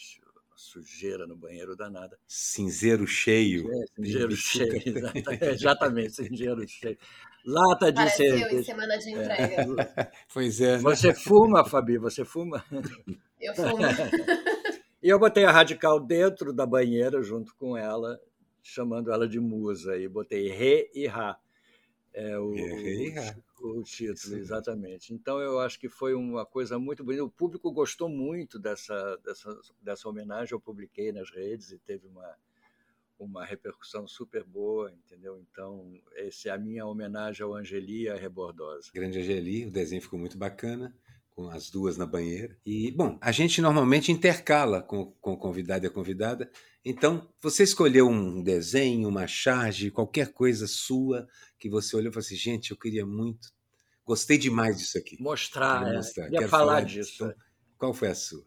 sujeira 0.57 1.27
no 1.27 1.37
banheiro 1.37 1.77
danada. 1.77 2.19
Cinzeiro 2.27 3.07
cheio. 3.07 3.71
É, 3.73 3.85
cinzeiro 3.97 4.37
cheio, 4.37 4.83
exatamente, 4.87 5.45
exatamente, 5.45 6.13
cinzeiro 6.15 6.69
cheio. 6.69 6.99
Lata 7.47 7.93
de 7.93 7.97
Parece 7.97 8.17
cerveja. 8.17 8.55
em 8.55 8.63
semana 8.63 8.97
de 8.97 9.11
entrega. 9.11 9.85
É. 9.97 10.11
pois 10.33 10.61
é. 10.61 10.77
Né? 10.77 10.83
Você 10.83 11.13
fuma, 11.13 11.65
Fabi? 11.65 11.99
Você 11.99 12.25
fuma? 12.25 12.65
Eu 13.39 13.55
fumo. 13.55 13.83
e 15.03 15.09
eu 15.09 15.19
botei 15.19 15.45
a 15.45 15.51
Radical 15.51 16.01
dentro 16.01 16.53
da 16.53 16.65
banheira 16.65 17.23
junto 17.23 17.55
com 17.57 17.77
ela, 17.77 18.19
chamando 18.63 19.13
ela 19.13 19.29
de 19.29 19.39
musa. 19.39 19.97
E 19.99 20.09
botei 20.09 20.49
Re 20.49 20.91
e 20.95 21.07
Ra. 21.07 21.39
É 22.15 22.39
o, 22.39 22.53
o, 22.53 22.55
o 23.69 23.83
título, 23.83 24.17
Sim. 24.17 24.37
exatamente. 24.37 25.13
Então 25.15 25.39
eu 25.41 25.59
acho 25.61 25.79
que 25.79 25.89
foi 25.89 26.15
uma 26.15 26.45
coisa 26.45 26.79
muito 26.79 27.05
bonita. 27.05 27.25
O 27.25 27.31
público 27.31 27.71
gostou 27.73 28.09
muito 28.09 28.59
dessa, 28.59 29.17
dessa, 29.25 29.61
dessa 29.83 30.09
homenagem. 30.09 30.53
Eu 30.53 30.61
publiquei 30.61 31.13
nas 31.13 31.31
redes 31.31 31.73
e 31.73 31.79
teve 31.79 32.07
uma, 32.07 32.37
uma 33.19 33.45
repercussão 33.45 34.07
super 34.07 34.45
boa, 34.45 34.93
entendeu? 34.93 35.39
Então, 35.39 35.93
essa 36.15 36.49
é 36.49 36.53
a 36.53 36.59
minha 36.59 36.87
homenagem 36.87 37.45
ao 37.45 37.55
Angeli 37.55 38.03
e 38.03 38.09
à 38.09 38.17
Rebordosa. 38.17 38.91
Grande 38.93 39.19
Angeli, 39.19 39.67
o 39.67 39.71
desenho 39.71 40.03
ficou 40.03 40.19
muito 40.19 40.37
bacana, 40.37 40.95
com 41.35 41.49
as 41.51 41.69
duas 41.69 41.97
na 41.97 42.07
banheira. 42.07 42.57
E, 42.65 42.93
bom, 42.93 43.19
a 43.21 43.33
gente 43.33 43.61
normalmente 43.61 44.13
intercala 44.13 44.81
com, 44.81 45.13
com 45.21 45.33
o 45.33 45.39
convidado 45.39 45.85
e 45.85 45.89
a 45.89 45.91
convidada. 45.91 46.51
Então, 46.85 47.29
você 47.41 47.65
escolheu 47.65 48.09
um 48.09 48.43
desenho, 48.43 49.09
uma 49.09 49.27
charge, 49.27 49.91
qualquer 49.91 50.33
coisa 50.33 50.67
sua 50.67 51.27
que 51.59 51.69
você 51.69 51.97
olhou 51.97 52.11
e 52.11 52.13
falou 52.13 52.25
assim: 52.25 52.37
gente, 52.37 52.71
eu 52.71 52.77
queria 52.77 53.05
muito, 53.05 53.49
gostei 54.05 54.39
demais 54.39 54.79
disso 54.79 54.97
aqui. 54.97 55.21
Mostrar, 55.21 55.87
é, 55.89 55.97
mostrar. 55.97 56.31
queria 56.31 56.49
falar, 56.49 56.67
falar 56.67 56.81
disso. 56.83 57.25
Então, 57.25 57.35
qual 57.77 57.93
foi 57.93 58.09
a 58.09 58.15
sua? 58.15 58.47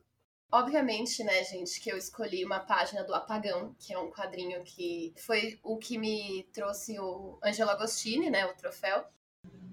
Obviamente, 0.50 1.24
né, 1.26 1.44
gente, 1.44 1.82
que 1.82 1.92
eu 1.92 1.98
escolhi 1.98 2.46
uma 2.46 2.62
página 2.62 3.04
do 3.04 3.14
Apagão, 3.14 3.76
que 3.78 3.94
é 3.94 4.00
um 4.00 4.10
quadrinho 4.10 4.64
que 4.64 5.14
foi 5.18 5.60
o 5.62 5.78
que 5.78 5.98
me 5.98 6.48
trouxe 6.54 6.98
o 7.00 7.38
Angelo 7.44 7.70
Agostini, 7.70 8.30
né, 8.30 8.46
o 8.46 8.54
troféu. 8.54 9.04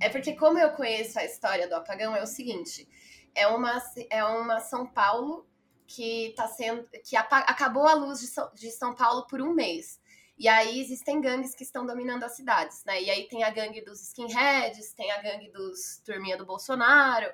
É 0.01 0.09
porque 0.09 0.35
como 0.35 0.59
eu 0.59 0.73
conheço 0.73 1.19
a 1.19 1.25
história 1.25 1.69
do 1.69 1.77
Apagão, 1.77 2.17
é 2.17 2.23
o 2.23 2.27
seguinte, 2.27 2.89
é 3.35 3.47
uma, 3.47 3.83
é 4.11 4.25
uma 4.25 4.61
São 4.61 4.87
Paulo 4.87 5.47
que 5.87 6.33
tá 6.37 6.49
sendo 6.49 6.89
que 7.05 7.17
acabou 7.17 7.87
a 7.87 7.95
luz 7.95 8.21
de 8.21 8.27
São, 8.27 8.51
de 8.55 8.71
São 8.71 8.95
Paulo 8.95 9.27
por 9.27 9.41
um 9.41 9.53
mês. 9.53 10.01
E 10.37 10.49
aí 10.49 10.81
existem 10.81 11.21
gangues 11.21 11.55
que 11.55 11.63
estão 11.63 11.87
dominando 11.87 12.25
as 12.25 12.35
cidades, 12.35 12.85
né? 12.85 13.01
E 13.01 13.11
aí 13.11 13.29
tem 13.29 13.45
a 13.45 13.51
gangue 13.51 13.81
dos 13.81 14.03
skinheads, 14.03 14.93
tem 14.93 15.11
a 15.13 15.23
gangue 15.23 15.49
dos 15.51 16.03
turminha 16.05 16.37
do 16.37 16.45
Bolsonaro, 16.45 17.31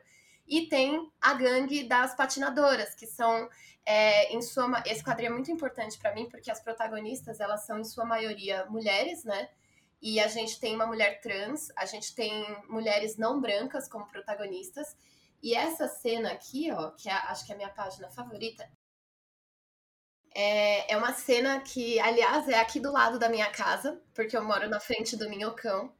e 0.46 0.66
tem 0.66 1.10
a 1.20 1.32
gangue 1.32 1.84
das 1.84 2.14
patinadoras, 2.14 2.94
que 2.94 3.06
são, 3.06 3.48
é, 3.86 4.34
em 4.34 4.42
sua. 4.42 4.82
Esse 4.84 5.02
quadrinho 5.02 5.30
é 5.30 5.32
muito 5.32 5.50
importante 5.50 5.96
para 5.96 6.12
mim, 6.12 6.28
porque 6.28 6.50
as 6.50 6.60
protagonistas, 6.60 7.40
elas 7.40 7.64
são, 7.64 7.78
em 7.78 7.84
sua 7.84 8.04
maioria, 8.04 8.66
mulheres, 8.66 9.24
né? 9.24 9.48
E 10.02 10.18
a 10.18 10.28
gente 10.28 10.58
tem 10.58 10.74
uma 10.74 10.86
mulher 10.86 11.20
trans, 11.20 11.70
a 11.76 11.86
gente 11.86 12.14
tem 12.14 12.44
mulheres 12.68 13.16
não 13.16 13.40
brancas 13.40 13.88
como 13.88 14.06
protagonistas. 14.06 14.96
E 15.42 15.54
essa 15.54 15.88
cena 15.88 16.32
aqui, 16.32 16.70
ó, 16.70 16.90
que 16.90 17.08
é, 17.08 17.12
acho 17.12 17.46
que 17.46 17.52
é 17.52 17.54
a 17.54 17.58
minha 17.58 17.70
página 17.70 18.10
favorita, 18.10 18.68
é, 20.34 20.92
é 20.92 20.96
uma 20.96 21.12
cena 21.12 21.60
que, 21.60 21.98
aliás, 21.98 22.48
é 22.48 22.58
aqui 22.58 22.78
do 22.78 22.92
lado 22.92 23.18
da 23.18 23.28
minha 23.28 23.50
casa, 23.50 24.00
porque 24.14 24.36
eu 24.36 24.44
moro 24.44 24.68
na 24.68 24.78
frente 24.78 25.16
do 25.16 25.28
Minhocão 25.28 25.92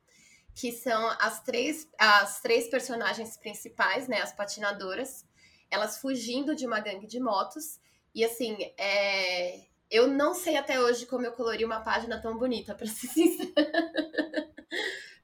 que 0.55 0.73
são 0.73 1.09
as 1.21 1.43
três, 1.43 1.89
as 1.99 2.41
três 2.41 2.69
personagens 2.69 3.37
principais, 3.37 4.09
né, 4.09 4.21
as 4.21 4.33
patinadoras, 4.33 5.25
elas 5.71 5.99
fugindo 5.99 6.55
de 6.55 6.67
uma 6.67 6.81
gangue 6.81 7.07
de 7.07 7.21
motos. 7.21 7.81
E 8.15 8.25
assim, 8.25 8.57
é... 8.77 9.67
eu 9.91 10.07
não 10.07 10.35
sei 10.35 10.57
até 10.57 10.81
hoje 10.81 11.07
como 11.07 11.25
eu 11.25 11.33
colori 11.33 11.65
uma 11.65 11.81
página 11.81 12.21
tão 12.21 12.37
bonita, 12.37 12.75
para 12.75 12.87
ser 12.87 13.07
sincera. 13.09 13.51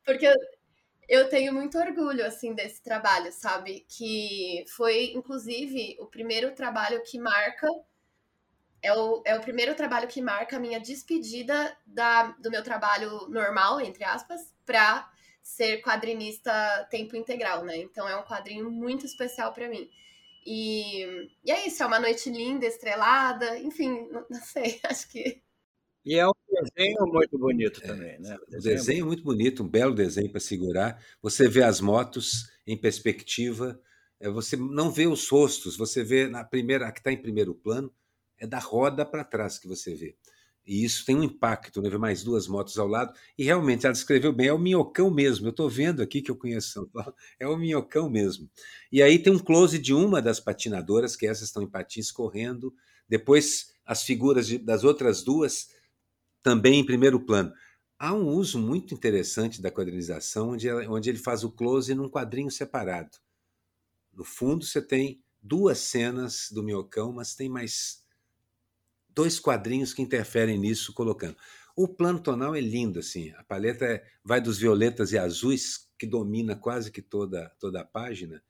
Porque 0.04 0.32
eu, 1.08 1.28
tenho 1.28 1.52
muito 1.52 1.78
orgulho 1.78 2.24
assim 2.26 2.54
desse 2.54 2.82
trabalho, 2.82 3.32
sabe? 3.32 3.86
Que 3.88 4.64
foi, 4.76 5.12
inclusive, 5.12 5.96
o 6.00 6.06
primeiro 6.06 6.54
trabalho 6.54 7.02
que 7.02 7.18
marca. 7.18 7.68
É 8.82 8.92
o, 8.92 9.22
é 9.24 9.34
o 9.36 9.40
primeiro 9.40 9.74
trabalho 9.74 10.06
que 10.06 10.22
marca 10.22 10.56
a 10.56 10.60
minha 10.60 10.78
despedida 10.78 11.76
da, 11.84 12.28
do 12.38 12.50
meu 12.50 12.62
trabalho 12.62 13.26
normal, 13.28 13.80
entre 13.80 14.04
aspas, 14.04 14.54
para 14.64 15.10
ser 15.42 15.80
quadrinista 15.80 16.86
tempo 16.90 17.16
integral, 17.16 17.64
né? 17.64 17.76
Então 17.78 18.08
é 18.08 18.16
um 18.16 18.24
quadrinho 18.24 18.70
muito 18.70 19.06
especial 19.06 19.52
para 19.52 19.68
mim. 19.68 19.88
E, 20.44 21.28
e 21.44 21.50
é 21.50 21.66
isso, 21.66 21.82
é 21.82 21.86
uma 21.86 21.98
noite 21.98 22.30
linda, 22.30 22.66
estrelada, 22.66 23.58
enfim, 23.58 24.08
não, 24.10 24.24
não 24.30 24.40
sei, 24.40 24.80
acho 24.84 25.08
que. 25.08 25.42
E 26.06 26.14
é 26.14 26.24
um 26.24 26.32
desenho 26.48 27.04
muito 27.08 27.36
bonito 27.36 27.80
também, 27.80 28.16
né? 28.20 28.38
O 28.46 28.48
desenho, 28.48 28.74
o 28.74 28.78
desenho 28.78 29.02
é 29.02 29.06
muito 29.06 29.24
bonito, 29.24 29.64
um 29.64 29.68
belo 29.68 29.92
desenho 29.92 30.30
para 30.30 30.38
segurar. 30.38 31.04
Você 31.20 31.48
vê 31.48 31.64
as 31.64 31.80
motos 31.80 32.48
em 32.64 32.76
perspectiva, 32.76 33.80
é, 34.20 34.30
você 34.30 34.56
não 34.56 34.92
vê 34.92 35.08
os 35.08 35.28
rostos, 35.28 35.76
você 35.76 36.04
vê 36.04 36.28
na 36.28 36.44
primeira, 36.44 36.86
a 36.86 36.92
que 36.92 37.00
está 37.00 37.10
em 37.10 37.20
primeiro 37.20 37.56
plano, 37.56 37.92
é 38.38 38.46
da 38.46 38.60
roda 38.60 39.04
para 39.04 39.24
trás 39.24 39.58
que 39.58 39.66
você 39.66 39.96
vê. 39.96 40.16
E 40.64 40.84
isso 40.84 41.04
tem 41.04 41.16
um 41.16 41.24
impacto, 41.24 41.82
né? 41.82 41.90
Ver 41.90 41.98
mais 41.98 42.22
duas 42.22 42.46
motos 42.46 42.78
ao 42.78 42.86
lado. 42.86 43.12
E 43.36 43.42
realmente 43.42 43.84
ela 43.84 43.92
descreveu 43.92 44.32
bem, 44.32 44.46
é 44.46 44.52
o 44.52 44.58
minhocão 44.58 45.10
mesmo. 45.10 45.48
Eu 45.48 45.50
estou 45.50 45.68
vendo 45.68 46.02
aqui 46.02 46.22
que 46.22 46.30
eu 46.30 46.36
conheço 46.36 46.70
São 46.70 46.86
Paulo, 46.86 47.14
é 47.40 47.48
o 47.48 47.56
minhocão 47.56 48.08
mesmo. 48.08 48.48
E 48.92 49.02
aí 49.02 49.18
tem 49.18 49.32
um 49.32 49.40
close 49.40 49.76
de 49.76 49.92
uma 49.92 50.22
das 50.22 50.38
patinadoras, 50.38 51.16
que 51.16 51.26
essas 51.26 51.48
estão 51.48 51.64
em 51.64 51.68
patins 51.68 52.12
correndo. 52.12 52.72
Depois 53.08 53.74
as 53.84 54.04
figuras 54.04 54.46
de, 54.46 54.58
das 54.58 54.84
outras 54.84 55.24
duas 55.24 55.68
também 56.46 56.78
em 56.78 56.86
primeiro 56.86 57.18
plano. 57.18 57.52
Há 57.98 58.14
um 58.14 58.28
uso 58.28 58.56
muito 58.56 58.94
interessante 58.94 59.60
da 59.60 59.68
quadrinização, 59.68 60.50
onde, 60.50 60.70
onde 60.70 61.10
ele 61.10 61.18
faz 61.18 61.42
o 61.42 61.50
close 61.50 61.92
num 61.92 62.08
quadrinho 62.08 62.52
separado. 62.52 63.18
No 64.12 64.22
fundo, 64.22 64.64
você 64.64 64.80
tem 64.80 65.20
duas 65.42 65.78
cenas 65.78 66.48
do 66.52 66.62
Miocão, 66.62 67.12
mas 67.12 67.34
tem 67.34 67.48
mais 67.48 68.06
dois 69.08 69.40
quadrinhos 69.40 69.92
que 69.92 70.00
interferem 70.00 70.56
nisso, 70.56 70.94
colocando. 70.94 71.36
O 71.74 71.88
plano 71.88 72.20
tonal 72.20 72.54
é 72.54 72.60
lindo, 72.60 73.00
assim. 73.00 73.30
A 73.30 73.42
paleta 73.42 73.84
é, 73.84 74.06
vai 74.22 74.40
dos 74.40 74.56
violetas 74.56 75.10
e 75.10 75.18
azuis, 75.18 75.90
que 75.98 76.06
domina 76.06 76.54
quase 76.54 76.92
que 76.92 77.02
toda, 77.02 77.50
toda 77.58 77.80
a 77.80 77.84
página, 77.84 78.40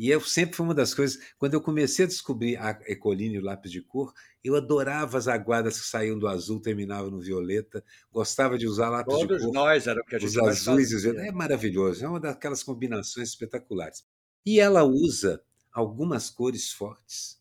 e 0.00 0.08
eu 0.08 0.18
sempre 0.18 0.56
foi 0.56 0.64
uma 0.64 0.74
das 0.74 0.94
coisas, 0.94 1.20
quando 1.36 1.52
eu 1.52 1.60
comecei 1.60 2.06
a 2.06 2.08
descobrir 2.08 2.56
a 2.56 2.70
Ecoline 2.86 3.34
e 3.34 3.38
o 3.38 3.44
lápis 3.44 3.70
de 3.70 3.82
cor, 3.82 4.14
eu 4.42 4.56
adorava 4.56 5.18
as 5.18 5.28
aguadas 5.28 5.78
que 5.78 5.86
saíam 5.86 6.18
do 6.18 6.26
azul, 6.26 6.58
terminavam 6.58 7.10
no 7.10 7.20
violeta, 7.20 7.84
gostava 8.10 8.56
de 8.56 8.66
usar 8.66 8.88
lápis 8.88 9.14
Todos 9.14 9.40
de 9.40 9.44
cor. 9.44 9.52
nós 9.52 9.86
era 9.86 10.00
o 10.00 10.04
que 10.06 10.16
a 10.16 10.18
gente 10.18 10.30
os 10.30 10.38
azuis 10.38 10.90
e 10.90 10.96
os 10.96 11.02
violetas. 11.02 11.28
É 11.28 11.32
maravilhoso, 11.32 12.02
é 12.02 12.08
uma 12.08 12.18
daquelas 12.18 12.62
combinações 12.62 13.28
espetaculares. 13.28 14.02
E 14.46 14.58
ela 14.58 14.84
usa 14.84 15.42
algumas 15.70 16.30
cores 16.30 16.72
fortes, 16.72 17.38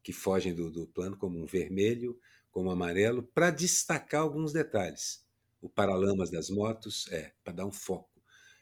que 0.00 0.12
fogem 0.12 0.54
do, 0.54 0.70
do 0.70 0.86
plano, 0.86 1.16
como 1.16 1.36
um 1.36 1.44
vermelho, 1.44 2.16
como 2.52 2.68
um 2.68 2.72
amarelo, 2.72 3.24
para 3.24 3.50
destacar 3.50 4.20
alguns 4.20 4.52
detalhes. 4.52 5.26
O 5.60 5.68
paralamas 5.68 6.30
das 6.30 6.50
motos, 6.50 7.08
é, 7.10 7.32
para 7.42 7.52
dar 7.52 7.66
um 7.66 7.72
foco 7.72 8.15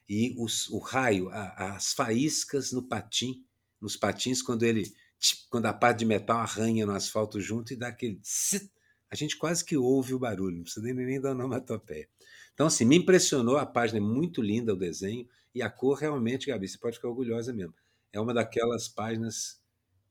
e 0.08 0.34
os, 0.38 0.68
o 0.68 0.78
raio, 0.78 1.28
a, 1.30 1.74
as 1.76 1.92
faíscas 1.92 2.72
no 2.72 2.82
patim, 2.82 3.44
nos 3.80 3.96
patins, 3.96 4.42
quando 4.42 4.62
ele 4.64 4.92
quando 5.48 5.66
a 5.66 5.72
parte 5.72 6.00
de 6.00 6.04
metal 6.04 6.38
arranha 6.38 6.84
no 6.84 6.92
asfalto 6.92 7.40
junto 7.40 7.72
e 7.72 7.76
dá 7.76 7.88
aquele. 7.88 8.20
A 9.10 9.16
gente 9.16 9.36
quase 9.36 9.64
que 9.64 9.76
ouve 9.76 10.12
o 10.12 10.18
barulho, 10.18 10.56
não 10.56 10.64
precisa 10.64 10.92
nem, 10.92 11.20
dar 11.20 11.30
onomatopeia. 11.30 12.08
Então, 12.52 12.66
assim, 12.66 12.84
me 12.84 12.96
impressionou, 12.96 13.56
a 13.56 13.66
página 13.66 13.98
é 13.98 14.02
muito 14.02 14.42
linda, 14.42 14.72
o 14.74 14.76
desenho, 14.76 15.28
e 15.54 15.62
a 15.62 15.70
cor 15.70 15.98
realmente, 15.98 16.48
Gabi, 16.48 16.68
você 16.68 16.78
pode 16.78 16.96
ficar 16.96 17.08
orgulhosa 17.08 17.52
mesmo. 17.52 17.74
É 18.12 18.20
uma 18.20 18.34
daquelas 18.34 18.88
páginas 18.88 19.60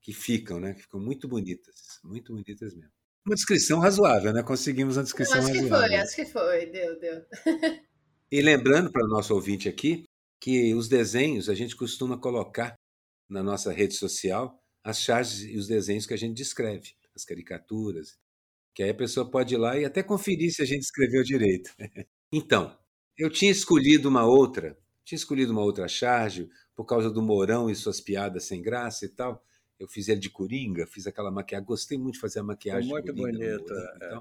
que 0.02 0.14
ficam, 0.14 0.60
né? 0.60 0.74
Que 0.74 0.84
ficam 0.84 1.00
muito 1.00 1.28
bonitas, 1.28 2.00
muito 2.04 2.34
bonitas 2.34 2.74
mesmo. 2.74 2.92
Uma 3.26 3.36
descrição 3.36 3.80
razoável, 3.80 4.34
né? 4.34 4.44
Conseguimos 4.44 4.98
uma 4.98 5.04
descrição 5.04 5.40
acho 5.40 5.48
razoável. 5.48 6.02
Acho 6.02 6.16
que 6.16 6.26
foi, 6.26 6.46
acho 6.46 6.62
que 6.62 6.66
foi, 6.66 6.66
deu, 6.68 7.00
deu. 7.00 7.26
E 8.34 8.42
lembrando 8.42 8.92
para 8.92 9.06
o 9.06 9.08
nosso 9.08 9.32
ouvinte 9.32 9.70
aqui 9.70 10.06
que 10.42 10.74
os 10.74 10.88
desenhos 10.88 11.50
a 11.50 11.54
gente 11.54 11.76
costuma 11.76 12.18
colocar 12.18 12.74
na 13.30 13.44
nossa 13.44 13.72
rede 13.72 13.94
social 13.94 14.60
as 14.84 15.00
charges 15.00 15.44
e 15.44 15.56
os 15.56 15.68
desenhos 15.68 16.08
que 16.08 16.16
a 16.16 16.18
gente 16.18 16.34
descreve, 16.34 16.96
as 17.16 17.24
caricaturas, 17.24 18.18
que 18.74 18.82
aí 18.82 18.90
a 18.90 18.96
pessoa 18.96 19.30
pode 19.30 19.54
ir 19.54 19.58
lá 19.60 19.78
e 19.78 19.86
até 19.86 20.02
conferir 20.02 20.52
se 20.52 20.64
a 20.64 20.66
gente 20.66 20.82
escreveu 20.82 21.24
direito. 21.24 21.70
Então, 22.36 22.76
eu 23.16 23.30
tinha 23.30 23.52
escolhido 23.52 24.10
uma 24.10 24.26
outra, 24.26 24.76
tinha 25.06 25.16
escolhido 25.16 25.52
uma 25.52 25.62
outra 25.62 25.88
charge 25.88 26.50
por 26.76 26.86
causa 26.86 27.12
do 27.12 27.22
Mourão 27.22 27.70
e 27.70 27.76
suas 27.76 28.02
piadas 28.02 28.46
sem 28.46 28.60
graça 28.60 29.06
e 29.06 29.10
tal. 29.10 29.46
Eu 29.80 29.88
fiz 29.88 30.08
ele 30.08 30.20
de 30.20 30.32
coringa, 30.32 30.88
fiz 30.88 31.06
aquela 31.06 31.30
maquiagem, 31.30 31.68
gostei 31.68 32.00
muito 32.00 32.16
de 32.16 32.20
fazer 32.20 32.40
a 32.40 32.44
maquiagem. 32.44 32.90
Muito 32.90 33.14
bonita. 33.14 33.74
É. 34.02 34.20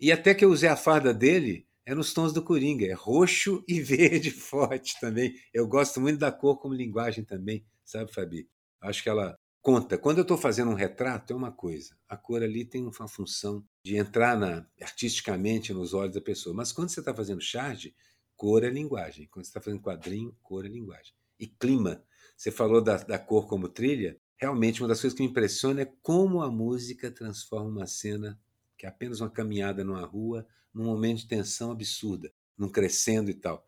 E 0.00 0.10
até 0.10 0.34
que 0.34 0.42
eu 0.42 0.50
usei 0.50 0.70
a 0.70 0.76
farda 0.76 1.12
dele, 1.12 1.68
é 1.86 1.94
nos 1.94 2.12
tons 2.12 2.32
do 2.32 2.42
Coringa, 2.42 2.86
é 2.86 2.92
roxo 2.92 3.64
e 3.66 3.80
verde 3.82 4.30
forte 4.30 4.98
também. 5.00 5.34
Eu 5.52 5.66
gosto 5.66 6.00
muito 6.00 6.18
da 6.18 6.30
cor 6.30 6.58
como 6.58 6.74
linguagem 6.74 7.24
também, 7.24 7.64
sabe, 7.84 8.12
Fabi? 8.12 8.48
Acho 8.80 9.02
que 9.02 9.08
ela 9.08 9.36
conta. 9.62 9.98
Quando 9.98 10.18
eu 10.18 10.22
estou 10.22 10.38
fazendo 10.38 10.70
um 10.70 10.74
retrato, 10.74 11.32
é 11.32 11.36
uma 11.36 11.52
coisa. 11.52 11.96
A 12.08 12.16
cor 12.16 12.42
ali 12.42 12.64
tem 12.64 12.82
uma 12.82 13.08
função 13.08 13.64
de 13.84 13.96
entrar 13.96 14.38
na, 14.38 14.66
artisticamente 14.80 15.72
nos 15.72 15.92
olhos 15.94 16.14
da 16.14 16.20
pessoa. 16.20 16.54
Mas 16.54 16.72
quando 16.72 16.90
você 16.90 17.00
está 17.00 17.14
fazendo 17.14 17.40
charge, 17.40 17.94
cor 18.36 18.64
é 18.64 18.70
linguagem. 18.70 19.28
Quando 19.30 19.44
você 19.44 19.50
está 19.50 19.60
fazendo 19.60 19.82
quadrinho, 19.82 20.36
cor 20.42 20.64
é 20.64 20.68
linguagem. 20.68 21.12
E 21.38 21.46
clima. 21.46 22.02
Você 22.36 22.50
falou 22.50 22.82
da, 22.82 22.96
da 22.96 23.18
cor 23.18 23.46
como 23.46 23.68
trilha. 23.68 24.18
Realmente, 24.38 24.82
uma 24.82 24.88
das 24.88 25.00
coisas 25.00 25.16
que 25.16 25.22
me 25.22 25.28
impressiona 25.28 25.82
é 25.82 25.92
como 26.02 26.42
a 26.42 26.50
música 26.50 27.10
transforma 27.10 27.68
uma 27.68 27.86
cena 27.86 28.40
que 28.78 28.86
é 28.86 28.88
apenas 28.88 29.20
uma 29.20 29.28
caminhada 29.28 29.84
numa 29.84 30.06
rua 30.06 30.46
num 30.72 30.84
momento 30.84 31.18
de 31.18 31.28
tensão 31.28 31.70
absurda, 31.70 32.32
num 32.56 32.68
crescendo 32.68 33.30
e 33.30 33.34
tal. 33.34 33.64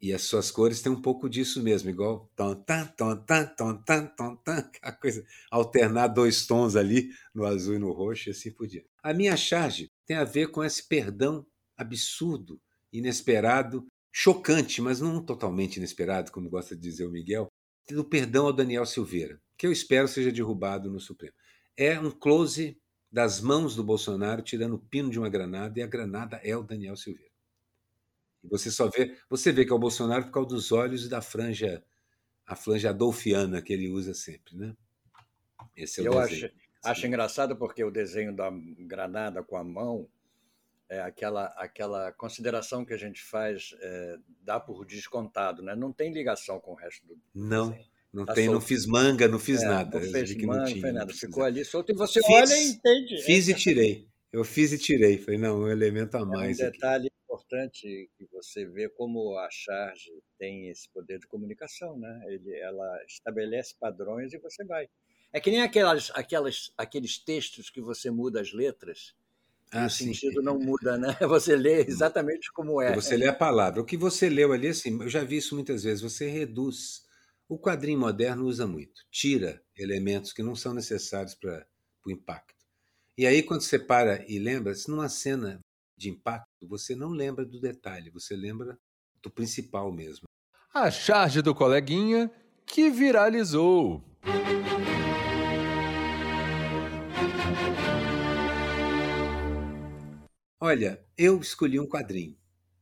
E 0.00 0.14
as 0.14 0.22
suas 0.22 0.50
cores 0.50 0.80
têm 0.80 0.90
um 0.90 1.02
pouco 1.02 1.28
disso 1.28 1.62
mesmo, 1.62 1.90
igual 1.90 2.30
tom, 2.34 2.54
tan, 2.54 2.86
tom, 2.86 3.16
tan, 3.16 3.46
tom, 3.54 3.82
tan, 3.82 4.06
tom, 4.06 4.36
tan, 4.36 4.70
a 4.80 4.92
coisa, 4.92 5.22
alternar 5.50 6.08
dois 6.08 6.46
tons 6.46 6.74
ali, 6.74 7.10
no 7.34 7.44
azul 7.44 7.74
e 7.74 7.78
no 7.78 7.92
roxo, 7.92 8.28
e 8.28 8.32
assim 8.32 8.50
por 8.50 8.66
diante. 8.66 8.88
A 9.02 9.12
minha 9.12 9.36
charge 9.36 9.90
tem 10.06 10.16
a 10.16 10.24
ver 10.24 10.50
com 10.50 10.64
esse 10.64 10.88
perdão 10.88 11.46
absurdo, 11.76 12.58
inesperado, 12.90 13.86
chocante, 14.10 14.80
mas 14.80 15.00
não 15.00 15.22
totalmente 15.22 15.76
inesperado, 15.76 16.32
como 16.32 16.48
gosta 16.48 16.74
de 16.74 16.80
dizer 16.80 17.04
o 17.04 17.10
Miguel, 17.10 17.48
do 17.90 18.04
perdão 18.04 18.46
ao 18.46 18.52
Daniel 18.54 18.86
Silveira, 18.86 19.38
que 19.58 19.66
eu 19.66 19.72
espero 19.72 20.08
seja 20.08 20.32
derrubado 20.32 20.90
no 20.90 20.98
Supremo. 20.98 21.34
É 21.76 22.00
um 22.00 22.10
close 22.10 22.79
das 23.10 23.40
mãos 23.40 23.74
do 23.74 23.82
Bolsonaro 23.84 24.42
tirando 24.42 24.74
o 24.74 24.78
pino 24.78 25.10
de 25.10 25.18
uma 25.18 25.28
granada 25.28 25.78
e 25.78 25.82
a 25.82 25.86
granada 25.86 26.36
é 26.44 26.56
o 26.56 26.62
Daniel 26.62 26.96
Silveira. 26.96 27.30
E 28.42 28.48
você 28.48 28.70
só 28.70 28.88
vê, 28.88 29.16
você 29.28 29.52
vê 29.52 29.64
que 29.64 29.72
é 29.72 29.74
o 29.74 29.78
Bolsonaro 29.78 30.24
por 30.26 30.32
causa 30.32 30.48
dos 30.50 30.72
olhos 30.72 31.04
e 31.04 31.08
da 31.08 31.20
franja, 31.20 31.84
a 32.46 32.56
franja 32.56 32.90
adolfiana 32.90 33.60
que 33.60 33.72
ele 33.72 33.88
usa 33.88 34.14
sempre, 34.14 34.56
né? 34.56 34.76
Esse 35.76 36.00
é 36.00 36.04
o 36.04 36.06
Eu 36.06 36.12
desenho. 36.12 36.46
acho, 36.46 36.50
acho 36.82 37.06
engraçado 37.06 37.56
porque 37.56 37.84
o 37.84 37.90
desenho 37.90 38.34
da 38.34 38.50
granada 38.78 39.42
com 39.42 39.56
a 39.56 39.64
mão 39.64 40.08
é 40.88 41.00
aquela 41.00 41.46
aquela 41.56 42.12
consideração 42.12 42.84
que 42.84 42.92
a 42.92 42.96
gente 42.96 43.22
faz 43.22 43.74
é, 43.80 44.18
dá 44.42 44.58
por 44.58 44.84
descontado, 44.84 45.62
né? 45.62 45.74
Não 45.74 45.92
tem 45.92 46.12
ligação 46.12 46.58
com 46.60 46.72
o 46.72 46.76
resto 46.76 47.06
do 47.06 47.20
Não. 47.34 47.70
Desenho. 47.70 47.89
Não, 48.12 48.24
tá 48.24 48.34
tem, 48.34 48.48
não 48.48 48.60
fiz 48.60 48.86
manga, 48.86 49.28
não 49.28 49.38
fiz 49.38 49.62
é, 49.62 49.66
nada. 49.66 50.00
Não 50.00 50.10
fez 50.10 50.34
manga, 50.36 50.58
não 50.58 50.64
tinha, 50.64 50.80
fez 50.80 50.94
nada. 50.94 51.12
Ficou 51.12 51.44
ali 51.44 51.64
solto 51.64 51.92
e 51.92 51.94
você 51.94 52.20
fiz, 52.20 52.50
olha 52.50 52.56
e 52.56 52.68
entende. 52.70 53.22
Fiz 53.22 53.48
e 53.48 53.54
tirei. 53.54 54.08
Eu 54.32 54.44
fiz 54.44 54.72
e 54.72 54.78
tirei. 54.78 55.18
Falei, 55.18 55.38
não, 55.38 55.60
um 55.60 55.68
elemento 55.68 56.16
a 56.16 56.24
mais. 56.24 56.58
É 56.58 56.68
um 56.68 56.70
detalhe 56.72 57.06
aqui. 57.06 57.16
importante 57.24 58.10
que 58.16 58.26
você 58.32 58.66
vê 58.66 58.88
como 58.88 59.36
a 59.38 59.48
charge 59.50 60.10
tem 60.38 60.68
esse 60.68 60.88
poder 60.88 61.18
de 61.18 61.26
comunicação, 61.26 61.98
né? 61.98 62.20
Ele, 62.26 62.56
ela 62.58 63.04
estabelece 63.06 63.74
padrões 63.78 64.32
e 64.32 64.38
você 64.38 64.64
vai. 64.64 64.88
É 65.32 65.40
que 65.40 65.50
nem 65.50 65.62
aquelas, 65.62 66.10
aquelas, 66.14 66.72
aqueles 66.76 67.18
textos 67.18 67.70
que 67.70 67.80
você 67.80 68.10
muda 68.10 68.40
as 68.40 68.52
letras. 68.52 69.14
Ah, 69.72 69.86
o 69.86 69.90
sim. 69.90 70.06
sentido 70.06 70.42
não 70.42 70.58
muda, 70.58 70.98
né? 70.98 71.16
Você 71.28 71.54
lê 71.54 71.82
exatamente 71.82 72.52
como 72.52 72.82
é. 72.82 72.92
Você 72.92 73.16
lê 73.16 73.28
a 73.28 73.32
palavra. 73.32 73.80
O 73.80 73.84
que 73.84 73.96
você 73.96 74.28
leu 74.28 74.52
ali, 74.52 74.66
assim, 74.66 75.00
eu 75.00 75.08
já 75.08 75.22
vi 75.22 75.36
isso 75.36 75.54
muitas 75.54 75.84
vezes. 75.84 76.02
Você 76.02 76.28
reduz 76.28 77.04
o 77.50 77.58
quadrinho 77.58 77.98
moderno 77.98 78.46
usa 78.46 78.64
muito, 78.64 79.02
tira 79.10 79.60
elementos 79.76 80.32
que 80.32 80.40
não 80.40 80.54
são 80.54 80.72
necessários 80.72 81.34
para 81.34 81.66
o 82.06 82.10
impacto. 82.12 82.54
E 83.18 83.26
aí, 83.26 83.42
quando 83.42 83.62
você 83.62 83.76
para 83.76 84.24
e 84.30 84.38
lembra, 84.38 84.72
se 84.72 84.88
numa 84.88 85.08
cena 85.08 85.58
de 85.96 86.08
impacto, 86.08 86.68
você 86.68 86.94
não 86.94 87.10
lembra 87.10 87.44
do 87.44 87.60
detalhe, 87.60 88.08
você 88.08 88.36
lembra 88.36 88.78
do 89.20 89.28
principal 89.28 89.90
mesmo. 89.90 90.28
A 90.72 90.92
charge 90.92 91.42
do 91.42 91.52
coleguinha 91.52 92.30
que 92.64 92.88
viralizou. 92.88 94.00
Olha, 100.60 101.04
eu 101.18 101.40
escolhi 101.40 101.80
um 101.80 101.88
quadrinho 101.88 102.39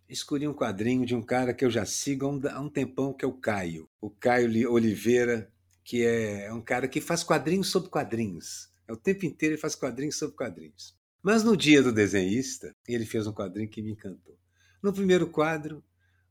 escolhi 0.09 0.49
um 0.49 0.55
quadrinho 0.55 1.05
de 1.05 1.14
um 1.14 1.23
cara 1.23 1.53
que 1.53 1.64
eu 1.64 1.71
já 1.71 1.85
sigo 1.85 2.27
há 2.27 2.29
um, 2.31 2.40
há 2.51 2.61
um 2.61 2.68
tempão, 2.68 3.12
que 3.12 3.25
é 3.25 3.29
o 3.29 3.33
Caio. 3.33 3.88
O 4.01 4.09
Caio 4.09 4.73
Oliveira, 4.73 5.51
que 5.85 6.05
é 6.05 6.53
um 6.53 6.61
cara 6.61 6.88
que 6.88 7.01
faz 7.01 7.23
quadrinhos 7.23 7.68
sobre 7.68 7.90
quadrinhos. 7.90 8.71
É 8.87 8.92
o 8.92 8.97
tempo 8.97 9.27
inteiro 9.27 9.55
ele 9.55 9.61
faz 9.61 9.75
quadrinhos 9.75 10.16
sobre 10.16 10.37
quadrinhos. 10.37 10.97
Mas 11.23 11.44
no 11.44 11.57
dia 11.57 11.83
do 11.83 11.92
desenhista, 11.92 12.75
ele 12.87 13.05
fez 13.05 13.27
um 13.27 13.33
quadrinho 13.33 13.68
que 13.68 13.83
me 13.83 13.92
encantou. 13.92 14.38
No 14.83 14.92
primeiro 14.92 15.27
quadro, 15.27 15.85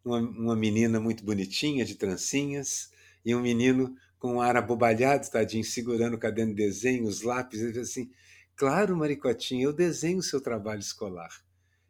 uma, 0.04 0.20
uma 0.20 0.56
menina 0.56 1.00
muito 1.00 1.24
bonitinha, 1.24 1.86
de 1.86 1.96
trancinhas, 1.96 2.92
e 3.24 3.36
um 3.36 3.42
menino 3.42 3.96
com 4.18 4.36
um 4.36 4.42
ar 4.42 4.56
abobalhado, 4.56 5.30
tadinho, 5.30 5.64
segurando 5.64 6.16
o 6.16 6.20
caderno 6.20 6.56
de 6.56 6.64
desenho, 6.64 7.06
os 7.06 7.22
lápis, 7.22 7.62
ele 7.62 7.74
fez 7.74 7.90
assim, 7.90 8.10
claro, 8.56 8.98
Maricotinha, 8.98 9.66
eu 9.66 9.74
desenho 9.74 10.20
o 10.20 10.24
seu 10.24 10.42
trabalho 10.42 10.80
escolar. 10.80 11.30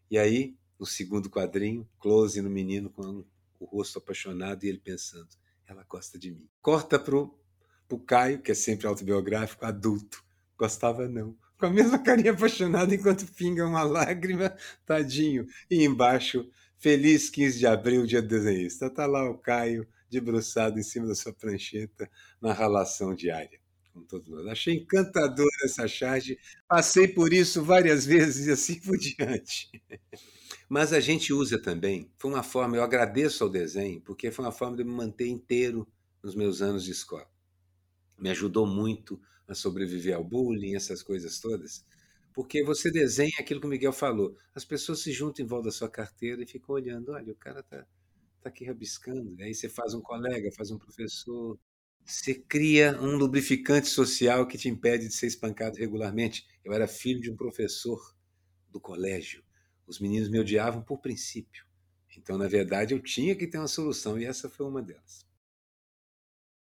E 0.09 0.17
aí 0.17 0.55
no 0.79 0.85
segundo 0.85 1.29
quadrinho, 1.29 1.87
close 1.99 2.41
no 2.41 2.49
menino 2.49 2.89
com 2.89 3.23
o 3.59 3.65
rosto 3.65 3.97
apaixonado 3.99 4.63
e 4.63 4.69
ele 4.69 4.79
pensando: 4.79 5.27
ela 5.67 5.83
gosta 5.87 6.17
de 6.17 6.31
mim. 6.31 6.47
Corta 6.61 6.97
pro, 6.99 7.37
pro 7.87 7.99
Caio, 7.99 8.41
que 8.41 8.51
é 8.51 8.55
sempre 8.55 8.87
autobiográfico, 8.87 9.65
adulto. 9.65 10.23
Gostava 10.57 11.07
não. 11.07 11.35
Com 11.57 11.65
a 11.65 11.69
mesma 11.69 11.99
carinha 11.99 12.31
apaixonada 12.31 12.93
enquanto 12.93 13.31
pinga 13.33 13.65
uma 13.65 13.83
lágrima, 13.83 14.55
tadinho. 14.85 15.47
E 15.69 15.83
embaixo, 15.83 16.49
feliz 16.77 17.29
15 17.29 17.59
de 17.59 17.67
abril, 17.67 18.05
dia 18.05 18.21
do 18.21 18.27
desenhista. 18.27 18.89
Tá 18.89 19.05
lá 19.05 19.29
o 19.29 19.37
Caio, 19.37 19.87
debruçado 20.09 20.79
em 20.79 20.83
cima 20.83 21.07
da 21.07 21.15
sua 21.15 21.33
prancheta, 21.33 22.09
na 22.39 22.53
relação 22.53 23.13
diária. 23.15 23.59
Com 23.91 24.03
todos 24.03 24.29
nós. 24.29 24.45
Achei 24.47 24.75
encantadora 24.75 25.49
essa 25.63 25.87
charge. 25.87 26.37
Passei 26.67 27.07
por 27.07 27.33
isso 27.33 27.63
várias 27.63 28.05
vezes 28.05 28.45
e 28.47 28.51
assim 28.51 28.79
por 28.79 28.97
diante. 28.97 29.71
Mas 30.69 30.91
a 30.91 30.99
gente 30.99 31.31
usa 31.31 31.61
também, 31.61 32.11
foi 32.17 32.31
uma 32.31 32.43
forma, 32.43 32.75
eu 32.75 32.83
agradeço 32.83 33.43
ao 33.43 33.49
desenho, 33.49 34.01
porque 34.01 34.31
foi 34.31 34.43
uma 34.43 34.51
forma 34.51 34.75
de 34.75 34.83
me 34.83 34.91
manter 34.91 35.27
inteiro 35.27 35.87
nos 36.21 36.35
meus 36.35 36.61
anos 36.61 36.83
de 36.83 36.91
escola. 36.91 37.29
Me 38.17 38.29
ajudou 38.29 38.67
muito 38.67 39.19
a 39.47 39.55
sobreviver 39.55 40.15
ao 40.15 40.23
bullying, 40.23 40.75
essas 40.75 41.01
coisas 41.01 41.39
todas, 41.39 41.85
porque 42.33 42.63
você 42.63 42.91
desenha 42.91 43.31
aquilo 43.39 43.61
que 43.61 43.67
o 43.67 43.69
Miguel 43.69 43.93
falou. 43.93 44.35
As 44.53 44.65
pessoas 44.65 44.99
se 44.99 45.11
juntam 45.11 45.45
em 45.45 45.47
volta 45.47 45.65
da 45.65 45.71
sua 45.71 45.89
carteira 45.89 46.43
e 46.43 46.47
ficam 46.47 46.75
olhando, 46.75 47.13
olha, 47.13 47.31
o 47.31 47.35
cara 47.35 47.63
tá, 47.63 47.85
tá 48.41 48.49
aqui 48.49 48.65
rabiscando. 48.65 49.41
Aí 49.41 49.53
você 49.53 49.69
faz 49.69 49.93
um 49.93 50.01
colega, 50.01 50.51
faz 50.51 50.69
um 50.69 50.77
professor, 50.77 51.57
você 52.05 52.33
cria 52.35 52.99
um 53.01 53.15
lubrificante 53.17 53.87
social 53.87 54.45
que 54.47 54.57
te 54.57 54.67
impede 54.67 55.07
de 55.07 55.13
ser 55.13 55.27
espancado 55.27 55.77
regularmente. 55.77 56.45
Eu 56.63 56.73
era 56.73 56.87
filho 56.87 57.21
de 57.21 57.31
um 57.31 57.37
professor 57.37 57.99
do 58.69 58.79
colégio. 58.79 59.46
Os 59.87 59.99
meninos 59.99 60.29
me 60.29 60.39
odiavam 60.39 60.81
por 60.81 60.99
princípio. 60.99 61.65
Então, 62.17 62.37
na 62.37 62.47
verdade, 62.47 62.93
eu 62.93 62.99
tinha 62.99 63.35
que 63.35 63.47
ter 63.47 63.57
uma 63.57 63.67
solução 63.67 64.19
e 64.19 64.25
essa 64.25 64.49
foi 64.49 64.65
uma 64.65 64.81
delas. 64.81 65.25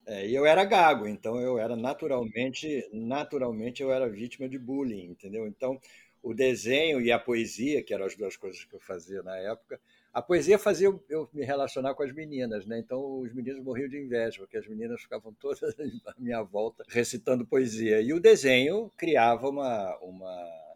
É, 0.05 0.27
e 0.27 0.33
eu 0.33 0.45
era 0.45 0.63
gago, 0.63 1.05
então 1.05 1.39
eu 1.39 1.59
era 1.59 1.75
naturalmente, 1.75 2.89
naturalmente 2.93 3.83
eu 3.83 3.91
era 3.91 4.07
vítima 4.09 4.47
de 4.47 4.57
bullying, 4.57 5.05
entendeu? 5.11 5.45
Então, 5.45 5.79
o 6.23 6.33
desenho 6.33 7.01
e 7.01 7.11
a 7.11 7.19
poesia, 7.19 7.83
que 7.83 7.93
eram 7.93 8.05
as 8.05 8.15
duas 8.15 8.37
coisas 8.37 8.63
que 8.63 8.73
eu 8.73 8.79
fazia 8.79 9.21
na 9.21 9.35
época, 9.37 9.79
a 10.13 10.21
poesia 10.21 10.57
fazia 10.57 10.87
eu, 11.09 11.29
me 11.33 11.43
relacionar 11.45 11.93
com 11.93 12.03
as 12.03 12.11
meninas, 12.13 12.65
né? 12.65 12.79
Então 12.79 13.19
os 13.19 13.33
meninos 13.33 13.63
morriam 13.63 13.87
de 13.87 13.99
inveja, 13.99 14.39
porque 14.39 14.57
as 14.57 14.67
meninas 14.67 15.01
ficavam 15.01 15.33
todas 15.33 15.61
à 16.07 16.13
minha 16.17 16.41
volta 16.41 16.83
recitando 16.87 17.45
poesia. 17.45 18.01
E 18.01 18.13
o 18.13 18.19
desenho 18.19 18.91
criava 18.97 19.47
uma, 19.49 19.97
uma 19.99 20.66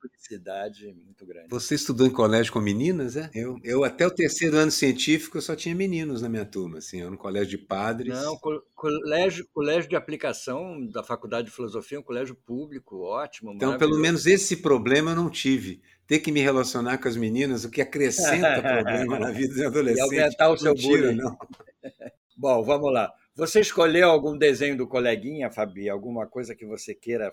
felicidade 0.00 0.86
muito 1.04 1.26
grande. 1.26 1.48
Você 1.50 1.74
estudou 1.74 2.06
em 2.06 2.10
colégio 2.10 2.52
com 2.52 2.60
meninas, 2.60 3.16
é? 3.16 3.30
Eu, 3.34 3.56
eu 3.62 3.84
até 3.84 4.06
o 4.06 4.10
terceiro 4.10 4.56
ano 4.56 4.70
científico 4.70 5.38
eu 5.38 5.42
só 5.42 5.54
tinha 5.54 5.74
meninos 5.74 6.22
na 6.22 6.28
minha 6.28 6.44
turma, 6.44 6.78
assim, 6.78 7.00
eu 7.00 7.10
no 7.10 7.18
colégio 7.18 7.50
de 7.50 7.58
padres. 7.58 8.14
Não, 8.14 8.38
colégio, 8.74 9.46
colégio 9.52 9.88
de 9.88 9.96
aplicação 9.96 10.86
da 10.86 11.02
Faculdade 11.02 11.48
de 11.48 11.54
Filosofia, 11.54 12.00
um 12.00 12.02
colégio 12.02 12.34
público, 12.34 13.00
ótimo. 13.02 13.52
Então, 13.52 13.76
pelo 13.76 13.98
menos 13.98 14.26
esse 14.26 14.56
problema 14.56 15.12
eu 15.12 15.16
não 15.16 15.30
tive. 15.30 15.80
Ter 16.06 16.20
que 16.20 16.32
me 16.32 16.40
relacionar 16.40 16.96
com 16.96 17.06
as 17.06 17.16
meninas, 17.16 17.64
o 17.64 17.70
que 17.70 17.82
acrescenta 17.82 18.62
problema 18.62 19.18
na 19.18 19.30
vida 19.30 19.54
de 19.54 19.64
adolescente. 19.64 20.14
E 20.14 20.20
aumentar 20.20 20.50
o 20.50 20.56
seu 20.56 20.74
bullying. 20.74 21.16
Não. 21.16 21.36
Bom, 22.36 22.62
vamos 22.62 22.92
lá. 22.92 23.12
Você 23.34 23.60
escolheu 23.60 24.08
algum 24.08 24.36
desenho 24.36 24.76
do 24.76 24.86
coleguinha, 24.86 25.50
Fabi? 25.50 25.88
Alguma 25.88 26.26
coisa 26.26 26.54
que 26.54 26.66
você 26.66 26.94
queira 26.94 27.30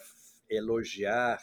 elogiar, 0.49 1.39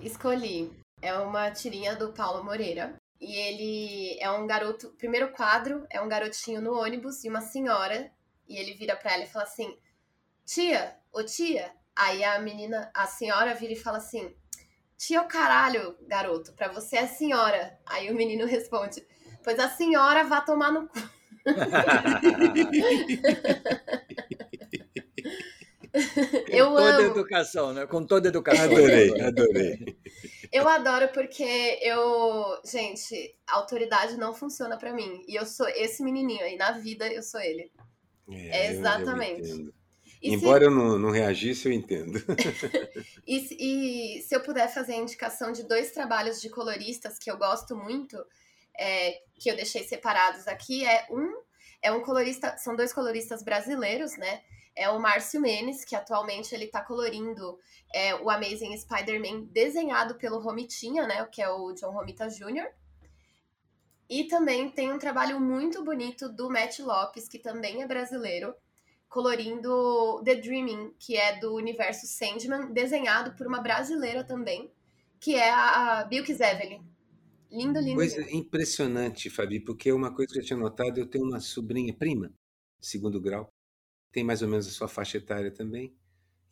Escolhi. 0.00 0.70
É 1.02 1.12
uma 1.14 1.50
tirinha 1.50 1.96
do 1.96 2.12
Paulo 2.12 2.44
Moreira. 2.44 2.94
E 3.20 3.34
ele 3.34 4.18
é 4.20 4.30
um 4.30 4.46
garoto. 4.46 4.90
Primeiro 4.90 5.32
quadro 5.32 5.84
é 5.90 6.00
um 6.00 6.08
garotinho 6.08 6.60
no 6.60 6.78
ônibus 6.78 7.24
e 7.24 7.28
uma 7.28 7.40
senhora. 7.40 8.10
E 8.48 8.56
ele 8.56 8.74
vira 8.74 8.96
pra 8.96 9.14
ela 9.14 9.24
e 9.24 9.28
fala 9.28 9.44
assim: 9.44 9.76
Tia, 10.44 10.96
ô 11.12 11.22
tia. 11.22 11.72
Aí 11.96 12.22
a 12.22 12.38
menina, 12.38 12.90
a 12.94 13.06
senhora 13.06 13.54
vira 13.54 13.72
e 13.72 13.76
fala 13.76 13.98
assim: 13.98 14.34
Tia, 14.96 15.20
o 15.20 15.28
caralho, 15.28 15.96
garoto, 16.02 16.52
pra 16.52 16.68
você 16.68 16.98
é 16.98 17.06
senhora. 17.06 17.78
Aí 17.84 18.10
o 18.10 18.14
menino 18.14 18.46
responde: 18.46 19.04
Pois 19.42 19.58
a 19.58 19.68
senhora 19.68 20.24
vá 20.24 20.40
tomar 20.40 20.72
no 20.72 20.88
cu. 20.88 20.98
eu 26.48 26.68
Com 26.68 26.76
toda 26.76 26.96
amo. 26.96 27.06
educação, 27.06 27.72
né? 27.72 27.86
Com 27.86 28.04
toda 28.04 28.28
educação. 28.28 28.64
Adorei, 28.64 29.20
adorei. 29.20 29.98
Eu 30.52 30.68
adoro 30.68 31.08
porque 31.08 31.78
eu, 31.82 32.60
gente, 32.64 33.36
a 33.46 33.56
autoridade 33.56 34.16
não 34.16 34.34
funciona 34.34 34.76
para 34.76 34.92
mim. 34.92 35.24
E 35.26 35.34
eu 35.34 35.46
sou 35.46 35.68
esse 35.68 36.02
menininho 36.02 36.42
aí 36.42 36.56
na 36.56 36.72
vida, 36.72 37.06
eu 37.12 37.22
sou 37.22 37.40
ele. 37.40 37.70
É, 38.28 38.66
é 38.66 38.72
exatamente. 38.72 39.48
Eu, 39.50 39.72
eu 40.22 40.32
Embora 40.34 40.60
se... 40.60 40.64
eu 40.66 40.70
não, 40.70 40.98
não 40.98 41.10
reagisse, 41.10 41.68
eu 41.68 41.72
entendo. 41.72 42.18
e, 43.26 44.18
e, 44.18 44.22
se 44.22 44.34
eu 44.34 44.40
puder 44.40 44.72
fazer 44.72 44.94
a 44.94 44.98
indicação 44.98 45.52
de 45.52 45.66
dois 45.66 45.92
trabalhos 45.92 46.40
de 46.40 46.48
coloristas 46.50 47.18
que 47.18 47.30
eu 47.30 47.38
gosto 47.38 47.76
muito, 47.76 48.16
é, 48.78 49.20
que 49.38 49.50
eu 49.50 49.56
deixei 49.56 49.84
separados 49.84 50.48
aqui, 50.48 50.84
é 50.84 51.06
um 51.10 51.48
é 51.80 51.92
um 51.92 52.02
colorista, 52.02 52.56
são 52.58 52.74
dois 52.74 52.92
coloristas 52.92 53.42
brasileiros, 53.42 54.16
né? 54.16 54.42
É 54.78 54.88
o 54.88 55.00
Márcio 55.00 55.40
Menes, 55.40 55.84
que 55.84 55.96
atualmente 55.96 56.54
ele 56.54 56.66
está 56.66 56.80
colorindo 56.80 57.58
é, 57.92 58.14
o 58.14 58.30
Amazing 58.30 58.76
Spider-Man 58.78 59.48
desenhado 59.50 60.14
pelo 60.14 60.38
Romitinha, 60.38 61.04
né, 61.06 61.24
que 61.26 61.42
é 61.42 61.50
o 61.50 61.72
John 61.72 61.90
Romita 61.90 62.28
Jr. 62.28 62.68
E 64.08 64.24
também 64.24 64.70
tem 64.70 64.92
um 64.92 64.98
trabalho 64.98 65.40
muito 65.40 65.84
bonito 65.84 66.28
do 66.28 66.48
Matt 66.48 66.78
Lopes, 66.78 67.28
que 67.28 67.40
também 67.40 67.82
é 67.82 67.86
brasileiro, 67.86 68.54
colorindo 69.08 70.22
The 70.24 70.36
Dreaming, 70.36 70.94
que 70.96 71.16
é 71.16 71.38
do 71.40 71.54
universo 71.54 72.06
Sandman, 72.06 72.72
desenhado 72.72 73.32
por 73.32 73.48
uma 73.48 73.60
brasileira 73.60 74.22
também, 74.22 74.70
que 75.18 75.34
é 75.34 75.50
a 75.50 76.04
Bilk 76.04 76.30
Evelyn. 76.30 76.82
Lindo, 77.50 77.80
lindo. 77.80 77.96
Coisa 77.96 78.20
lindo. 78.20 78.36
impressionante, 78.36 79.28
Fabi, 79.28 79.58
porque 79.58 79.90
uma 79.90 80.14
coisa 80.14 80.32
que 80.32 80.38
eu 80.38 80.44
tinha 80.44 80.58
notado, 80.58 80.98
eu 80.98 81.06
tenho 81.06 81.24
uma 81.24 81.40
sobrinha 81.40 81.92
prima, 81.92 82.30
segundo 82.80 83.20
grau, 83.20 83.50
tem 84.12 84.24
mais 84.24 84.42
ou 84.42 84.48
menos 84.48 84.66
a 84.66 84.70
sua 84.70 84.88
faixa 84.88 85.18
etária 85.18 85.50
também, 85.50 85.94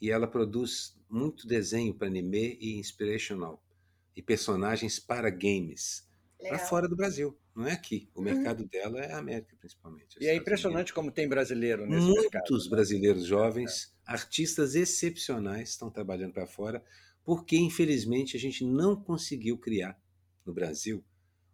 e 0.01 0.11
ela 0.11 0.27
produz 0.27 0.97
muito 1.09 1.47
desenho 1.47 1.95
para 1.95 2.09
anime 2.09 2.59
e 2.61 2.79
inspirational, 2.79 3.63
e 4.15 4.23
personagens 4.23 4.99
para 4.99 5.31
games, 5.31 6.07
para 6.39 6.59
fora 6.59 6.89
do 6.89 6.97
Brasil, 6.97 7.37
não 7.55 7.67
é 7.67 7.73
aqui. 7.73 8.11
O 8.15 8.19
uhum. 8.19 8.25
mercado 8.25 8.61
uhum. 8.61 8.67
dela 8.67 9.01
é 9.01 9.13
a 9.13 9.19
América, 9.19 9.57
principalmente. 9.59 10.17
E 10.21 10.27
é 10.27 10.37
impressionante 10.37 10.79
Unidos. 10.79 10.93
como 10.93 11.11
tem 11.11 11.27
brasileiro 11.27 11.87
nesse 11.87 12.07
Muitos 12.07 12.23
mercado. 12.23 12.43
Muitos 12.51 12.65
né? 12.65 12.71
brasileiros 12.71 13.25
jovens, 13.25 13.95
é. 14.07 14.13
artistas 14.13 14.75
excepcionais 14.75 15.71
estão 15.71 15.91
trabalhando 15.91 16.35
para 16.35 16.47
fora, 16.47 16.85
porque 17.25 17.57
infelizmente 17.57 18.37
a 18.37 18.41
gente 18.41 18.65
não 18.65 18.95
conseguiu 18.95 19.57
criar 19.57 19.99
no 20.45 20.53
Brasil 20.53 21.03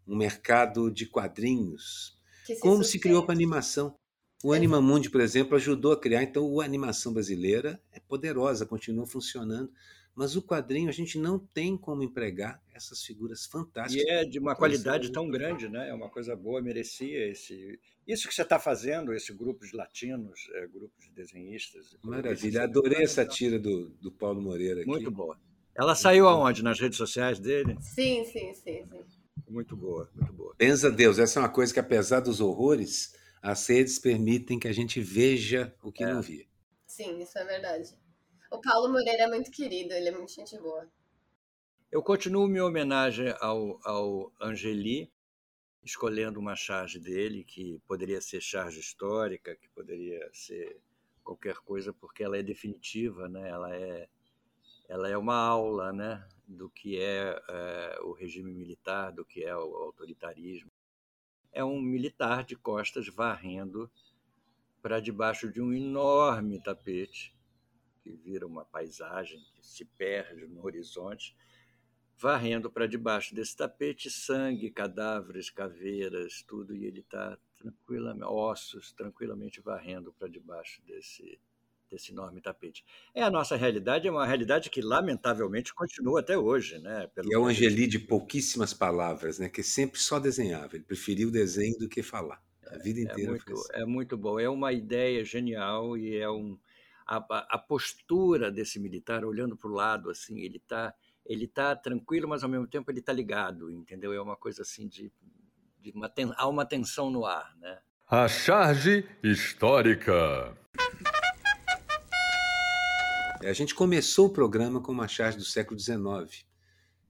um 0.06 0.16
mercado 0.16 0.90
de 0.90 1.06
quadrinhos, 1.06 2.20
se 2.44 2.58
como 2.58 2.82
se 2.82 2.98
criou 2.98 3.24
para 3.24 3.34
animação. 3.34 3.96
O 4.42 4.52
Anima 4.52 4.80
Mundi, 4.80 5.08
por 5.08 5.20
exemplo, 5.20 5.56
ajudou 5.56 5.92
a 5.92 6.00
criar, 6.00 6.22
então 6.22 6.60
a 6.60 6.64
animação 6.64 7.12
brasileira 7.12 7.80
é 7.92 8.00
poderosa, 8.00 8.66
continua 8.66 9.06
funcionando, 9.06 9.72
mas 10.14 10.36
o 10.36 10.42
quadrinho 10.42 10.88
a 10.88 10.92
gente 10.92 11.16
não 11.16 11.38
tem 11.38 11.76
como 11.76 12.02
empregar 12.02 12.60
essas 12.74 13.02
figuras 13.02 13.46
fantásticas. 13.46 14.04
E 14.04 14.10
é 14.10 14.24
de 14.24 14.38
uma 14.38 14.54
qualidade 14.54 15.12
tão 15.12 15.28
grande, 15.28 15.68
né? 15.68 15.88
É 15.88 15.94
uma 15.94 16.10
coisa 16.10 16.34
boa, 16.34 16.60
merecia 16.60 17.30
esse. 17.30 17.78
Isso 18.06 18.28
que 18.28 18.34
você 18.34 18.42
está 18.42 18.58
fazendo, 18.58 19.14
esse 19.14 19.32
grupo 19.32 19.64
de 19.64 19.76
latinos, 19.76 20.50
é, 20.54 20.66
grupos 20.66 21.06
de 21.06 21.12
desenhistas. 21.12 21.96
Maravilha, 22.02 22.64
adorei 22.64 23.04
essa 23.04 23.24
tira 23.24 23.58
do, 23.58 23.90
do 24.00 24.10
Paulo 24.10 24.42
Moreira 24.42 24.80
aqui. 24.80 24.88
Muito 24.88 25.10
boa. 25.10 25.38
Ela 25.74 25.94
saiu 25.94 26.28
aonde? 26.28 26.62
Nas 26.62 26.78
redes 26.78 26.98
sociais 26.98 27.38
dele? 27.38 27.76
Sim, 27.80 28.24
sim, 28.24 28.52
sim, 28.54 28.84
sim. 28.86 29.04
Muito 29.48 29.76
boa, 29.76 30.10
muito 30.14 30.32
boa. 30.32 30.54
Pensa 30.58 30.90
Deus, 30.90 31.18
essa 31.18 31.38
é 31.38 31.42
uma 31.42 31.48
coisa 31.48 31.72
que, 31.72 31.80
apesar 31.80 32.20
dos 32.20 32.40
horrores, 32.40 33.14
as 33.42 33.66
redes 33.66 33.98
permitem 33.98 34.58
que 34.58 34.68
a 34.68 34.72
gente 34.72 35.00
veja 35.00 35.74
o 35.82 35.90
que 35.90 36.04
é. 36.04 36.14
não 36.14 36.22
via. 36.22 36.46
Sim, 36.86 37.20
isso 37.20 37.36
é 37.36 37.44
verdade. 37.44 37.98
O 38.50 38.60
Paulo 38.60 38.92
Moreira 38.92 39.24
é 39.24 39.26
muito 39.26 39.50
querido, 39.50 39.92
ele 39.92 40.10
é 40.10 40.12
muito 40.12 40.32
gente 40.32 40.56
boa. 40.58 40.88
Eu 41.90 42.02
continuo 42.02 42.46
minha 42.46 42.64
homenagem 42.64 43.34
ao, 43.40 43.80
ao 43.84 44.32
Angeli, 44.40 45.12
escolhendo 45.82 46.38
uma 46.38 46.54
charge 46.54 47.00
dele, 47.00 47.42
que 47.44 47.80
poderia 47.86 48.20
ser 48.20 48.40
charge 48.40 48.78
histórica, 48.78 49.56
que 49.56 49.68
poderia 49.70 50.30
ser 50.32 50.80
qualquer 51.24 51.56
coisa, 51.56 51.92
porque 51.92 52.22
ela 52.22 52.38
é 52.38 52.42
definitiva, 52.42 53.28
né? 53.28 53.48
ela, 53.48 53.74
é, 53.74 54.08
ela 54.88 55.08
é 55.08 55.16
uma 55.16 55.36
aula 55.36 55.92
né? 55.92 56.26
do 56.46 56.70
que 56.70 57.00
é, 57.00 57.42
é 57.48 57.98
o 58.02 58.12
regime 58.12 58.54
militar, 58.54 59.10
do 59.10 59.24
que 59.24 59.42
é 59.44 59.56
o 59.56 59.74
autoritarismo 59.76 60.71
é 61.52 61.64
um 61.64 61.80
militar 61.80 62.44
de 62.44 62.56
costas 62.56 63.08
varrendo 63.08 63.90
para 64.80 65.00
debaixo 65.00 65.50
de 65.52 65.60
um 65.60 65.72
enorme 65.72 66.60
tapete, 66.60 67.34
que 68.02 68.10
vira 68.10 68.46
uma 68.46 68.64
paisagem 68.64 69.40
que 69.54 69.64
se 69.64 69.84
perde 69.84 70.46
no 70.46 70.64
horizonte, 70.64 71.36
varrendo 72.18 72.70
para 72.70 72.86
debaixo 72.86 73.34
desse 73.34 73.56
tapete 73.56 74.10
sangue, 74.10 74.70
cadáveres, 74.70 75.50
caveiras, 75.50 76.42
tudo, 76.42 76.74
e 76.74 76.84
ele 76.84 77.00
está 77.00 77.38
tranquilamente, 77.56 78.24
ossos, 78.24 78.92
tranquilamente 78.92 79.60
varrendo 79.60 80.12
para 80.12 80.28
debaixo 80.28 80.82
desse, 80.82 81.38
desse 81.92 82.10
enorme 82.10 82.40
tapete. 82.40 82.84
É 83.14 83.22
a 83.22 83.30
nossa 83.30 83.54
realidade, 83.54 84.08
é 84.08 84.10
uma 84.10 84.26
realidade 84.26 84.70
que 84.70 84.80
lamentavelmente 84.80 85.74
continua 85.74 86.20
até 86.20 86.36
hoje, 86.36 86.78
né? 86.78 87.06
Pelo 87.14 87.30
e 87.30 87.34
é 87.34 87.38
o 87.38 87.44
Angeli 87.44 87.86
de 87.86 87.98
pouquíssimas 87.98 88.72
palavras, 88.72 89.38
né? 89.38 89.48
Que 89.48 89.62
sempre 89.62 90.00
só 90.00 90.18
desenhava. 90.18 90.74
Ele 90.74 90.84
preferiu 90.84 91.28
o 91.28 91.32
desenho 91.32 91.78
do 91.78 91.88
que 91.88 92.02
falar. 92.02 92.42
A 92.66 92.78
vida 92.78 93.00
é 93.00 93.02
inteira. 93.04 93.22
É 93.22 93.26
muito, 93.28 93.52
assim. 93.52 93.68
é 93.74 93.84
muito 93.84 94.16
bom. 94.16 94.40
É 94.40 94.48
uma 94.48 94.72
ideia 94.72 95.24
genial 95.24 95.96
e 95.96 96.16
é 96.16 96.30
um 96.30 96.58
a, 97.06 97.16
a 97.50 97.58
postura 97.58 98.50
desse 98.50 98.78
militar 98.78 99.24
olhando 99.24 99.56
para 99.56 99.68
o 99.68 99.74
lado 99.74 100.08
assim, 100.08 100.40
ele 100.40 100.56
está 100.56 100.94
ele 101.24 101.44
está 101.44 101.76
tranquilo, 101.76 102.28
mas 102.28 102.42
ao 102.42 102.48
mesmo 102.48 102.66
tempo 102.66 102.90
ele 102.90 102.98
está 102.98 103.12
ligado, 103.12 103.70
entendeu? 103.70 104.12
É 104.12 104.20
uma 104.20 104.36
coisa 104.36 104.62
assim 104.62 104.88
de, 104.88 105.12
de 105.80 105.92
uma 105.92 106.08
ten... 106.08 106.32
há 106.36 106.48
uma 106.48 106.66
tensão 106.66 107.10
no 107.10 107.24
ar, 107.24 107.54
né? 107.58 107.78
A 108.08 108.26
charge 108.26 109.06
histórica. 109.22 110.56
A 113.44 113.52
gente 113.52 113.74
começou 113.74 114.26
o 114.26 114.32
programa 114.32 114.80
com 114.80 114.92
uma 114.92 115.08
charge 115.08 115.36
do 115.36 115.44
século 115.44 115.78
XIX, 115.78 116.46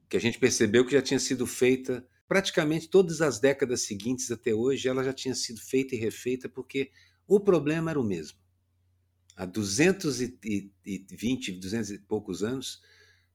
que 0.08 0.16
a 0.16 0.20
gente 0.20 0.38
percebeu 0.38 0.86
que 0.86 0.92
já 0.92 1.02
tinha 1.02 1.20
sido 1.20 1.46
feita 1.46 2.06
praticamente 2.26 2.88
todas 2.88 3.20
as 3.20 3.38
décadas 3.38 3.82
seguintes 3.82 4.30
até 4.30 4.54
hoje, 4.54 4.88
ela 4.88 5.04
já 5.04 5.12
tinha 5.12 5.34
sido 5.34 5.60
feita 5.60 5.94
e 5.94 5.98
refeita 5.98 6.48
porque 6.48 6.90
o 7.28 7.38
problema 7.38 7.90
era 7.90 8.00
o 8.00 8.04
mesmo. 8.04 8.38
Há 9.36 9.44
220, 9.44 11.52
200 11.52 11.90
e 11.90 11.98
poucos 11.98 12.42
anos, 12.42 12.80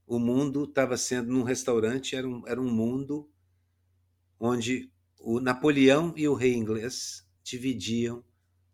o 0.07 0.17
mundo 0.17 0.63
estava 0.63 0.97
sendo 0.97 1.31
num 1.31 1.43
restaurante, 1.43 2.15
era 2.15 2.27
um, 2.27 2.47
era 2.47 2.59
um 2.59 2.71
mundo 2.71 3.29
onde 4.39 4.91
o 5.19 5.39
Napoleão 5.39 6.15
e 6.17 6.27
o 6.27 6.33
rei 6.33 6.55
inglês 6.55 7.23
dividiam, 7.43 8.25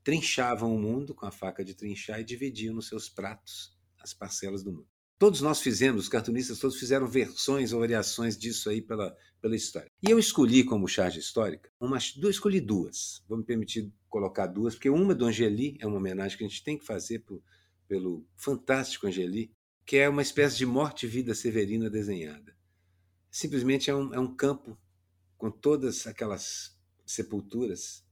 trinchavam 0.01 0.73
o 0.73 0.79
mundo 0.79 1.13
com 1.13 1.25
a 1.25 1.31
faca 1.31 1.61
de 1.61 1.73
trinchar 1.73 2.21
e 2.21 2.23
dividiam 2.23 2.73
nos 2.73 2.87
seus 2.87 3.09
pratos 3.09 3.73
as 4.03 4.13
parcelas 4.13 4.63
do 4.63 4.71
mundo. 4.71 4.87
Todos 5.17 5.41
nós 5.41 5.61
fizemos, 5.61 6.03
os 6.03 6.09
cartunistas 6.09 6.59
todos 6.59 6.77
fizeram 6.77 7.07
versões 7.07 7.71
ou 7.71 7.79
variações 7.79 8.37
disso 8.37 8.69
aí 8.69 8.81
pela, 8.81 9.15
pela 9.41 9.55
história. 9.55 9.89
E 10.05 10.11
eu 10.11 10.19
escolhi 10.19 10.63
como 10.63 10.87
charge 10.87 11.19
histórica, 11.19 11.71
uma, 11.79 11.97
duas, 12.17 12.35
escolhi 12.35 12.59
duas. 12.59 13.23
Vou 13.27 13.37
me 13.37 13.43
permitir 13.43 13.91
colocar 14.09 14.47
duas, 14.47 14.75
porque 14.75 14.89
uma 14.89 15.15
do 15.15 15.25
Angeli 15.25 15.77
é 15.79 15.87
uma 15.87 15.97
homenagem 15.97 16.37
que 16.37 16.43
a 16.43 16.47
gente 16.47 16.63
tem 16.63 16.77
que 16.77 16.85
fazer 16.85 17.19
pro, 17.19 17.41
pelo 17.87 18.27
fantástico 18.35 19.07
Angeli, 19.07 19.51
que 19.85 19.97
é 19.97 20.09
uma 20.09 20.21
espécie 20.21 20.57
de 20.57 20.65
morte 20.65 21.05
e 21.05 21.09
vida 21.09 21.33
severina 21.33 21.89
desenhada. 21.89 22.55
Simplesmente 23.31 23.89
é 23.89 23.95
um, 23.95 24.13
é 24.13 24.19
um 24.19 24.35
campo 24.35 24.77
com 25.37 25.49
todas 25.49 26.05
aquelas 26.05 26.77
sepulturas 27.05 28.05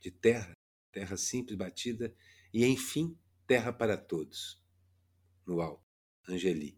de 0.00 0.10
terra, 0.10 0.52
terra 0.92 1.16
simples, 1.16 1.56
batida, 1.56 2.14
e 2.52 2.64
enfim, 2.64 3.18
terra 3.46 3.72
para 3.72 3.96
todos, 3.96 4.62
no. 5.46 5.80
Angeli. 6.28 6.76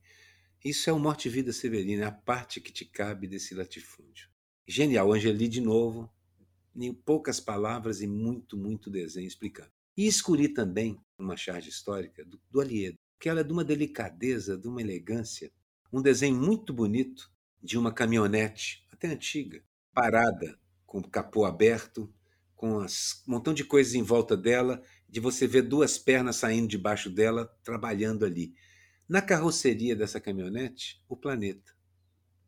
Isso 0.64 0.90
é 0.90 0.92
o 0.92 0.98
Morte 0.98 1.28
e 1.28 1.30
Vida 1.30 1.52
Severina, 1.52 2.04
é 2.04 2.06
a 2.06 2.12
parte 2.12 2.60
que 2.60 2.72
te 2.72 2.84
cabe 2.84 3.26
desse 3.26 3.54
latifúndio. 3.54 4.28
Genial, 4.66 5.12
Angeli 5.12 5.48
de 5.48 5.60
novo, 5.60 6.12
em 6.76 6.92
poucas 6.92 7.40
palavras 7.40 8.02
e 8.02 8.06
muito, 8.06 8.56
muito 8.56 8.90
desenho 8.90 9.26
explicando. 9.26 9.70
E 9.96 10.06
escolhi 10.06 10.48
também 10.48 11.00
uma 11.16 11.36
charge 11.36 11.70
histórica 11.70 12.24
do, 12.24 12.40
do 12.50 12.60
Aliedo, 12.60 12.98
que 13.18 13.28
ela 13.28 13.40
é 13.40 13.44
de 13.44 13.52
uma 13.52 13.64
delicadeza, 13.64 14.56
de 14.56 14.68
uma 14.68 14.80
elegância, 14.80 15.50
um 15.92 16.02
desenho 16.02 16.36
muito 16.36 16.72
bonito 16.72 17.32
de 17.62 17.78
uma 17.78 17.92
caminhonete, 17.92 18.86
até 18.92 19.08
antiga, 19.08 19.64
parada, 19.92 20.58
com 20.86 20.98
o 20.98 21.08
capô 21.08 21.44
aberto, 21.44 22.12
com 22.54 22.78
um 22.78 22.86
montão 23.26 23.54
de 23.54 23.64
coisas 23.64 23.94
em 23.94 24.02
volta 24.02 24.36
dela, 24.36 24.82
de 25.08 25.20
você 25.20 25.46
ver 25.46 25.62
duas 25.62 25.98
pernas 25.98 26.36
saindo 26.36 26.68
debaixo 26.68 27.08
dela, 27.08 27.46
trabalhando 27.62 28.24
ali. 28.24 28.54
Na 29.08 29.22
carroceria 29.22 29.96
dessa 29.96 30.20
caminhonete, 30.20 31.02
o 31.08 31.16
planeta. 31.16 31.72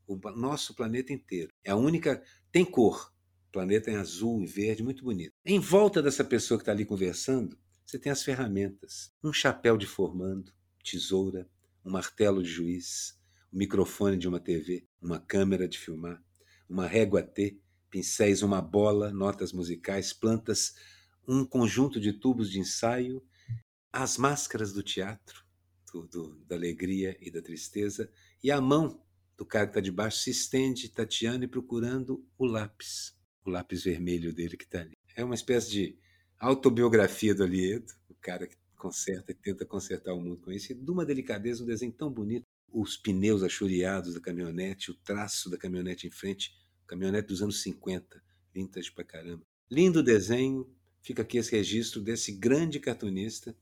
O 0.07 0.17
nosso 0.37 0.75
planeta 0.75 1.13
inteiro. 1.13 1.53
É 1.65 1.71
a 1.71 1.77
única. 1.77 2.23
Tem 2.53 2.65
cor. 2.65 3.13
O 3.49 3.53
planeta 3.53 3.91
é 3.91 3.97
azul 3.97 4.43
e 4.43 4.47
verde, 4.47 4.83
muito 4.83 5.03
bonito. 5.03 5.33
Em 5.45 5.59
volta 5.59 6.03
dessa 6.03 6.23
pessoa 6.23 6.59
que 6.59 6.63
está 6.63 6.73
ali 6.73 6.85
conversando, 6.85 7.59
você 7.85 7.99
tem 7.99 8.13
as 8.13 8.23
ferramentas: 8.23 9.13
um 9.25 9.33
chapéu 9.33 9.77
de 9.77 9.87
formando, 9.87 10.53
tesoura, 10.85 11.49
um 11.85 11.91
martelo 11.91 12.43
de 12.43 12.49
juiz, 12.49 13.19
o 13.51 13.57
um 13.57 13.59
microfone 13.59 14.17
de 14.17 14.29
uma 14.29 14.39
TV, 14.39 14.87
uma 15.01 15.19
câmera 15.19 15.67
de 15.67 15.79
filmar, 15.79 16.23
uma 16.69 16.87
régua 16.87 17.23
T, 17.23 17.59
pincéis, 17.91 18.43
uma 18.43 18.61
bola, 18.63 19.11
notas 19.11 19.53
musicais, 19.53 20.13
plantas, 20.13 20.75
um 21.33 21.45
conjunto 21.45 22.01
de 22.01 22.13
tubos 22.13 22.51
de 22.51 22.59
ensaio, 22.59 23.23
as 23.93 24.19
máscaras 24.19 24.73
do 24.73 24.83
teatro, 24.83 25.45
do, 25.93 26.07
do, 26.09 26.45
da 26.45 26.57
alegria 26.57 27.17
e 27.21 27.31
da 27.31 27.41
tristeza, 27.41 28.11
e 28.43 28.51
a 28.51 28.61
mão 28.61 29.01
do 29.39 29.47
cara 29.47 29.67
que 29.67 29.71
está 29.71 29.81
debaixo 29.81 30.19
se 30.19 30.31
estende, 30.31 30.89
tateando 30.89 31.45
e 31.45 31.49
procurando 31.49 32.27
o 32.37 32.45
lápis, 32.45 33.17
o 33.45 33.51
lápis 33.51 33.85
vermelho 33.85 34.35
dele 34.35 34.57
que 34.57 34.65
está 34.65 34.81
ali. 34.81 34.97
É 35.15 35.23
uma 35.23 35.37
espécie 35.37 35.71
de 35.71 35.99
autobiografia 36.37 37.33
do 37.33 37.45
Aliedo, 37.45 37.93
o 38.09 38.15
cara 38.17 38.49
que 38.49 38.57
conserta 38.77 39.31
e 39.31 39.35
tenta 39.35 39.65
consertar 39.65 40.13
o 40.15 40.21
mundo 40.21 40.39
com 40.39 40.51
isso, 40.51 40.73
e 40.73 40.75
de 40.75 40.91
uma 40.91 41.07
delicadeza, 41.07 41.63
um 41.63 41.67
desenho 41.67 41.93
tão 41.93 42.11
bonito. 42.11 42.45
Os 42.73 42.97
pneus 42.97 43.45
achureados 43.45 44.15
da 44.15 44.21
caminhonete, 44.21 44.91
o 44.91 44.95
traço 44.95 45.49
da 45.49 45.57
caminhonete 45.57 46.09
em 46.09 46.11
frente, 46.11 46.53
caminhonete 46.89 47.29
dos 47.29 47.41
anos 47.41 47.63
50, 47.63 48.21
vintage 48.53 48.91
pra 48.91 49.05
caramba. 49.05 49.45
Lindo 49.71 50.03
desenho, 50.03 50.69
fica 51.03 51.23
aqui 51.23 51.39
esse 51.39 51.55
registro 51.55 52.01
desse 52.01 52.33
grande 52.33 52.79
cartunista, 52.79 53.55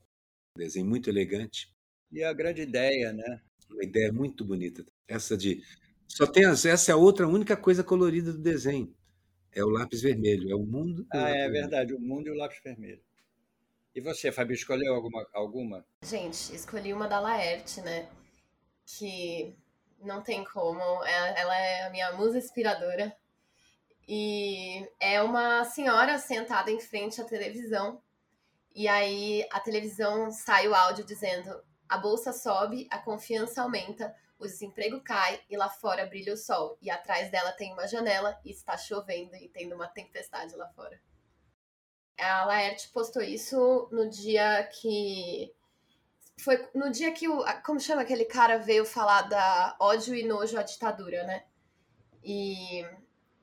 desenho 0.55 0.85
muito 0.85 1.09
elegante, 1.09 1.73
e 2.11 2.23
a 2.23 2.33
grande 2.33 2.61
ideia, 2.61 3.13
né? 3.13 3.41
Uma 3.69 3.83
ideia 3.83 4.11
muito 4.11 4.43
bonita. 4.43 4.83
Essa 5.07 5.37
de. 5.37 5.61
Só 6.07 6.25
tem 6.25 6.45
as, 6.45 6.65
essa 6.65 6.91
é 6.91 6.93
a 6.93 6.97
outra 6.97 7.27
única 7.27 7.55
coisa 7.55 7.83
colorida 7.83 8.33
do 8.33 8.39
desenho. 8.39 8.93
É 9.51 9.63
o 9.63 9.69
lápis 9.69 10.01
vermelho, 10.01 10.51
é 10.51 10.55
o 10.55 10.65
mundo. 10.65 11.05
Ah, 11.11 11.29
é 11.29 11.49
verdade, 11.49 11.93
o 11.93 11.99
mundo 11.99 12.27
e 12.27 12.31
o 12.31 12.35
lápis 12.35 12.59
vermelho. 12.63 13.01
E 13.93 14.01
você, 14.01 14.31
Fabi, 14.31 14.53
escolheu 14.53 14.93
alguma? 14.93 15.27
alguma? 15.33 15.85
Gente, 16.03 16.55
escolhi 16.55 16.93
uma 16.93 17.07
da 17.07 17.19
Laerte, 17.19 17.81
né? 17.81 18.09
Que 18.85 19.55
não 20.01 20.21
tem 20.21 20.43
como. 20.45 20.81
É, 21.03 21.41
ela 21.41 21.55
é 21.55 21.87
a 21.87 21.89
minha 21.89 22.11
musa 22.13 22.37
inspiradora. 22.37 23.15
E 24.11 24.89
é 24.99 25.21
uma 25.21 25.63
senhora 25.65 26.17
sentada 26.17 26.71
em 26.71 26.79
frente 26.79 27.21
à 27.21 27.23
televisão. 27.23 28.01
E 28.73 28.87
aí 28.87 29.47
a 29.51 29.59
televisão 29.59 30.31
sai 30.31 30.67
o 30.67 30.73
áudio 30.73 31.05
dizendo: 31.05 31.63
a 31.87 31.95
bolsa 31.95 32.33
sobe, 32.33 32.87
a 32.89 32.97
confiança 32.97 33.61
aumenta, 33.61 34.15
o 34.39 34.47
desemprego 34.47 34.99
cai 35.01 35.39
e 35.47 35.55
lá 35.55 35.69
fora 35.69 36.07
brilha 36.07 36.33
o 36.33 36.37
sol. 36.37 36.75
E 36.81 36.89
atrás 36.89 37.29
dela 37.29 37.51
tem 37.51 37.71
uma 37.71 37.85
janela 37.85 38.35
e 38.43 38.49
está 38.49 38.75
chovendo 38.75 39.35
e 39.35 39.47
tendo 39.47 39.75
uma 39.75 39.87
tempestade 39.87 40.55
lá 40.55 40.67
fora. 40.69 40.99
A 42.17 42.45
Laerte 42.45 42.89
postou 42.89 43.21
isso 43.21 43.87
no 43.91 44.09
dia 44.09 44.63
que. 44.73 45.53
Foi 46.39 46.67
no 46.73 46.89
dia 46.89 47.11
que 47.11 47.29
o. 47.29 47.45
Como 47.63 47.79
chama 47.79 48.01
aquele 48.01 48.25
cara 48.25 48.57
veio 48.57 48.85
falar 48.85 49.29
da 49.29 49.77
ódio 49.79 50.15
e 50.15 50.25
nojo 50.25 50.57
à 50.57 50.63
ditadura, 50.63 51.23
né? 51.25 51.45
E, 52.23 52.83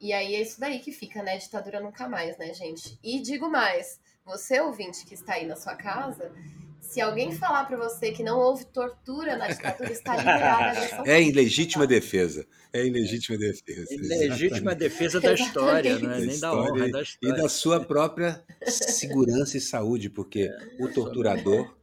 e 0.00 0.12
aí 0.12 0.34
é 0.34 0.42
isso 0.42 0.60
daí 0.60 0.78
que 0.78 0.92
fica, 0.92 1.22
né? 1.22 1.38
Ditadura 1.38 1.80
nunca 1.80 2.08
mais, 2.08 2.36
né, 2.38 2.52
gente? 2.52 2.98
E 3.02 3.20
digo 3.20 3.48
mais: 3.50 4.00
você, 4.24 4.60
ouvinte 4.60 5.06
que 5.06 5.14
está 5.14 5.34
aí 5.34 5.46
na 5.46 5.56
sua 5.56 5.74
casa, 5.74 6.32
se 6.80 7.00
alguém 7.00 7.32
falar 7.32 7.64
para 7.64 7.76
você 7.76 8.12
que 8.12 8.22
não 8.22 8.38
houve 8.38 8.64
tortura 8.66 9.36
na 9.36 9.48
ditadura, 9.48 9.92
está 9.92 10.16
liberada. 10.16 11.02
É 11.04 11.20
em 11.20 11.32
legítima 11.32 11.86
defesa. 11.86 12.46
É 12.72 12.86
em 12.86 12.90
legítima 12.90 13.38
defesa. 13.38 13.92
Em 13.92 13.98
legítima 13.98 14.74
defesa 14.74 15.20
da 15.20 15.32
história, 15.32 15.98
não 15.98 16.12
é 16.12 16.20
nem 16.20 16.38
da 16.38 16.54
honra, 16.54 16.88
da 16.90 17.02
história. 17.02 17.34
E 17.34 17.42
da 17.42 17.48
sua 17.48 17.84
própria 17.84 18.44
segurança 18.66 19.56
e 19.56 19.60
saúde, 19.60 20.08
porque 20.08 20.50
é, 20.50 20.82
o 20.82 20.88
torturador 20.88 21.76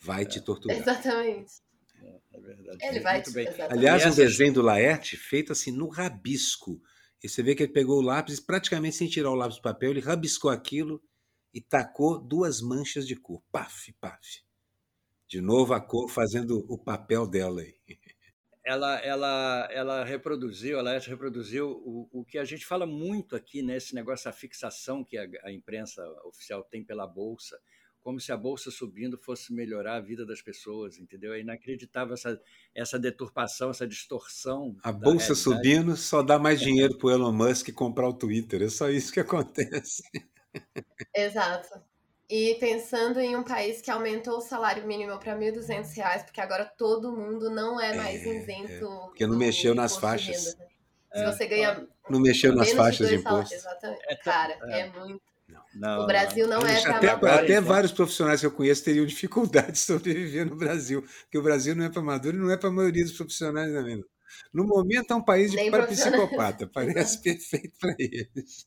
vai 0.00 0.24
te 0.24 0.40
torturar. 0.40 0.76
Exatamente. 0.76 1.54
É, 2.02 2.36
é 2.36 2.40
verdade. 2.40 2.78
Ele 2.80 3.00
vai 3.00 3.22
te... 3.22 3.30
bem. 3.32 3.48
Aliás, 3.68 4.06
um 4.06 4.14
desenho 4.14 4.52
do 4.52 4.62
Laerte 4.62 5.16
feito 5.16 5.52
assim 5.52 5.70
no 5.70 5.88
rabisco. 5.88 6.80
E 7.22 7.28
você 7.28 7.42
vê 7.42 7.54
que 7.54 7.62
ele 7.62 7.72
pegou 7.72 7.98
o 7.98 8.02
lápis, 8.02 8.40
praticamente 8.40 8.96
sem 8.96 9.08
tirar 9.08 9.30
o 9.30 9.34
lápis 9.34 9.56
do 9.56 9.62
papel, 9.62 9.90
ele 9.90 10.00
rabiscou 10.00 10.50
aquilo 10.50 11.02
e 11.52 11.60
tacou 11.60 12.18
duas 12.20 12.60
manchas 12.60 13.06
de 13.06 13.16
cor. 13.16 13.42
Paf, 13.50 13.92
paf. 13.94 14.44
De 15.26 15.40
novo 15.40 15.74
a 15.74 15.80
cor 15.80 16.08
fazendo 16.08 16.64
o 16.68 16.78
papel 16.78 17.26
dela 17.26 17.62
aí. 17.62 17.74
Ela, 18.64 18.98
ela, 18.98 19.68
ela 19.70 20.04
reproduziu, 20.04 20.78
ela 20.78 20.98
reproduziu 20.98 21.70
o, 21.70 22.08
o 22.12 22.24
que 22.24 22.36
a 22.36 22.44
gente 22.44 22.66
fala 22.66 22.84
muito 22.84 23.36
aqui 23.36 23.62
né, 23.62 23.78
negócio 23.92 24.24
da 24.24 24.32
fixação 24.32 25.04
que 25.04 25.16
a, 25.16 25.26
a 25.44 25.52
imprensa 25.52 26.02
oficial 26.24 26.64
tem 26.64 26.84
pela 26.84 27.06
bolsa, 27.06 27.58
como 28.06 28.20
se 28.20 28.30
a 28.30 28.36
bolsa 28.36 28.70
subindo 28.70 29.18
fosse 29.18 29.52
melhorar 29.52 29.96
a 29.96 30.00
vida 30.00 30.24
das 30.24 30.40
pessoas, 30.40 30.96
entendeu? 30.96 31.34
É 31.34 31.40
inacreditável 31.40 32.14
essa, 32.14 32.40
essa 32.72 33.00
deturpação, 33.00 33.70
essa 33.70 33.84
distorção. 33.84 34.76
A 34.80 34.92
bolsa 34.92 35.34
realidade. 35.34 35.40
subindo 35.40 35.96
só 35.96 36.22
dá 36.22 36.38
mais 36.38 36.60
dinheiro 36.60 36.96
para 36.96 37.08
o 37.08 37.10
Elon 37.10 37.32
Musk 37.32 37.72
comprar 37.72 38.08
o 38.08 38.14
Twitter, 38.14 38.62
é 38.62 38.68
só 38.68 38.88
isso 38.88 39.12
que 39.12 39.18
acontece. 39.18 40.04
Exato. 41.12 41.80
E 42.30 42.54
pensando 42.60 43.18
em 43.18 43.34
um 43.34 43.42
país 43.42 43.80
que 43.80 43.90
aumentou 43.90 44.38
o 44.38 44.40
salário 44.40 44.86
mínimo 44.86 45.18
para 45.18 45.34
R$ 45.34 45.50
1.200, 45.50 46.26
porque 46.26 46.40
agora 46.40 46.64
todo 46.64 47.10
mundo 47.10 47.50
não 47.50 47.80
é 47.80 47.92
mais 47.96 48.24
é, 48.24 48.36
isento. 48.36 48.86
É. 48.86 49.06
Porque 49.06 49.26
não 49.26 49.36
mexeu 49.36 49.74
nas 49.74 49.96
faixas. 49.96 50.54
Renda, 50.54 50.58
né? 50.60 50.66
Se 51.12 51.22
é, 51.22 51.32
você 51.32 51.46
ganha. 51.48 51.88
Não 52.08 52.20
mexeu 52.20 52.54
nas 52.54 52.70
faixas 52.70 53.08
de, 53.08 53.16
de 53.16 53.20
imposto. 53.20 53.52
Exatamente. 53.52 54.04
É 54.06 54.14
Cara, 54.14 54.56
é, 54.62 54.80
é 54.82 54.90
muito. 54.90 55.20
Não, 55.78 56.04
o 56.04 56.06
Brasil 56.06 56.46
não, 56.46 56.60
não 56.60 56.66
é 56.66 56.80
para 56.80 57.12
até, 57.12 57.30
até 57.30 57.60
vários 57.60 57.92
profissionais 57.92 58.40
que 58.40 58.46
eu 58.46 58.50
conheço 58.50 58.84
teriam 58.84 59.04
dificuldade 59.04 59.72
de 59.72 59.78
sobreviver 59.78 60.46
no 60.46 60.56
Brasil, 60.56 61.02
porque 61.02 61.38
o 61.38 61.42
Brasil 61.42 61.76
não 61.76 61.84
é 61.84 61.90
para 61.90 62.02
maduro 62.02 62.36
e 62.36 62.40
não 62.40 62.50
é 62.50 62.56
para 62.56 62.68
a 62.68 62.72
maioria 62.72 63.04
dos 63.04 63.12
profissionais, 63.12 63.70
né, 63.70 63.82
mesmo? 63.82 64.04
No 64.52 64.64
momento 64.64 65.12
é 65.12 65.14
um 65.14 65.24
país 65.24 65.50
de 65.50 65.70
para 65.70 65.86
psicopata, 65.86 66.66
parece 66.66 67.22
perfeito 67.22 67.76
para 67.78 67.94
eles. 67.98 68.66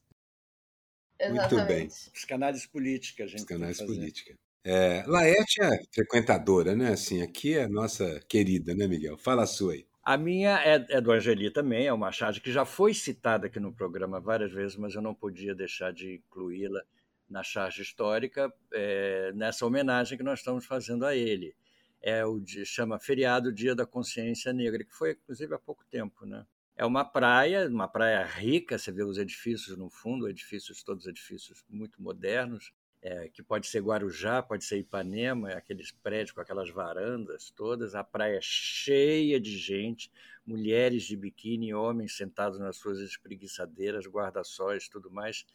Exatamente. 1.20 1.53
Muito 1.53 1.68
bem. 1.68 1.88
Psicanálise 2.14 2.68
política, 2.70 3.28
gente. 3.28 3.39
Psicanálise 3.39 3.86
política. 3.86 4.36
É, 4.64 5.03
Laerte 5.07 5.62
é 5.62 5.84
frequentadora, 5.93 6.76
né? 6.76 6.89
Assim, 6.93 7.22
aqui 7.22 7.55
é 7.55 7.64
a 7.64 7.70
nossa 7.70 8.20
querida, 8.28 8.76
né, 8.76 8.88
Miguel? 8.88 9.18
Fala 9.18 9.43
a 9.43 9.47
sua 9.47 9.74
aí. 9.74 9.86
A 10.03 10.18
minha 10.18 10.60
é, 10.64 10.86
é, 10.89 11.01
do 11.01 11.12
Angeli 11.12 11.51
também, 11.51 11.88
é 11.88 11.93
uma 11.93 12.12
charge 12.12 12.41
que 12.41 12.51
já 12.51 12.66
foi 12.66 12.93
citada 12.93 13.47
aqui 13.47 13.60
no 13.60 13.74
programa 13.74 14.20
várias 14.20 14.51
vezes, 14.51 14.76
mas 14.76 14.95
eu 14.95 15.01
não 15.01 15.14
podia 15.14 15.53
deixar 15.53 15.93
de 15.93 16.16
incluí-la 16.16 16.82
na 17.30 17.43
charge 17.43 17.82
histórica 17.82 18.51
é, 18.73 19.32
nessa 19.34 19.65
homenagem 19.65 20.17
que 20.17 20.23
nós 20.23 20.39
estamos 20.39 20.65
fazendo 20.65 21.05
a 21.05 21.15
ele. 21.15 21.55
É 22.01 22.25
o 22.25 22.41
chama 22.65 22.99
Feriado 22.99 23.51
Dia 23.51 23.75
da 23.75 23.86
Consciência 23.86 24.53
Negra, 24.53 24.84
que 24.84 24.93
foi 24.93 25.11
inclusive 25.11 25.53
há 25.53 25.59
pouco 25.59 25.84
tempo, 25.86 26.25
né? 26.25 26.45
É 26.75 26.86
uma 26.86 27.03
praia, 27.03 27.67
uma 27.67 27.89
praia 27.89 28.23
rica, 28.23 28.77
você 28.77 28.89
vê 28.89 29.03
os 29.03 29.17
edifícios 29.17 29.77
no 29.77 29.89
fundo, 29.89 30.30
edifícios 30.30 30.82
todos 30.82 31.05
edifícios 31.07 31.61
muito 31.69 32.01
modernos, 32.01 32.71
é, 33.01 33.27
que 33.30 33.43
pode 33.43 33.67
ser 33.67 33.82
Guarujá, 33.82 34.41
pode 34.41 34.63
ser 34.63 34.77
Ipanema, 34.77 35.49
aqueles 35.49 35.91
prédios 35.91 36.32
com 36.32 36.39
aquelas 36.39 36.69
varandas 36.69 37.49
todas, 37.51 37.95
a 37.95 38.03
praia 38.03 38.39
cheia 38.41 39.39
de 39.39 39.57
gente, 39.57 40.11
mulheres 40.45 41.03
de 41.03 41.15
biquíni, 41.15 41.73
homens 41.73 42.15
sentados 42.15 42.59
nas 42.59 42.77
suas 42.77 42.99
espreguiçadeiras, 42.99 44.05
guarda-sóis, 44.05 44.88
tudo 44.88 45.11
mais, 45.11 45.45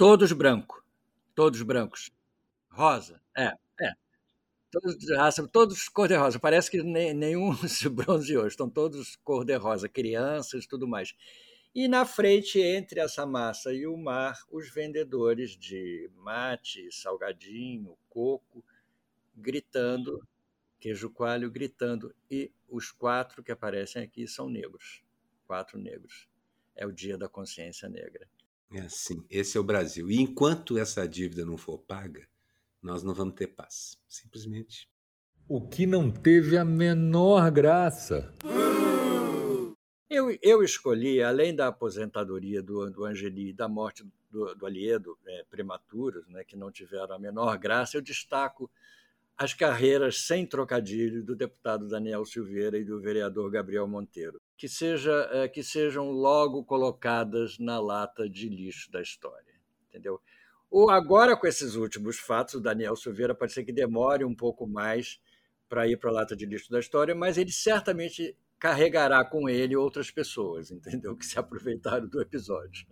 todos 0.00 0.32
brancos, 0.32 0.82
todos 1.34 1.60
brancos, 1.60 2.10
rosa, 2.70 3.20
é, 3.36 3.52
é, 3.78 3.92
todos 4.70 4.96
de 4.96 5.14
raça, 5.14 5.46
todos 5.46 5.90
cor-de-rosa. 5.90 6.38
Parece 6.40 6.70
que 6.70 6.82
nem, 6.82 7.12
nenhum 7.12 7.52
se 7.68 7.86
bronzeou, 7.86 8.46
estão 8.46 8.70
todos 8.70 9.16
cor-de-rosa, 9.16 9.90
crianças, 9.90 10.66
tudo 10.66 10.88
mais. 10.88 11.14
E 11.74 11.86
na 11.86 12.06
frente, 12.06 12.58
entre 12.58 12.98
essa 12.98 13.26
massa 13.26 13.74
e 13.74 13.86
o 13.86 13.94
mar, 13.94 14.38
os 14.50 14.70
vendedores 14.70 15.50
de 15.50 16.10
mate, 16.14 16.90
salgadinho, 16.90 17.94
coco, 18.08 18.64
gritando, 19.36 20.26
queijo 20.80 21.10
coalho 21.10 21.50
gritando. 21.50 22.14
E 22.30 22.50
os 22.70 22.90
quatro 22.90 23.42
que 23.42 23.52
aparecem 23.52 24.02
aqui 24.02 24.26
são 24.26 24.48
negros. 24.48 25.04
Quatro 25.46 25.78
negros. 25.78 26.26
É 26.74 26.86
o 26.86 26.90
dia 26.90 27.18
da 27.18 27.28
consciência 27.28 27.86
negra. 27.86 28.26
É 28.72 28.80
assim, 28.82 29.24
esse 29.28 29.56
é 29.56 29.60
o 29.60 29.64
Brasil. 29.64 30.10
E 30.10 30.20
enquanto 30.20 30.78
essa 30.78 31.06
dívida 31.06 31.44
não 31.44 31.56
for 31.56 31.78
paga, 31.78 32.26
nós 32.82 33.02
não 33.02 33.12
vamos 33.12 33.34
ter 33.34 33.48
paz. 33.48 33.98
Simplesmente. 34.08 34.88
O 35.48 35.66
que 35.66 35.86
não 35.86 36.10
teve 36.10 36.56
a 36.56 36.64
menor 36.64 37.50
graça. 37.50 38.32
Eu, 40.08 40.36
eu 40.42 40.62
escolhi, 40.62 41.22
além 41.22 41.54
da 41.54 41.68
aposentadoria 41.68 42.62
do, 42.62 42.90
do 42.90 43.04
Angeli 43.04 43.50
e 43.50 43.52
da 43.52 43.68
morte 43.68 44.04
do, 44.30 44.54
do 44.54 44.66
Aliedo, 44.66 45.18
é, 45.26 45.44
prematuros, 45.50 46.26
né, 46.28 46.44
que 46.44 46.56
não 46.56 46.70
tiveram 46.70 47.14
a 47.14 47.18
menor 47.18 47.58
graça, 47.58 47.96
eu 47.96 48.02
destaco 48.02 48.70
as 49.36 49.54
carreiras 49.54 50.18
sem 50.26 50.46
trocadilho 50.46 51.24
do 51.24 51.34
deputado 51.34 51.88
Daniel 51.88 52.24
Silveira 52.24 52.78
e 52.78 52.84
do 52.84 53.00
vereador 53.00 53.50
Gabriel 53.50 53.86
Monteiro, 53.88 54.40
que, 54.60 54.68
seja, 54.68 55.26
é, 55.32 55.48
que 55.48 55.62
sejam 55.62 56.10
logo 56.10 56.62
colocadas 56.62 57.58
na 57.58 57.80
lata 57.80 58.28
de 58.28 58.46
lixo 58.46 58.92
da 58.92 59.00
história. 59.00 59.54
Entendeu? 59.88 60.20
Ou 60.70 60.90
agora, 60.90 61.34
com 61.34 61.46
esses 61.46 61.76
últimos 61.76 62.18
fatos, 62.18 62.56
o 62.56 62.60
Daniel 62.60 62.94
Silveira 62.94 63.34
pode 63.34 63.54
ser 63.54 63.64
que 63.64 63.72
demore 63.72 64.22
um 64.22 64.34
pouco 64.34 64.66
mais 64.66 65.18
para 65.66 65.88
ir 65.88 65.96
para 65.96 66.10
a 66.10 66.12
lata 66.12 66.36
de 66.36 66.44
lixo 66.44 66.70
da 66.70 66.78
história, 66.78 67.14
mas 67.14 67.38
ele 67.38 67.50
certamente 67.50 68.36
carregará 68.58 69.24
com 69.24 69.48
ele 69.48 69.74
outras 69.74 70.10
pessoas, 70.10 70.68
entendeu? 70.70 71.16
Que 71.16 71.24
se 71.24 71.38
aproveitaram 71.38 72.06
do 72.06 72.20
episódio. 72.20 72.86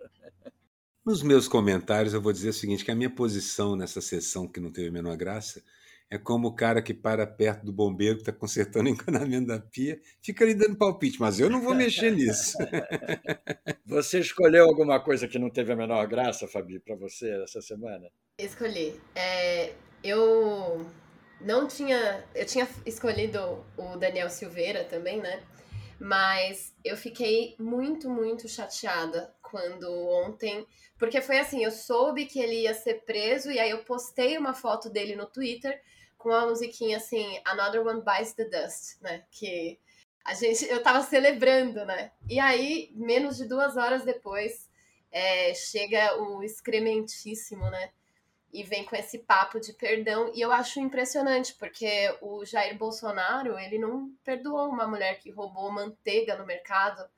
Nos 1.05 1.23
meus 1.23 1.47
comentários, 1.47 2.14
eu 2.14 2.23
vou 2.23 2.33
dizer 2.33 2.49
o 2.49 2.55
seguinte: 2.55 2.83
que 2.83 2.91
a 2.91 2.97
minha 2.97 3.11
posição 3.11 3.77
nessa 3.77 4.01
sessão 4.01 4.49
que 4.49 4.59
não 4.59 4.73
teve 4.73 4.89
a 4.89 4.93
menor 4.93 5.19
graça 5.19 5.62
é 6.11 6.17
como 6.17 6.49
o 6.49 6.55
cara 6.55 6.81
que 6.81 6.95
para 6.95 7.27
perto 7.27 7.67
do 7.67 7.73
bombeiro 7.73 8.17
que 8.17 8.23
está 8.23 8.33
consertando 8.33 8.89
o 8.89 8.93
encanamento 8.93 9.49
da 9.49 9.61
pia, 9.61 10.01
fica 10.23 10.45
ali 10.45 10.55
dando 10.55 10.77
palpite, 10.77 11.21
mas 11.21 11.39
eu 11.39 11.51
não 11.51 11.61
vou 11.61 11.75
mexer 11.75 12.11
nisso. 12.13 12.57
Você 13.85 14.19
escolheu 14.21 14.65
alguma 14.65 15.01
coisa 15.01 15.29
que 15.29 15.39
não 15.39 15.51
teve 15.51 15.73
a 15.73 15.77
menor 15.77 16.07
graça, 16.07 16.49
Fabi, 16.49 16.79
para 16.79 16.95
você 16.95 17.31
essa 17.43 17.61
semana? 17.61 18.09
Escolhi. 18.39 18.99
É, 19.15 19.73
eu 20.03 20.87
não 21.41 21.67
tinha. 21.67 22.25
Eu 22.35 22.45
tinha 22.45 22.69
escolhido 22.85 23.65
o 23.77 23.97
Daniel 23.97 24.29
Silveira 24.29 24.85
também, 24.85 25.21
né? 25.21 25.43
Mas 25.99 26.75
eu 26.85 26.97
fiquei 26.97 27.57
muito, 27.59 28.09
muito 28.11 28.47
chateada 28.49 29.33
quando 29.43 29.91
ontem. 29.91 30.67
Porque 30.99 31.21
foi 31.21 31.39
assim: 31.39 31.65
eu 31.65 31.71
soube 31.71 32.27
que 32.27 32.39
ele 32.39 32.63
ia 32.63 32.75
ser 32.75 33.05
preso, 33.07 33.51
e 33.51 33.59
aí 33.59 33.71
eu 33.71 33.85
postei 33.85 34.37
uma 34.37 34.53
foto 34.53 34.91
dele 34.91 35.17
no 35.17 35.27
Twitter 35.27 35.81
com 36.19 36.33
a 36.33 36.47
musiquinha 36.47 36.97
assim, 36.97 37.41
Another 37.45 37.87
One 37.87 38.03
Bites 38.03 38.35
the 38.35 38.45
Dust, 38.45 39.01
né? 39.01 39.25
Que 39.31 39.79
a 40.25 40.35
gente, 40.35 40.66
eu 40.66 40.83
tava 40.83 41.03
celebrando, 41.03 41.85
né? 41.87 42.12
E 42.29 42.39
aí, 42.39 42.91
menos 42.95 43.39
de 43.39 43.47
duas 43.47 43.77
horas 43.77 44.05
depois, 44.05 44.69
é, 45.11 45.55
chega 45.55 46.21
o 46.21 46.43
excrementíssimo, 46.43 47.71
né? 47.71 47.91
E 48.53 48.62
vem 48.62 48.85
com 48.85 48.97
esse 48.97 49.19
papo 49.21 49.61
de 49.61 49.73
perdão. 49.73 50.31
E 50.35 50.41
eu 50.41 50.51
acho 50.51 50.81
impressionante, 50.81 51.55
porque 51.55 52.14
o 52.21 52.45
Jair 52.45 52.77
Bolsonaro, 52.77 53.59
ele 53.59 53.79
não 53.79 54.11
perdoou 54.25 54.69
uma 54.69 54.87
mulher 54.87 55.19
que 55.19 55.31
roubou 55.31 55.71
manteiga 55.71 56.37
no 56.37 56.45
mercado 56.45 57.09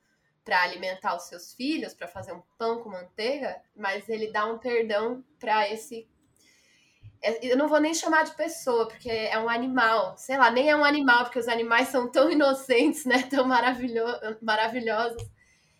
para 0.43 0.61
alimentar 0.61 1.15
os 1.15 1.23
seus 1.23 1.53
filhos, 1.53 1.93
para 1.93 2.07
fazer 2.07 2.33
um 2.33 2.41
pão 2.57 2.81
com 2.81 2.89
manteiga, 2.89 3.61
mas 3.75 4.09
ele 4.09 4.31
dá 4.31 4.45
um 4.45 4.57
perdão 4.57 5.23
para 5.39 5.69
esse 5.69 6.07
eu 7.21 7.55
não 7.55 7.67
vou 7.67 7.79
nem 7.79 7.93
chamar 7.93 8.23
de 8.23 8.35
pessoa, 8.35 8.87
porque 8.87 9.09
é 9.09 9.37
um 9.37 9.47
animal. 9.47 10.17
Sei 10.17 10.37
lá, 10.37 10.49
nem 10.49 10.69
é 10.69 10.75
um 10.75 10.83
animal, 10.83 11.23
porque 11.23 11.39
os 11.39 11.47
animais 11.47 11.89
são 11.89 12.09
tão 12.11 12.31
inocentes, 12.31 13.05
né? 13.05 13.23
Tão 13.29 13.47
maravilho 13.47 14.03
maravilhosos. 14.41 15.21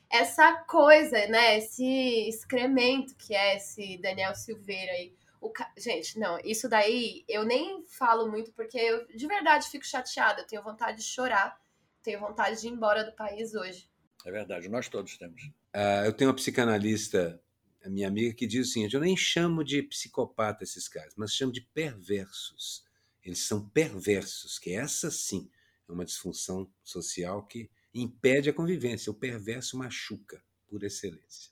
Essa 0.10 0.54
coisa, 0.68 1.26
né? 1.28 1.58
Esse 1.58 2.30
excremento 2.30 3.16
que 3.16 3.34
é 3.34 3.58
esse 3.58 3.98
Daniel 3.98 4.36
Silveira 4.36 4.92
aí. 4.92 5.16
O 5.40 5.50
ca... 5.50 5.72
Gente, 5.76 6.20
não, 6.20 6.38
isso 6.44 6.70
daí 6.70 7.26
eu 7.28 7.44
nem 7.44 7.84
falo 7.86 8.30
muito, 8.30 8.54
porque 8.54 8.78
eu 8.78 9.08
de 9.08 9.26
verdade 9.26 9.70
fico 9.70 9.86
chateada. 9.86 10.42
Eu 10.42 10.48
tenho 10.48 10.62
vontade 10.62 10.98
de 10.98 11.04
chorar, 11.04 11.60
tenho 12.04 12.20
vontade 12.20 12.62
de 12.62 12.68
ir 12.68 12.72
embora 12.72 13.04
do 13.04 13.14
país 13.14 13.56
hoje. 13.56 13.90
É 14.24 14.32
verdade, 14.32 14.70
nós 14.70 14.88
todos 14.88 15.18
temos. 15.18 15.42
Uh, 15.76 16.06
eu 16.06 16.14
tenho 16.14 16.30
uma 16.30 16.36
psicanalista 16.36 17.42
a 17.84 17.90
minha 17.90 18.08
amiga, 18.08 18.34
que 18.34 18.48
diz 18.48 18.68
o 18.68 18.72
seguinte: 18.72 18.94
eu 18.94 19.02
nem 19.02 19.16
chamo 19.16 19.64
de 19.64 19.82
psicopata 19.84 20.64
esses 20.64 20.88
caras, 20.88 21.14
mas 21.16 21.34
chamo 21.34 21.52
de 21.52 21.62
perversos. 21.62 22.86
Eles 23.24 23.40
são 23.40 23.68
perversos, 23.70 24.58
que 24.58 24.72
essa 24.72 25.12
sim 25.12 25.50
é 25.88 25.92
uma 25.92 26.06
disfunção 26.06 26.70
social 26.84 27.46
que 27.46 27.70
impede 27.94 28.50
a 28.50 28.54
convivência. 28.54 29.12
O 29.12 29.16
perverso 29.16 29.78
machuca, 29.78 30.44
por 30.68 30.84
excelência. 30.84 31.52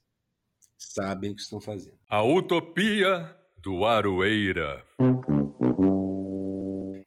Sabem 0.77 1.32
o 1.32 1.36
que 1.36 1.41
estão 1.41 1.59
fazendo. 1.59 1.99
A 2.07 2.23
utopia 2.23 3.36
do 3.57 3.86
Aroeira. 3.86 4.86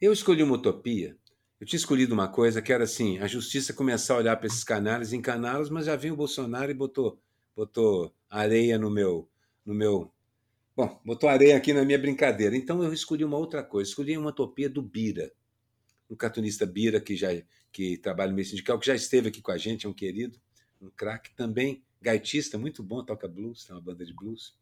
Eu 0.00 0.12
escolhi 0.12 0.42
uma 0.42 0.54
utopia. 0.54 1.16
Eu 1.58 1.66
tinha 1.66 1.78
escolhido 1.78 2.12
uma 2.12 2.28
coisa 2.28 2.60
que 2.60 2.72
era 2.72 2.84
assim: 2.84 3.18
a 3.18 3.26
justiça 3.26 3.72
começar 3.72 4.14
a 4.14 4.18
olhar 4.18 4.36
para 4.36 4.46
esses 4.46 4.64
canais, 4.64 5.12
encaná-los, 5.12 5.70
mas 5.70 5.86
já 5.86 5.96
vinha 5.96 6.12
o 6.12 6.16
Bolsonaro 6.16 6.70
e 6.70 6.74
botou 6.74 7.20
botou 7.54 8.14
areia 8.28 8.78
no 8.78 8.90
meu, 8.90 9.28
no 9.64 9.74
meu. 9.74 10.12
Bom, 10.76 11.00
botou 11.04 11.28
areia 11.28 11.56
aqui 11.56 11.72
na 11.72 11.84
minha 11.84 11.98
brincadeira. 11.98 12.56
Então 12.56 12.82
eu 12.82 12.92
escolhi 12.92 13.24
uma 13.24 13.36
outra 13.36 13.62
coisa. 13.62 13.90
Escolhi 13.90 14.16
uma 14.16 14.30
utopia 14.30 14.68
do 14.68 14.82
Bira, 14.82 15.32
um 16.08 16.16
cartunista 16.16 16.66
Bira 16.66 17.00
que 17.00 17.16
já 17.16 17.28
que 17.72 17.96
trabalha 17.96 18.30
no 18.30 18.36
meio 18.36 18.46
sindical, 18.46 18.78
que 18.78 18.86
já 18.86 18.94
esteve 18.94 19.28
aqui 19.28 19.40
com 19.40 19.50
a 19.50 19.56
gente, 19.56 19.86
é 19.86 19.88
um 19.88 19.94
querido, 19.94 20.38
um 20.78 20.90
craque 20.90 21.34
também, 21.34 21.82
gaitista, 22.02 22.58
muito 22.58 22.82
bom, 22.82 23.02
toca 23.02 23.26
blues, 23.26 23.64
tem 23.64 23.74
uma 23.74 23.80
banda 23.80 24.04
de 24.04 24.12
blues. 24.12 24.54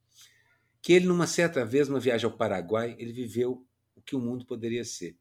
Que 0.80 0.92
ele, 0.92 1.06
numa 1.06 1.26
certa 1.26 1.64
vez, 1.64 1.88
numa 1.88 1.98
viagem 1.98 2.30
ao 2.30 2.36
Paraguai, 2.36 2.94
ele 2.98 3.12
viveu 3.12 3.66
o 3.96 4.00
que 4.00 4.14
o 4.14 4.20
mundo 4.20 4.46
poderia 4.46 4.84
ser. 4.84 5.16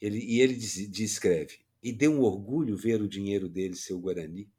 Ele, 0.00 0.18
e 0.18 0.40
ele 0.40 0.54
descreve: 0.54 1.58
e 1.82 1.92
deu 1.92 2.12
um 2.12 2.22
orgulho 2.22 2.76
ver 2.76 3.02
o 3.02 3.08
dinheiro 3.08 3.48
dele 3.48 3.76
ser 3.76 3.94
Guarani, 3.94 4.50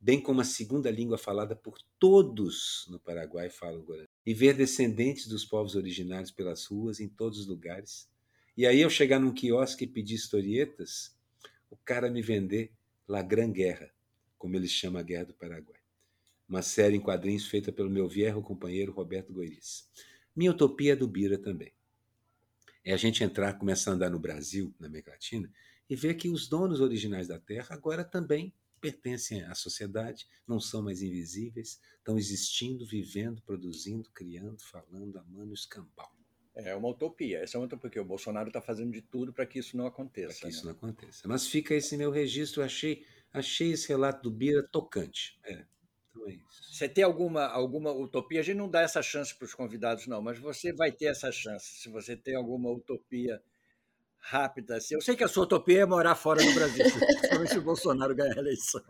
bem 0.00 0.18
como 0.18 0.40
a 0.40 0.44
segunda 0.44 0.90
língua 0.90 1.18
falada 1.18 1.54
por 1.54 1.78
todos 1.98 2.86
no 2.88 2.98
Paraguai 2.98 3.50
falam 3.50 3.82
Guarani, 3.82 4.08
e 4.24 4.32
ver 4.32 4.56
descendentes 4.56 5.26
dos 5.26 5.44
povos 5.44 5.76
originários 5.76 6.30
pelas 6.30 6.64
ruas 6.64 7.00
em 7.00 7.08
todos 7.08 7.40
os 7.40 7.46
lugares. 7.46 8.08
E 8.56 8.66
aí 8.66 8.80
eu 8.80 8.88
chegar 8.88 9.20
num 9.20 9.32
quiosque 9.32 9.84
e 9.84 9.86
pedir 9.86 10.14
historietas, 10.14 11.14
o 11.70 11.76
cara 11.76 12.10
me 12.10 12.22
vender 12.22 12.72
La 13.06 13.22
Gran 13.22 13.52
Guerra, 13.52 13.92
como 14.38 14.56
eles 14.56 14.70
chamam 14.70 15.00
a 15.00 15.04
Guerra 15.04 15.26
do 15.26 15.34
Paraguai. 15.34 15.78
Uma 16.48 16.62
série 16.62 16.96
em 16.96 17.00
quadrinhos 17.00 17.46
feita 17.46 17.70
pelo 17.70 17.90
meu 17.90 18.08
viejo 18.08 18.42
companheiro 18.42 18.92
Roberto 18.92 19.32
Goiris. 19.32 19.88
Minha 20.34 20.50
utopia 20.50 20.94
é 20.94 20.96
do 20.96 21.06
Bira 21.06 21.38
também. 21.38 21.72
É 22.82 22.92
a 22.92 22.96
gente 22.96 23.22
entrar, 23.22 23.58
começar 23.58 23.90
a 23.90 23.94
andar 23.94 24.10
no 24.10 24.18
Brasil, 24.18 24.74
na 24.80 24.86
América 24.86 25.10
Latina, 25.12 25.52
e 25.88 25.94
ver 25.94 26.14
que 26.14 26.28
os 26.28 26.48
donos 26.48 26.80
originais 26.80 27.28
da 27.28 27.38
terra 27.38 27.74
agora 27.74 28.02
também 28.02 28.54
pertencem 28.80 29.42
à 29.42 29.54
sociedade, 29.54 30.26
não 30.46 30.58
são 30.58 30.82
mais 30.82 31.02
invisíveis, 31.02 31.80
estão 31.98 32.18
existindo, 32.18 32.86
vivendo, 32.86 33.42
produzindo, 33.42 34.10
criando, 34.10 34.62
falando, 34.62 35.18
amando, 35.18 35.52
escambau. 35.52 36.10
É 36.54 36.74
uma 36.74 36.88
utopia. 36.88 37.38
Essa 37.38 37.56
é 37.56 37.58
uma 37.58 37.66
utopia, 37.66 37.82
porque 37.82 38.00
o 38.00 38.04
Bolsonaro 38.04 38.48
está 38.48 38.60
fazendo 38.60 38.92
de 38.92 39.00
tudo 39.00 39.32
para 39.32 39.46
que 39.46 39.58
isso 39.58 39.76
não 39.76 39.86
aconteça. 39.86 40.28
Para 40.28 40.38
que 40.38 40.44
né? 40.46 40.50
isso 40.50 40.64
não 40.64 40.72
aconteça. 40.72 41.28
Mas 41.28 41.46
fica 41.46 41.74
esse 41.74 41.96
meu 41.96 42.10
registro, 42.10 42.62
achei, 42.62 43.04
achei 43.32 43.72
esse 43.72 43.88
relato 43.88 44.22
do 44.22 44.30
Bira 44.30 44.62
tocante. 44.62 45.38
É, 45.44 45.64
então 46.10 46.26
é 46.26 46.32
isso. 46.32 46.74
Você 46.74 46.88
tem 46.88 47.04
alguma, 47.04 47.46
alguma 47.46 47.92
utopia? 47.92 48.40
A 48.40 48.42
gente 48.42 48.56
não 48.56 48.68
dá 48.68 48.82
essa 48.82 49.02
chance 49.02 49.34
para 49.34 49.44
os 49.44 49.54
convidados, 49.54 50.06
não, 50.06 50.20
mas 50.20 50.38
você 50.38 50.72
vai 50.72 50.90
ter 50.90 51.06
essa 51.06 51.30
chance. 51.30 51.66
Se 51.80 51.88
você 51.88 52.16
tem 52.16 52.34
alguma 52.34 52.70
utopia 52.70 53.42
rápida. 54.20 54.76
Assim. 54.76 54.94
Eu 54.94 55.00
sei 55.00 55.16
que 55.16 55.24
a 55.24 55.28
sua 55.28 55.44
utopia 55.44 55.82
é 55.82 55.86
morar 55.86 56.14
fora 56.14 56.42
do 56.44 56.52
Brasil, 56.52 56.84
principalmente 56.94 57.50
se 57.52 57.58
o 57.58 57.62
Bolsonaro 57.62 58.14
ganhar 58.14 58.36
a 58.36 58.40
eleição. 58.40 58.82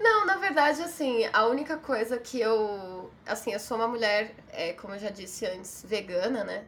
Não, 0.00 0.26
na 0.26 0.36
verdade, 0.36 0.82
assim, 0.82 1.24
a 1.32 1.46
única 1.46 1.76
coisa 1.76 2.18
que 2.18 2.40
eu. 2.40 3.10
Assim, 3.26 3.52
eu 3.52 3.60
sou 3.60 3.76
uma 3.76 3.88
mulher, 3.88 4.34
é, 4.48 4.72
como 4.72 4.94
eu 4.94 4.98
já 4.98 5.10
disse 5.10 5.46
antes, 5.46 5.84
vegana, 5.86 6.42
né? 6.42 6.66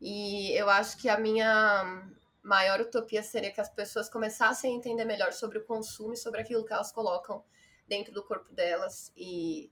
E 0.00 0.52
eu 0.52 0.68
acho 0.70 0.96
que 0.96 1.08
a 1.08 1.18
minha 1.18 2.04
maior 2.42 2.80
utopia 2.80 3.22
seria 3.22 3.52
que 3.52 3.60
as 3.60 3.68
pessoas 3.68 4.08
começassem 4.08 4.72
a 4.72 4.76
entender 4.76 5.04
melhor 5.04 5.32
sobre 5.32 5.58
o 5.58 5.64
consumo 5.64 6.14
e 6.14 6.16
sobre 6.16 6.40
aquilo 6.40 6.64
que 6.64 6.72
elas 6.72 6.90
colocam 6.90 7.44
dentro 7.86 8.12
do 8.12 8.22
corpo 8.22 8.52
delas. 8.54 9.12
E 9.16 9.70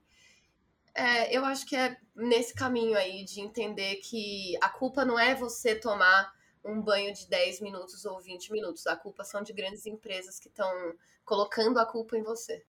é, 0.93 1.35
eu 1.35 1.45
acho 1.45 1.65
que 1.65 1.75
é 1.75 1.97
nesse 2.15 2.53
caminho 2.53 2.97
aí 2.97 3.23
de 3.23 3.41
entender 3.41 3.95
que 3.97 4.55
a 4.61 4.69
culpa 4.69 5.03
não 5.03 5.17
é 5.17 5.33
você 5.33 5.73
tomar 5.73 6.31
um 6.69 6.81
banho 6.81 7.13
de 7.13 7.27
10 7.27 7.61
minutos 7.61 8.05
ou 8.05 8.21
20 8.21 8.51
minutos. 8.51 8.85
A 8.87 8.95
culpa 8.95 9.23
são 9.23 9.41
de 9.41 9.53
grandes 9.53 9.85
empresas 9.85 10.39
que 10.39 10.47
estão 10.47 10.69
colocando 11.25 11.79
a 11.79 11.85
culpa 11.85 12.17
em 12.17 12.23
você. 12.23 12.63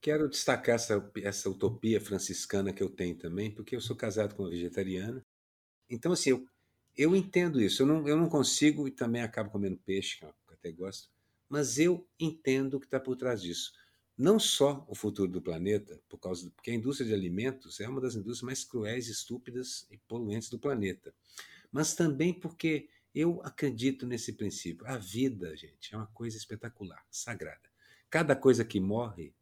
Quero 0.00 0.28
destacar 0.28 0.74
essa, 0.74 1.10
essa 1.22 1.48
utopia 1.48 2.00
franciscana 2.00 2.72
que 2.72 2.82
eu 2.82 2.90
tenho 2.90 3.16
também, 3.16 3.50
porque 3.50 3.74
eu 3.74 3.80
sou 3.80 3.96
casado 3.96 4.34
com 4.34 4.42
uma 4.42 4.50
vegetariana. 4.50 5.24
Então, 5.88 6.12
assim, 6.12 6.30
eu, 6.30 6.46
eu 6.96 7.16
entendo 7.16 7.60
isso. 7.60 7.82
Eu 7.82 7.86
não, 7.86 8.06
eu 8.06 8.16
não 8.16 8.28
consigo 8.28 8.86
e 8.86 8.90
também 8.90 9.22
acabo 9.22 9.50
comendo 9.50 9.78
peixe, 9.78 10.18
que 10.18 10.24
eu 10.24 10.34
até 10.52 10.70
gosto, 10.70 11.08
mas 11.48 11.78
eu 11.78 12.06
entendo 12.18 12.74
o 12.74 12.80
que 12.80 12.86
está 12.86 13.00
por 13.00 13.16
trás 13.16 13.40
disso. 13.40 13.72
Não 14.16 14.38
só 14.38 14.84
o 14.88 14.94
futuro 14.94 15.30
do 15.30 15.42
planeta, 15.42 16.00
por 16.08 16.18
causa 16.18 16.50
porque 16.54 16.70
a 16.70 16.74
indústria 16.74 17.08
de 17.08 17.14
alimentos 17.14 17.80
é 17.80 17.88
uma 17.88 18.00
das 18.00 18.14
indústrias 18.14 18.42
mais 18.42 18.64
cruéis, 18.64 19.08
estúpidas 19.08 19.86
e 19.90 19.98
poluentes 19.98 20.48
do 20.48 20.58
planeta, 20.58 21.12
mas 21.72 21.94
também 21.94 22.32
porque 22.32 22.88
eu 23.14 23.40
acredito 23.44 24.06
nesse 24.06 24.32
princípio. 24.32 24.86
A 24.86 24.98
vida, 24.98 25.56
gente, 25.56 25.94
é 25.94 25.96
uma 25.96 26.06
coisa 26.08 26.36
espetacular, 26.36 27.04
sagrada. 27.10 27.70
Cada 28.10 28.34
coisa 28.34 28.64
que 28.64 28.80
morre, 28.80 29.32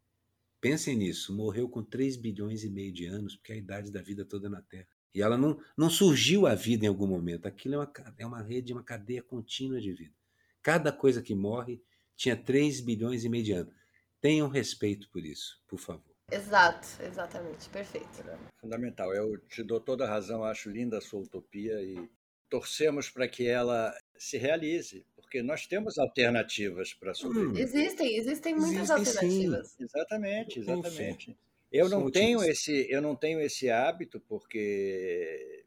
pensem 0.60 0.96
nisso, 0.96 1.34
morreu 1.34 1.68
com 1.68 1.82
3 1.82 2.16
bilhões 2.16 2.64
e 2.64 2.70
meio 2.70 2.92
de 2.92 3.06
anos, 3.06 3.34
porque 3.34 3.52
é 3.52 3.54
a 3.54 3.58
idade 3.58 3.90
da 3.90 4.02
vida 4.02 4.24
toda 4.24 4.48
na 4.48 4.60
Terra. 4.60 4.88
E 5.14 5.22
ela 5.22 5.36
não, 5.36 5.58
não 5.76 5.90
surgiu 5.90 6.46
a 6.46 6.54
vida 6.54 6.84
em 6.84 6.88
algum 6.88 7.06
momento. 7.06 7.46
Aquilo 7.46 7.74
é 7.74 7.78
uma, 7.78 7.92
é 8.18 8.26
uma 8.26 8.42
rede, 8.42 8.72
uma 8.72 8.82
cadeia 8.82 9.22
contínua 9.22 9.80
de 9.80 9.92
vida. 9.92 10.14
Cada 10.62 10.92
coisa 10.92 11.22
que 11.22 11.34
morre 11.34 11.82
tinha 12.14 12.36
3 12.36 12.80
bilhões 12.80 13.24
e 13.24 13.28
meio 13.28 13.44
de 13.44 13.52
anos. 13.52 13.74
Tenham 14.20 14.48
respeito 14.48 15.08
por 15.10 15.24
isso, 15.24 15.60
por 15.66 15.78
favor. 15.78 16.12
Exato, 16.30 16.86
exatamente, 17.02 17.68
perfeito. 17.68 18.22
É 18.26 18.38
fundamental. 18.60 19.12
Eu 19.12 19.36
te 19.36 19.62
dou 19.62 19.80
toda 19.80 20.04
a 20.04 20.08
razão, 20.08 20.44
acho 20.44 20.70
linda 20.70 20.96
a 20.96 21.00
sua 21.00 21.20
utopia 21.20 21.82
e 21.82 22.08
torcemos 22.53 23.09
para 23.09 23.26
que 23.26 23.48
ela 23.48 23.96
se 24.14 24.36
realize, 24.36 25.07
porque 25.16 25.42
nós 25.42 25.66
temos 25.66 25.96
alternativas 25.96 26.92
para 26.92 27.14
sobreviver. 27.14 27.62
Existem, 27.62 28.14
existem 28.14 28.55
muitas 28.55 28.90
existem, 28.90 28.98
alternativas. 28.98 29.68
Sim. 29.70 29.84
Exatamente, 29.84 30.59
exatamente. 30.61 31.38
Eu 31.72 31.88
não 31.88 32.11
tenho 32.11 32.44
esse, 32.44 32.86
eu 32.90 33.00
não 33.00 33.16
tenho 33.16 33.40
esse 33.40 33.70
hábito 33.70 34.20
porque 34.28 35.64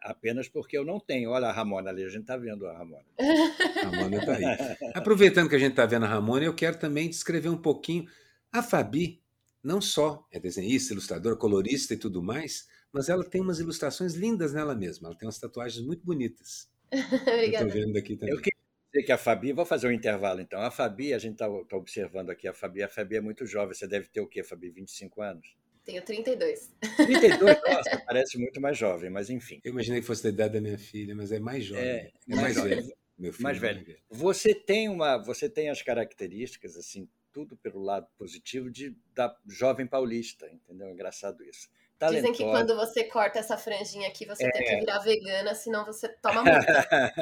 apenas 0.00 0.48
porque 0.48 0.78
eu 0.78 0.84
não 0.84 1.00
tenho. 1.00 1.30
Olha 1.30 1.48
a 1.48 1.52
Ramona 1.52 1.90
ali, 1.90 2.04
a 2.04 2.08
gente 2.08 2.20
está 2.20 2.36
vendo 2.36 2.68
a 2.68 2.78
Ramona. 2.78 3.04
A 3.18 3.90
Ramona 3.90 4.18
está 4.18 4.36
aí. 4.36 4.44
Aproveitando 4.94 5.48
que 5.48 5.56
a 5.56 5.58
gente 5.58 5.72
está 5.72 5.86
vendo 5.86 6.04
a 6.04 6.08
Ramona, 6.08 6.44
eu 6.44 6.54
quero 6.54 6.78
também 6.78 7.10
descrever 7.10 7.48
um 7.48 7.60
pouquinho. 7.60 8.06
A 8.52 8.62
Fabi 8.62 9.20
não 9.60 9.80
só 9.80 10.24
é 10.30 10.38
desenhista, 10.38 10.92
ilustradora, 10.92 11.34
colorista 11.34 11.94
e 11.94 11.96
tudo 11.96 12.22
mais, 12.22 12.68
mas 12.92 13.08
ela 13.08 13.24
tem 13.24 13.40
umas 13.40 13.58
ilustrações 13.58 14.14
lindas 14.14 14.52
nela 14.52 14.74
mesma. 14.74 15.08
Ela 15.08 15.16
tem 15.16 15.26
umas 15.26 15.38
tatuagens 15.38 15.84
muito 15.84 16.04
bonitas. 16.04 16.70
Obrigada. 16.92 17.66
Estou 17.66 17.82
vendo 17.82 17.96
aqui 17.96 18.16
também. 18.16 18.34
Eu 18.34 18.40
queria 18.40 18.60
dizer 18.92 19.06
que 19.06 19.12
a 19.12 19.18
Fabi, 19.18 19.52
vou 19.52 19.64
fazer 19.64 19.88
um 19.88 19.92
intervalo 19.92 20.40
então. 20.40 20.60
A 20.60 20.70
Fabi, 20.70 21.14
a 21.14 21.18
gente 21.18 21.32
está 21.32 21.48
tá 21.64 21.76
observando 21.76 22.30
aqui 22.30 22.46
a 22.46 22.52
Fabi. 22.52 22.82
A 22.82 22.88
Fabi 22.88 23.16
é 23.16 23.20
muito 23.20 23.46
jovem. 23.46 23.74
Você 23.74 23.86
deve 23.86 24.08
ter 24.08 24.20
o 24.20 24.26
quê, 24.26 24.42
Fabi? 24.42 24.70
25 24.70 25.22
anos? 25.22 25.56
Tenho 25.84 26.02
32. 26.02 26.70
32? 26.96 27.40
Nossa, 27.66 28.02
parece 28.06 28.38
muito 28.38 28.60
mais 28.60 28.78
jovem, 28.78 29.10
mas 29.10 29.30
enfim. 29.30 29.60
Eu 29.64 29.72
imaginei 29.72 30.00
que 30.00 30.06
fosse 30.06 30.22
da 30.22 30.28
idade 30.28 30.54
da 30.54 30.60
minha 30.60 30.78
filha, 30.78 31.14
mas 31.14 31.32
é 31.32 31.40
mais 31.40 31.64
jovem. 31.64 31.84
É, 31.84 32.12
é 32.28 32.34
mais, 32.36 32.56
mais 32.56 32.68
velho. 32.68 32.92
Meu 33.18 33.32
filho 33.32 33.42
mais 33.42 33.56
é 33.56 33.60
velho. 33.60 33.84
velho. 33.84 33.98
Você 34.10 34.54
tem 34.54 34.88
uma, 34.88 35.18
você 35.18 35.48
tem 35.48 35.70
as 35.70 35.82
características 35.82 36.76
assim, 36.76 37.08
tudo 37.32 37.56
pelo 37.56 37.80
lado 37.80 38.06
positivo 38.16 38.70
de 38.70 38.96
da 39.12 39.34
jovem 39.48 39.86
paulista, 39.86 40.48
entendeu? 40.52 40.88
Engraçado 40.90 41.42
isso. 41.42 41.68
Talentosa. 42.02 42.32
Dizem 42.32 42.32
que 42.32 42.50
quando 42.50 42.74
você 42.74 43.04
corta 43.04 43.38
essa 43.38 43.56
franjinha 43.56 44.08
aqui, 44.08 44.26
você 44.26 44.44
é. 44.44 44.50
tem 44.50 44.64
que 44.64 44.76
virar 44.80 44.98
vegana, 44.98 45.54
senão 45.54 45.84
você 45.84 46.08
toma 46.08 46.42
multa. 46.42 47.12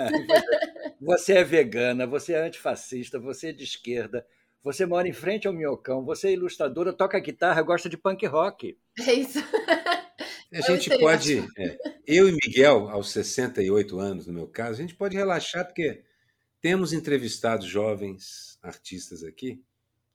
você 0.99 1.35
é 1.35 1.45
vegana, 1.45 2.07
você 2.07 2.33
é 2.33 2.47
antifascista, 2.47 3.19
você 3.19 3.49
é 3.49 3.53
de 3.53 3.63
esquerda, 3.63 4.27
você 4.65 4.87
mora 4.87 5.07
em 5.07 5.13
frente 5.13 5.47
ao 5.47 5.53
Minhocão, 5.53 6.03
você 6.03 6.29
é 6.29 6.33
ilustradora, 6.33 6.95
toca 6.95 7.21
guitarra, 7.21 7.61
gosta 7.61 7.91
de 7.91 7.99
punk 7.99 8.27
rock. 8.27 8.79
É 9.07 9.13
isso. 9.13 9.39
A 10.53 10.59
é 10.59 10.63
gente 10.63 10.99
pode. 10.99 11.39
É, 11.57 11.79
eu 12.07 12.29
e 12.29 12.33
Miguel, 12.33 12.89
aos 12.91 13.13
68 13.13 13.99
anos, 13.99 14.27
no 14.27 14.33
meu 14.33 14.49
caso, 14.49 14.73
a 14.73 14.83
gente 14.83 14.97
pode 14.97 15.17
relaxar, 15.17 15.65
porque 15.65 16.03
temos 16.61 16.93
entrevistado 16.93 17.67
jovens 17.67 18.59
artistas 18.63 19.23
aqui 19.23 19.63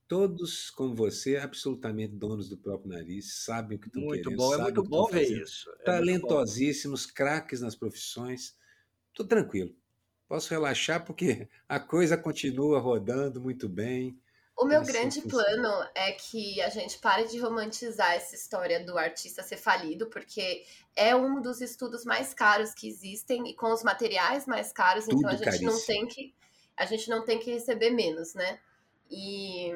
todos 0.07 0.69
como 0.69 0.95
você, 0.95 1.37
absolutamente 1.37 2.13
donos 2.15 2.49
do 2.49 2.57
próprio 2.57 2.91
nariz, 2.91 3.43
sabem 3.43 3.77
o 3.77 3.81
que 3.81 3.87
estão 3.87 4.01
muito 4.01 4.23
querendo. 4.23 4.37
Bom, 4.37 4.53
é 4.53 4.57
muito 4.57 4.83
bom 4.83 5.07
ver 5.07 5.41
isso. 5.41 5.69
É 5.79 5.83
Talentosíssimos, 5.83 7.05
craques 7.05 7.61
nas 7.61 7.75
profissões. 7.75 8.55
Estou 9.09 9.25
tranquilo. 9.25 9.75
Posso 10.27 10.49
relaxar 10.49 11.05
porque 11.05 11.47
a 11.67 11.79
coisa 11.79 12.17
continua 12.17 12.79
rodando 12.79 13.41
muito 13.41 13.67
bem. 13.67 14.19
O 14.57 14.65
meu 14.65 14.81
grande 14.83 15.21
plano 15.21 15.85
é 15.93 16.13
que 16.13 16.61
a 16.61 16.69
gente 16.69 16.97
pare 16.99 17.27
de 17.27 17.37
romantizar 17.37 18.13
essa 18.13 18.35
história 18.35 18.85
do 18.85 18.97
artista 18.97 19.43
ser 19.43 19.57
falido, 19.57 20.09
porque 20.09 20.63
é 20.95 21.13
um 21.13 21.41
dos 21.41 21.59
estudos 21.59 22.05
mais 22.05 22.33
caros 22.33 22.73
que 22.73 22.87
existem 22.87 23.49
e 23.49 23.53
com 23.53 23.73
os 23.73 23.83
materiais 23.83 24.45
mais 24.47 24.71
caros, 24.71 25.05
Tudo 25.05 25.17
então 25.17 25.29
a 25.29 25.33
gente 25.33 25.43
caríssimo. 25.43 25.71
não 25.71 25.85
tem 25.85 26.07
que 26.07 26.33
a 26.77 26.85
gente 26.85 27.09
não 27.09 27.23
tem 27.23 27.39
que 27.39 27.51
receber 27.51 27.89
menos, 27.89 28.33
né? 28.33 28.59
E, 29.09 29.71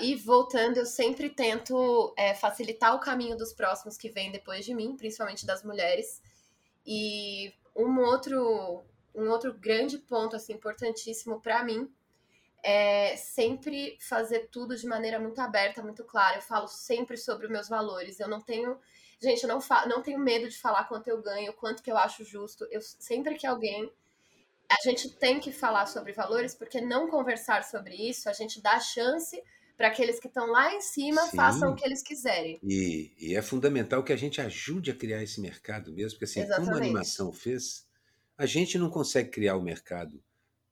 e 0.00 0.16
voltando, 0.16 0.78
eu 0.78 0.86
sempre 0.86 1.30
tento 1.30 2.14
é, 2.16 2.34
facilitar 2.34 2.94
o 2.94 3.00
caminho 3.00 3.36
dos 3.36 3.52
próximos 3.52 3.96
que 3.96 4.08
vêm 4.08 4.32
depois 4.32 4.64
de 4.64 4.74
mim, 4.74 4.96
principalmente 4.96 5.46
das 5.46 5.62
mulheres. 5.62 6.22
E 6.86 7.52
um 7.76 8.00
outro, 8.00 8.84
um 9.14 9.28
outro 9.28 9.52
grande 9.54 9.98
ponto 9.98 10.36
assim 10.36 10.54
importantíssimo 10.54 11.40
para 11.40 11.62
mim 11.62 11.92
é 12.62 13.16
sempre 13.16 13.96
fazer 14.00 14.48
tudo 14.50 14.76
de 14.76 14.86
maneira 14.86 15.18
muito 15.18 15.40
aberta, 15.40 15.82
muito 15.82 16.04
clara. 16.04 16.36
Eu 16.38 16.42
falo 16.42 16.68
sempre 16.68 17.16
sobre 17.16 17.46
os 17.46 17.52
meus 17.52 17.68
valores. 17.68 18.20
Eu 18.20 18.28
não 18.28 18.40
tenho, 18.40 18.78
gente, 19.20 19.42
eu 19.42 19.48
não, 19.48 19.60
não 19.86 20.02
tenho 20.02 20.18
medo 20.18 20.48
de 20.48 20.58
falar 20.58 20.84
quanto 20.84 21.08
eu 21.08 21.22
ganho, 21.22 21.52
quanto 21.54 21.82
que 21.82 21.90
eu 21.90 21.96
acho 21.96 22.24
justo. 22.24 22.66
Eu 22.70 22.80
sempre 22.82 23.34
que 23.36 23.46
alguém 23.46 23.90
a 24.70 24.88
gente 24.88 25.10
tem 25.10 25.40
que 25.40 25.50
falar 25.50 25.86
sobre 25.86 26.12
valores, 26.12 26.54
porque 26.54 26.80
não 26.80 27.08
conversar 27.08 27.64
sobre 27.64 27.94
isso, 27.94 28.28
a 28.28 28.32
gente 28.32 28.62
dá 28.62 28.78
chance 28.78 29.42
para 29.76 29.88
aqueles 29.88 30.20
que 30.20 30.28
estão 30.28 30.46
lá 30.46 30.74
em 30.74 30.80
cima 30.80 31.22
Sim. 31.22 31.36
façam 31.36 31.72
o 31.72 31.74
que 31.74 31.84
eles 31.84 32.02
quiserem. 32.02 32.60
E, 32.62 33.12
e, 33.18 33.34
é 33.34 33.42
fundamental 33.42 34.04
que 34.04 34.12
a 34.12 34.16
gente 34.16 34.40
ajude 34.40 34.90
a 34.90 34.94
criar 34.94 35.22
esse 35.22 35.40
mercado 35.40 35.90
mesmo, 35.92 36.12
porque 36.12 36.26
assim, 36.26 36.40
Exatamente. 36.40 36.68
como 36.68 36.78
a 36.78 36.84
animação 36.84 37.32
fez, 37.32 37.88
a 38.36 38.46
gente 38.46 38.78
não 38.78 38.90
consegue 38.90 39.30
criar 39.30 39.56
o 39.56 39.60
um 39.60 39.64
mercado 39.64 40.22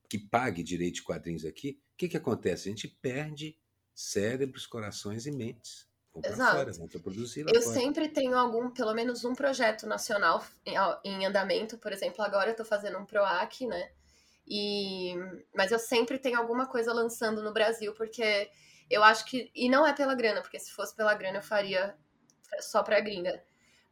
que 0.09 0.19
pague 0.19 0.63
direito 0.63 0.97
de 0.97 1.03
quadrinhos 1.03 1.45
aqui. 1.45 1.81
O 1.95 1.97
que, 1.97 2.09
que 2.09 2.17
acontece? 2.19 2.69
A 2.69 2.71
gente 2.71 2.87
perde 2.87 3.57
cérebros, 3.95 4.67
corações 4.67 5.27
e 5.27 5.31
mentes. 5.31 5.88
Exato. 6.25 6.57
Fora, 6.57 7.01
produzir 7.01 7.41
eu 7.43 7.63
fora. 7.63 7.75
sempre 7.75 8.09
tenho 8.09 8.37
algum, 8.37 8.71
pelo 8.71 8.95
menos 8.95 9.25
um 9.25 9.35
projeto 9.35 9.87
nacional 9.87 10.45
em, 10.67 10.75
em 11.05 11.27
andamento. 11.27 11.79
Por 11.79 11.93
exemplo, 11.93 12.25
agora 12.25 12.49
eu 12.49 12.53
estou 12.53 12.67
fazendo 12.67 12.99
um 12.99 13.05
PROAC, 13.05 13.67
né? 13.67 13.91
E, 14.47 15.15
mas 15.55 15.71
eu 15.71 15.79
sempre 15.79 16.19
tenho 16.19 16.39
alguma 16.39 16.67
coisa 16.67 16.93
lançando 16.93 17.43
no 17.43 17.53
Brasil, 17.53 17.93
porque 17.95 18.51
eu 18.91 19.05
acho 19.05 19.25
que. 19.27 19.51
E 19.55 19.69
não 19.69 19.87
é 19.87 19.93
pela 19.93 20.15
grana, 20.15 20.41
porque 20.41 20.59
se 20.59 20.73
fosse 20.73 20.95
pela 20.97 21.15
grana 21.15 21.39
eu 21.39 21.43
faria 21.43 21.97
só 22.61 22.83
pra 22.83 23.01
gringa. 23.01 23.43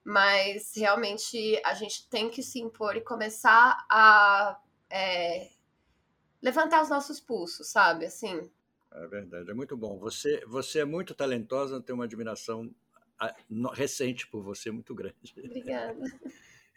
Mas 0.03 0.73
realmente 0.77 1.61
a 1.65 1.75
gente 1.75 2.09
tem 2.09 2.31
que 2.31 2.43
se 2.43 2.61
impor 2.61 2.97
e 2.97 3.01
começar 3.01 3.85
a 3.91 4.59
é, 4.89 5.51
levantar 6.41 6.83
os 6.83 6.89
nossos 6.89 7.21
pulsos, 7.21 7.69
sabe? 7.69 8.07
Assim. 8.07 8.51
É 8.97 9.07
verdade, 9.07 9.51
é 9.51 9.55
muito 9.55 9.77
bom. 9.77 9.99
Você, 9.99 10.43
você 10.47 10.81
é 10.81 10.85
muito 10.85 11.15
talentosa, 11.15 11.81
tenho 11.83 11.99
uma 11.99 12.05
admiração 12.05 12.75
recente 13.75 14.27
por 14.27 14.43
você 14.43 14.71
muito 14.71 14.95
grande. 14.95 15.35
Obrigada. 15.45 16.01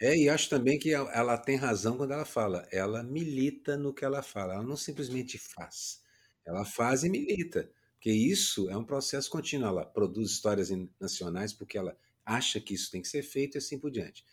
É, 0.01 0.15
e 0.17 0.29
acho 0.29 0.49
também 0.49 0.79
que 0.79 0.93
ela 0.93 1.37
tem 1.37 1.57
razão 1.57 1.97
quando 1.97 2.13
ela 2.13 2.25
fala. 2.25 2.67
Ela 2.71 3.03
milita 3.03 3.77
no 3.77 3.93
que 3.93 4.05
ela 4.05 4.21
fala. 4.21 4.53
Ela 4.53 4.63
não 4.63 4.77
simplesmente 4.77 5.37
faz. 5.37 6.01
Ela 6.45 6.65
faz 6.65 7.03
e 7.03 7.09
milita. 7.09 7.69
Porque 7.95 8.11
isso 8.11 8.69
é 8.69 8.77
um 8.77 8.83
processo 8.83 9.29
contínuo. 9.29 9.67
Ela 9.67 9.85
produz 9.85 10.31
histórias 10.31 10.69
nacionais 10.99 11.51
porque 11.51 11.77
ela 11.77 11.97
acha 12.25 12.61
que 12.61 12.73
isso 12.73 12.91
tem 12.91 13.01
que 13.01 13.09
ser 13.09 13.23
feito 13.23 13.55
e 13.55 13.57
assim 13.57 13.77
por 13.77 13.91
diante. 13.91 14.25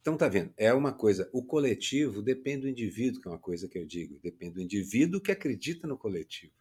Então, 0.00 0.16
tá 0.16 0.28
vendo? 0.28 0.52
É 0.56 0.72
uma 0.72 0.92
coisa. 0.92 1.28
O 1.32 1.44
coletivo 1.44 2.22
depende 2.22 2.62
do 2.62 2.68
indivíduo, 2.68 3.20
que 3.20 3.28
é 3.28 3.30
uma 3.30 3.38
coisa 3.38 3.68
que 3.68 3.78
eu 3.78 3.84
digo. 3.84 4.18
Depende 4.22 4.54
do 4.54 4.60
indivíduo 4.62 5.20
que 5.20 5.32
acredita 5.32 5.86
no 5.86 5.98
coletivo. 5.98 6.52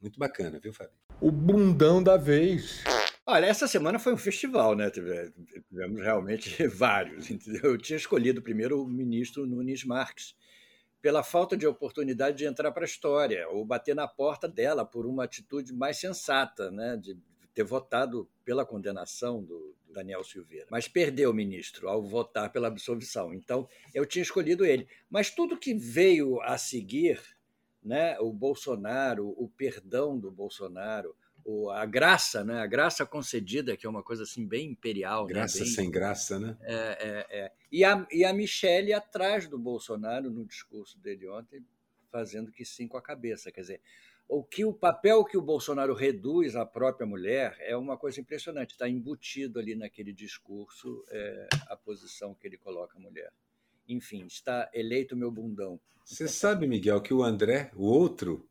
Muito 0.00 0.18
bacana, 0.18 0.58
viu, 0.58 0.72
Fábio? 0.72 0.94
O 1.20 1.30
bundão 1.30 2.02
da 2.02 2.16
vez. 2.16 2.82
Olha, 3.26 3.46
essa 3.46 3.68
semana 3.68 3.98
foi 3.98 4.14
um 4.14 4.16
festival, 4.16 4.74
né? 4.74 4.90
Tivemos 4.90 6.00
realmente 6.02 6.66
vários. 6.68 7.30
Entendeu? 7.30 7.72
Eu 7.72 7.78
tinha 7.78 7.96
escolhido 7.96 8.40
primeiro 8.42 8.82
o 8.82 8.88
ministro 8.88 9.46
Nunes 9.46 9.84
Marques, 9.84 10.34
pela 11.02 11.22
falta 11.22 11.56
de 11.56 11.66
oportunidade 11.66 12.38
de 12.38 12.44
entrar 12.46 12.72
para 12.72 12.84
a 12.84 12.86
história, 12.86 13.48
ou 13.48 13.64
bater 13.64 13.94
na 13.94 14.08
porta 14.08 14.48
dela 14.48 14.84
por 14.84 15.06
uma 15.06 15.24
atitude 15.24 15.72
mais 15.72 15.98
sensata, 15.98 16.70
né? 16.70 16.96
de 16.96 17.16
ter 17.54 17.64
votado 17.64 18.28
pela 18.44 18.64
condenação 18.64 19.42
do 19.42 19.76
Daniel 19.92 20.24
Silveira. 20.24 20.66
Mas 20.70 20.88
perdeu 20.88 21.30
o 21.30 21.34
ministro 21.34 21.88
ao 21.88 22.02
votar 22.02 22.50
pela 22.50 22.68
absolvição. 22.68 23.34
Então, 23.34 23.68
eu 23.94 24.06
tinha 24.06 24.22
escolhido 24.22 24.64
ele. 24.64 24.88
Mas 25.08 25.30
tudo 25.30 25.58
que 25.58 25.74
veio 25.74 26.40
a 26.42 26.56
seguir, 26.56 27.20
né? 27.82 28.18
o 28.20 28.32
Bolsonaro, 28.32 29.28
o 29.36 29.48
perdão 29.48 30.18
do 30.18 30.30
Bolsonaro, 30.30 31.14
a 31.72 31.86
graça, 31.86 32.44
né? 32.44 32.60
A 32.60 32.66
graça 32.66 33.04
concedida, 33.06 33.76
que 33.76 33.86
é 33.86 33.90
uma 33.90 34.02
coisa 34.02 34.22
assim 34.22 34.46
bem 34.46 34.70
imperial. 34.70 35.26
Né? 35.26 35.34
Graça 35.34 35.58
né? 35.58 35.64
bem, 35.64 35.74
sem 35.74 35.90
graça, 35.90 36.38
né? 36.38 36.56
É, 36.60 36.74
é, 36.74 37.26
é. 37.44 37.52
E, 37.72 37.84
a, 37.84 38.06
e 38.10 38.24
a 38.24 38.32
Michelle 38.32 38.92
atrás 38.92 39.48
do 39.48 39.58
Bolsonaro 39.58 40.30
no 40.30 40.44
discurso 40.44 40.98
dele 40.98 41.28
ontem, 41.28 41.64
fazendo 42.10 42.52
que 42.52 42.64
sim 42.64 42.86
com 42.86 42.96
a 42.96 43.02
cabeça. 43.02 43.50
Quer 43.50 43.62
dizer, 43.62 43.80
o 44.28 44.44
que 44.44 44.64
o 44.64 44.72
papel 44.72 45.24
que 45.24 45.36
o 45.36 45.42
Bolsonaro 45.42 45.94
reduz 45.94 46.54
à 46.54 46.64
própria 46.64 47.06
mulher 47.06 47.56
é 47.60 47.76
uma 47.76 47.96
coisa 47.96 48.20
impressionante. 48.20 48.72
Está 48.72 48.88
embutido 48.88 49.58
ali 49.58 49.74
naquele 49.74 50.12
discurso 50.12 51.04
é, 51.10 51.48
a 51.68 51.76
posição 51.76 52.34
que 52.34 52.46
ele 52.46 52.56
coloca 52.56 52.96
a 52.96 53.00
mulher. 53.00 53.32
Enfim, 53.90 54.24
está 54.26 54.70
eleito 54.72 55.16
meu 55.16 55.30
bundão. 55.30 55.80
Você 56.04 56.26
sabe, 56.28 56.66
Miguel, 56.66 57.00
que 57.00 57.12
o 57.12 57.22
André, 57.22 57.70
o 57.74 57.84
outro, 57.84 58.48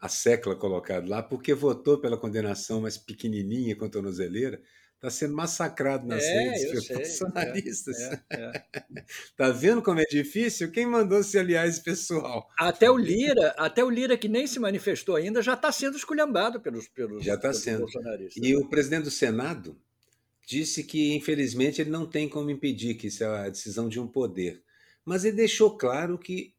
a 0.00 0.08
secla 0.08 0.54
colocado 0.54 1.08
lá, 1.08 1.22
porque 1.22 1.54
votou 1.54 1.98
pela 1.98 2.16
condenação 2.16 2.80
mais 2.82 2.98
pequenininha 2.98 3.76
com 3.76 3.84
a 3.84 3.88
tornozeleira, 3.88 4.60
está 4.96 5.10
sendo 5.10 5.34
massacrado 5.34 6.06
nas 6.06 6.22
é, 6.22 6.38
redes 6.38 6.70
pelos 6.70 6.88
bolsonaristas. 6.88 8.00
É, 8.00 8.22
é, 8.30 8.64
tá 9.36 9.50
vendo 9.50 9.82
como 9.82 10.00
é 10.00 10.04
difícil? 10.04 10.70
Quem 10.70 10.86
mandou 10.86 11.22
se 11.22 11.38
aliar 11.38 11.66
esse 11.66 11.82
pessoal? 11.82 12.48
Até 12.58 12.90
o 12.90 12.96
Lira, 12.96 13.48
até 13.58 13.82
o 13.82 13.90
Lira 13.90 14.16
que 14.16 14.28
nem 14.28 14.46
se 14.46 14.60
manifestou 14.60 15.16
ainda, 15.16 15.42
já 15.42 15.54
está 15.54 15.72
sendo 15.72 15.96
esculhambado 15.96 16.60
pelos, 16.60 16.86
pelos, 16.88 17.24
já 17.24 17.36
tá 17.36 17.52
sendo. 17.52 17.80
bolsonaristas. 17.80 18.42
E 18.42 18.54
o 18.54 18.68
presidente 18.68 19.04
do 19.04 19.10
Senado 19.10 19.76
disse 20.46 20.84
que, 20.84 21.14
infelizmente, 21.14 21.80
ele 21.80 21.90
não 21.90 22.06
tem 22.06 22.28
como 22.28 22.50
impedir 22.50 22.94
que 22.94 23.08
isso 23.08 23.24
é 23.24 23.26
a 23.26 23.48
decisão 23.48 23.88
de 23.88 23.98
um 23.98 24.06
poder. 24.06 24.62
Mas 25.04 25.24
ele 25.24 25.36
deixou 25.36 25.76
claro 25.76 26.18
que 26.18 26.54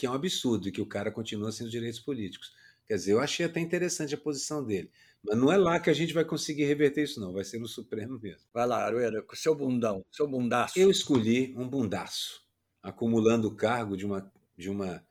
que 0.00 0.06
é 0.06 0.10
um 0.10 0.14
absurdo 0.14 0.66
e 0.66 0.72
que 0.72 0.80
o 0.80 0.86
cara 0.86 1.12
continua 1.12 1.52
sem 1.52 1.66
os 1.66 1.70
direitos 1.70 2.00
políticos. 2.00 2.54
Quer 2.86 2.94
dizer, 2.94 3.12
eu 3.12 3.20
achei 3.20 3.44
até 3.44 3.60
interessante 3.60 4.14
a 4.14 4.18
posição 4.18 4.64
dele. 4.64 4.90
Mas 5.22 5.36
não 5.36 5.52
é 5.52 5.58
lá 5.58 5.78
que 5.78 5.90
a 5.90 5.92
gente 5.92 6.14
vai 6.14 6.24
conseguir 6.24 6.64
reverter 6.64 7.02
isso, 7.02 7.20
não. 7.20 7.34
Vai 7.34 7.44
ser 7.44 7.58
no 7.58 7.68
Supremo 7.68 8.18
mesmo. 8.18 8.48
Vai 8.52 8.66
lá, 8.66 8.82
Arueira, 8.82 9.22
com 9.22 9.36
seu 9.36 9.54
bundão, 9.54 10.02
seu 10.10 10.26
bundaço. 10.26 10.78
Eu 10.78 10.90
escolhi 10.90 11.54
um 11.54 11.68
bundaço, 11.68 12.42
acumulando 12.82 13.48
o 13.48 13.54
cargo 13.54 13.94
de 13.94 14.06
uma, 14.06 14.32
de, 14.56 14.70
uma, 14.70 15.06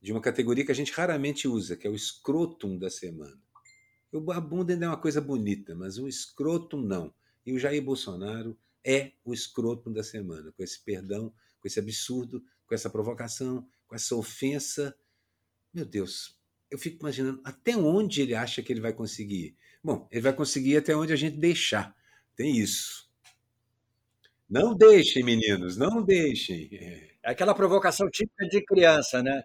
de 0.00 0.12
uma 0.12 0.20
categoria 0.20 0.64
que 0.64 0.70
a 0.70 0.74
gente 0.74 0.92
raramente 0.92 1.48
usa, 1.48 1.76
que 1.76 1.88
é 1.88 1.90
o 1.90 1.96
escrotum 1.96 2.78
da 2.78 2.88
semana. 2.88 3.36
A 4.32 4.40
bunda 4.40 4.72
ainda 4.72 4.86
é 4.86 4.88
uma 4.88 4.96
coisa 4.96 5.20
bonita, 5.20 5.74
mas 5.74 5.98
o 5.98 6.06
escrotum 6.06 6.80
não. 6.80 7.12
E 7.44 7.52
o 7.52 7.58
Jair 7.58 7.82
Bolsonaro 7.82 8.56
é 8.84 9.12
o 9.24 9.34
escrotum 9.34 9.92
da 9.92 10.04
semana, 10.04 10.52
com 10.52 10.62
esse 10.62 10.80
perdão, 10.80 11.32
com 11.60 11.68
esse 11.68 11.78
absurdo, 11.78 12.42
com 12.66 12.74
essa 12.74 12.90
provocação, 12.90 13.66
com 13.86 13.94
essa 13.94 14.14
ofensa. 14.14 14.96
Meu 15.72 15.84
Deus, 15.84 16.38
eu 16.70 16.78
fico 16.78 16.98
imaginando 17.00 17.40
até 17.44 17.76
onde 17.76 18.22
ele 18.22 18.34
acha 18.34 18.62
que 18.62 18.72
ele 18.72 18.80
vai 18.80 18.92
conseguir. 18.92 19.56
Bom, 19.82 20.08
ele 20.10 20.20
vai 20.20 20.32
conseguir 20.32 20.76
até 20.76 20.94
onde 20.94 21.12
a 21.12 21.16
gente 21.16 21.36
deixar. 21.36 21.94
Tem 22.36 22.56
isso. 22.56 23.08
Não 24.48 24.74
deixem, 24.74 25.22
meninos, 25.22 25.76
não 25.76 26.02
deixem. 26.02 26.68
É 27.22 27.30
aquela 27.30 27.54
provocação 27.54 28.08
típica 28.10 28.46
de 28.48 28.64
criança, 28.64 29.22
né? 29.22 29.42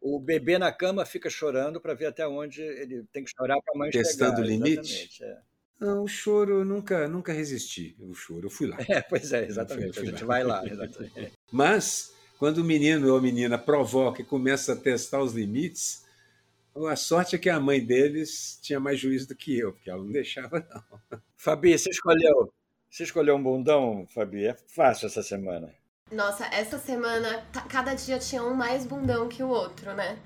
O 0.00 0.18
bebê 0.18 0.58
na 0.58 0.72
cama 0.72 1.04
fica 1.04 1.28
chorando 1.30 1.80
para 1.80 1.94
ver 1.94 2.06
até 2.06 2.26
onde 2.26 2.60
ele 2.62 3.04
tem 3.12 3.22
que 3.22 3.30
chorar 3.30 3.60
para 3.62 3.74
a 3.74 3.78
mãe 3.78 3.90
Testando 3.90 4.36
chegar. 4.36 4.46
o 4.46 4.50
limite? 4.50 5.22
É. 5.22 5.38
Não, 5.82 6.04
o 6.04 6.06
choro 6.06 6.64
nunca, 6.64 7.08
nunca 7.08 7.32
resisti. 7.32 7.96
O 7.98 8.14
choro, 8.14 8.46
eu 8.46 8.50
fui 8.50 8.68
lá. 8.68 8.76
É, 8.88 9.02
pois 9.02 9.32
é, 9.32 9.44
exatamente. 9.50 9.98
a 9.98 10.04
gente 10.04 10.22
lá. 10.22 10.26
vai 10.28 10.44
lá. 10.44 10.64
Exatamente. 10.64 11.32
Mas 11.50 12.14
quando 12.38 12.58
o 12.58 12.64
menino 12.64 13.10
ou 13.10 13.18
a 13.18 13.20
menina 13.20 13.58
provoca 13.58 14.22
e 14.22 14.24
começa 14.24 14.74
a 14.74 14.76
testar 14.76 15.20
os 15.20 15.32
limites, 15.32 16.04
a 16.88 16.94
sorte 16.94 17.34
é 17.34 17.38
que 17.38 17.50
a 17.50 17.58
mãe 17.58 17.84
deles 17.84 18.60
tinha 18.62 18.78
mais 18.78 19.00
juízo 19.00 19.26
do 19.26 19.34
que 19.34 19.58
eu, 19.58 19.72
porque 19.72 19.90
ela 19.90 20.04
não 20.04 20.12
deixava, 20.12 20.64
não. 20.70 21.20
Fabi, 21.36 21.76
você 21.76 21.90
escolheu, 21.90 22.54
você 22.88 23.02
escolheu 23.02 23.34
um 23.34 23.42
bundão, 23.42 24.06
Fabi? 24.14 24.46
É 24.46 24.54
fácil 24.54 25.06
essa 25.06 25.22
semana. 25.22 25.74
Nossa, 26.12 26.46
essa 26.46 26.78
semana, 26.78 27.44
cada 27.68 27.94
dia 27.94 28.20
tinha 28.20 28.44
um 28.44 28.54
mais 28.54 28.86
bundão 28.86 29.28
que 29.28 29.42
o 29.42 29.48
outro, 29.48 29.92
né? 29.94 30.16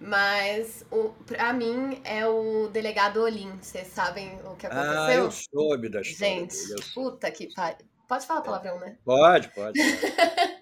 Mas 0.00 0.86
o, 0.90 1.10
pra 1.26 1.52
mim 1.52 2.00
é 2.04 2.26
o 2.26 2.68
delegado 2.68 3.22
Olim. 3.22 3.58
Vocês 3.60 3.88
sabem 3.88 4.40
o 4.46 4.56
que 4.56 4.66
aconteceu? 4.66 4.98
Ah, 4.98 5.14
eu 5.14 5.30
soube 5.30 5.90
da 5.90 6.00
história. 6.00 6.40
Gente, 6.40 6.56
puta 6.94 7.30
que 7.30 7.52
pariu. 7.54 7.86
Pode 8.08 8.26
falar 8.26 8.40
palavrão, 8.40 8.80
né? 8.80 8.96
Pode, 9.04 9.48
pode. 9.54 9.78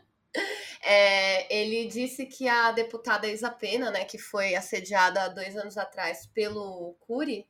É, 0.91 1.55
ele 1.55 1.87
disse 1.87 2.25
que 2.25 2.49
a 2.49 2.73
deputada 2.73 3.27
Isa 3.27 3.51
Pena, 3.51 3.91
né, 3.91 4.07
que 4.07 4.17
foi 4.17 4.55
assediada 4.55 5.29
dois 5.29 5.55
anos 5.55 5.77
atrás 5.77 6.25
pelo 6.27 6.97
Cury, 7.01 7.47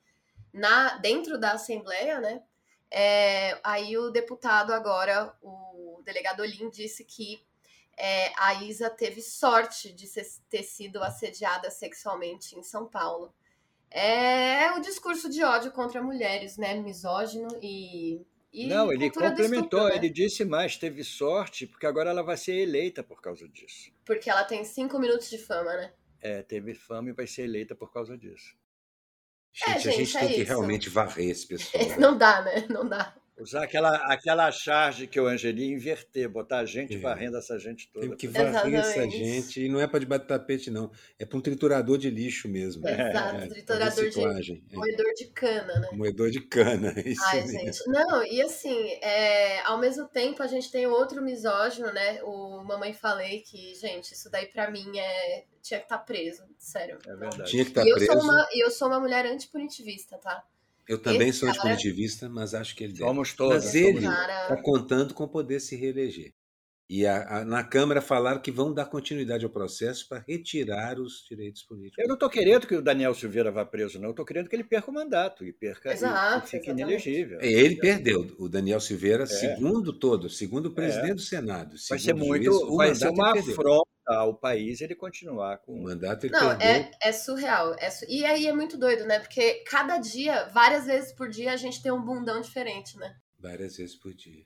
na, 0.53 0.97
dentro 0.99 1.39
da 1.39 1.53
Assembleia, 1.53 2.21
né, 2.21 2.43
é, 2.91 3.57
aí 3.63 3.97
o 3.97 4.11
deputado 4.11 4.73
agora, 4.73 5.33
o 5.41 6.03
delegado 6.05 6.41
Olim, 6.41 6.69
disse 6.69 7.05
que 7.05 7.47
é, 7.99 8.33
a 8.37 8.63
Isa 8.63 8.89
teve 8.89 9.21
sorte 9.21 9.93
de 9.93 10.07
ser, 10.07 10.27
ter 10.49 10.63
sido 10.63 11.03
assediada 11.03 11.71
sexualmente 11.71 12.57
em 12.59 12.63
São 12.63 12.87
Paulo. 12.87 13.35
É 13.91 14.71
o 14.73 14.81
discurso 14.81 15.29
de 15.29 15.43
ódio 15.43 15.73
contra 15.73 16.03
mulheres, 16.03 16.57
né, 16.57 16.75
misógino 16.75 17.49
e 17.63 18.25
e 18.53 18.67
não, 18.67 18.91
ele 18.91 19.11
complementou, 19.11 19.81
estupro, 19.81 19.89
né? 19.89 19.97
ele 19.97 20.09
disse 20.09 20.45
mais, 20.45 20.77
teve 20.77 21.05
sorte, 21.05 21.67
porque 21.67 21.87
agora 21.87 22.11
ela 22.11 22.23
vai 22.23 22.37
ser 22.37 22.55
eleita 22.55 23.03
por 23.03 23.21
causa 23.21 23.47
disso. 23.47 23.93
Porque 24.07 24.31
ela 24.31 24.43
tem 24.43 24.65
cinco 24.65 24.99
minutos 24.99 25.29
de 25.29 25.37
fama, 25.37 25.77
né? 25.77 25.93
É, 26.21 26.43
teve 26.43 26.75
fama 26.75 27.11
e 27.11 27.13
vai 27.13 27.27
ser 27.27 27.43
eleita 27.43 27.75
por 27.75 27.93
causa 27.93 28.17
disso. 28.17 28.57
Gente, 29.53 29.71
é, 29.71 29.79
gente 29.79 29.89
a 29.89 29.93
gente 29.93 30.17
é 30.17 30.21
tem 30.21 30.29
isso. 30.31 30.39
que 30.39 30.45
realmente 30.45 30.89
varrer 30.89 31.31
esse 31.31 31.47
pessoal. 31.47 31.85
Não 32.01 32.17
dá, 32.17 32.43
né? 32.43 32.67
Não 32.71 32.89
dá. 32.89 33.15
Usar 33.41 33.63
aquela, 33.63 33.95
aquela 34.13 34.51
charge 34.51 35.07
que 35.07 35.21
o 35.21 35.27
Angeli 35.27 35.73
inverter, 35.73 36.29
botar 36.29 36.59
a 36.59 36.65
gente 36.65 36.97
é. 36.97 36.99
varrendo 36.99 37.37
essa 37.37 37.59
gente 37.59 37.89
toda. 37.93 38.09
Tem 38.09 38.17
que 38.17 38.27
varrer 38.27 38.81
essa 38.81 39.09
gente. 39.09 39.65
E 39.65 39.69
não 39.69 39.81
é 39.81 39.87
para 39.87 40.01
debater 40.01 40.27
tapete, 40.27 40.71
não. 40.71 40.91
É 41.19 41.25
para 41.25 41.39
um 41.39 41.41
triturador 41.41 41.97
de 41.99 42.11
lixo 42.11 42.49
mesmo. 42.49 42.87
Exato, 42.87 43.37
é, 43.37 43.47
triturador 43.47 44.11
de. 44.11 44.63
É. 44.73 44.77
Moedor 44.77 45.15
de 45.15 45.27
cana, 45.27 45.79
né? 45.79 45.89
Moedor 45.93 46.31
de 46.31 46.41
cana, 46.41 46.95
isso 47.07 47.23
Ai, 47.27 47.43
mesmo. 47.43 47.61
gente. 47.61 47.87
Não, 47.87 48.25
e 48.25 48.43
assim, 48.43 48.93
é, 49.03 49.61
ao 49.63 49.79
mesmo 49.79 50.09
tempo 50.09 50.43
a 50.43 50.47
gente 50.47 50.71
tem 50.71 50.87
outro 50.87 51.23
misógino, 51.23 51.93
né? 51.93 52.21
O 52.25 52.65
Mamãe 52.65 52.93
Falei, 52.93 53.41
que, 53.43 53.75
gente, 53.75 54.13
isso 54.13 54.29
daí 54.31 54.47
para 54.47 54.71
mim 54.71 54.99
é. 54.99 55.45
Tinha 55.61 55.81
que 55.81 55.87
estar 55.87 55.99
tá 55.99 56.05
preso, 56.05 56.43
sério. 56.57 56.99
É 57.07 57.15
verdade. 57.15 57.51
Tinha 57.51 57.65
que 57.65 57.71
estar 57.71 57.85
tá 57.85 57.91
preso. 57.93 58.13
Sou 58.13 58.23
uma, 58.23 58.49
e 58.53 58.65
eu 58.65 58.71
sou 58.71 58.89
uma 58.89 59.01
mulher 59.01 59.27
antipunitivista, 59.27 60.17
tá? 60.17 60.43
Eu 60.89 60.99
também 60.99 61.29
Esse 61.29 61.41
sou 61.41 61.53
cara... 61.53 61.77
mas 62.31 62.55
acho 62.55 62.75
que 62.75 62.85
ele 62.85 62.95
deve. 62.95 63.05
Somos 63.05 63.35
todos. 63.35 63.65
Mas 63.65 63.75
ele 63.75 63.99
está 63.99 64.57
contando 64.63 65.13
com 65.13 65.29
poder 65.29 65.61
se 65.61 65.77
reeleger. 65.77 66.33
E 66.91 67.05
a, 67.05 67.41
a, 67.41 67.45
na 67.45 67.63
Câmara 67.63 68.01
falaram 68.01 68.41
que 68.41 68.51
vão 68.51 68.73
dar 68.73 68.87
continuidade 68.87 69.45
ao 69.45 69.51
processo 69.51 70.09
para 70.09 70.25
retirar 70.27 70.99
os 70.99 71.23
direitos 71.29 71.63
políticos. 71.63 72.03
Eu 72.03 72.09
não 72.09 72.15
estou 72.15 72.31
querendo 72.31 72.67
que 72.67 72.75
o 72.75 72.81
Daniel 72.81 73.13
Silveira 73.13 73.53
vá 73.53 73.63
preso, 73.67 73.99
não. 73.99 74.07
Eu 74.07 74.11
estou 74.13 74.25
querendo 74.25 74.49
que 74.49 74.57
ele 74.57 74.65
perca 74.65 74.91
o 74.91 74.95
mandato 74.95 75.45
e 75.45 75.53
perca 75.53 75.93
Exato, 75.93 76.47
e, 76.47 76.51
fique 76.51 76.71
exatamente. 76.71 76.83
inelegível. 76.83 77.39
Ele 77.43 77.77
perdeu. 77.77 78.35
O 78.39 78.49
Daniel 78.49 78.81
Silveira, 78.81 79.25
É. 79.25 79.27
segundo 79.27 79.93
todo, 79.93 80.31
segundo 80.31 80.67
o 80.67 80.75
presidente 80.75 81.17
do 81.17 81.21
Senado, 81.21 81.77
Vai 81.91 81.99
ser 81.99 82.15
muito, 82.15 82.45
juiz, 82.45 82.57
o 82.63 82.77
vai 82.77 82.95
ser 82.95 83.09
uma 83.11 83.37
ele 83.37 83.55
afronta 84.09 84.21
ao 84.21 84.35
país 84.39 84.81
ele 84.81 84.95
continuar 84.95 85.59
O 85.59 85.61
com. 85.67 85.83
mandato 85.83 86.25
ele 86.25 86.33
Não, 86.35 86.53
é, 86.53 86.91
é 87.03 87.13
surreal. 87.13 87.75
É 87.79 87.91
su- 87.91 88.07
E 88.09 88.25
aí 88.25 88.47
é 88.47 88.53
muito 88.53 88.77
doido, 88.79 89.05
né? 89.05 89.19
Porque 89.19 89.63
cada 89.65 89.99
dia, 89.99 90.49
várias 90.49 90.87
vezes 90.87 91.13
por 91.13 91.29
dia, 91.29 91.53
a 91.53 91.57
gente 91.57 91.83
tem 91.83 91.93
um 91.93 92.03
bundão 92.05 92.41
diferente, 92.41 92.97
né? 92.99 93.15
Várias 93.39 93.77
vezes 93.77 93.95
por 93.97 94.15
dia. 94.15 94.45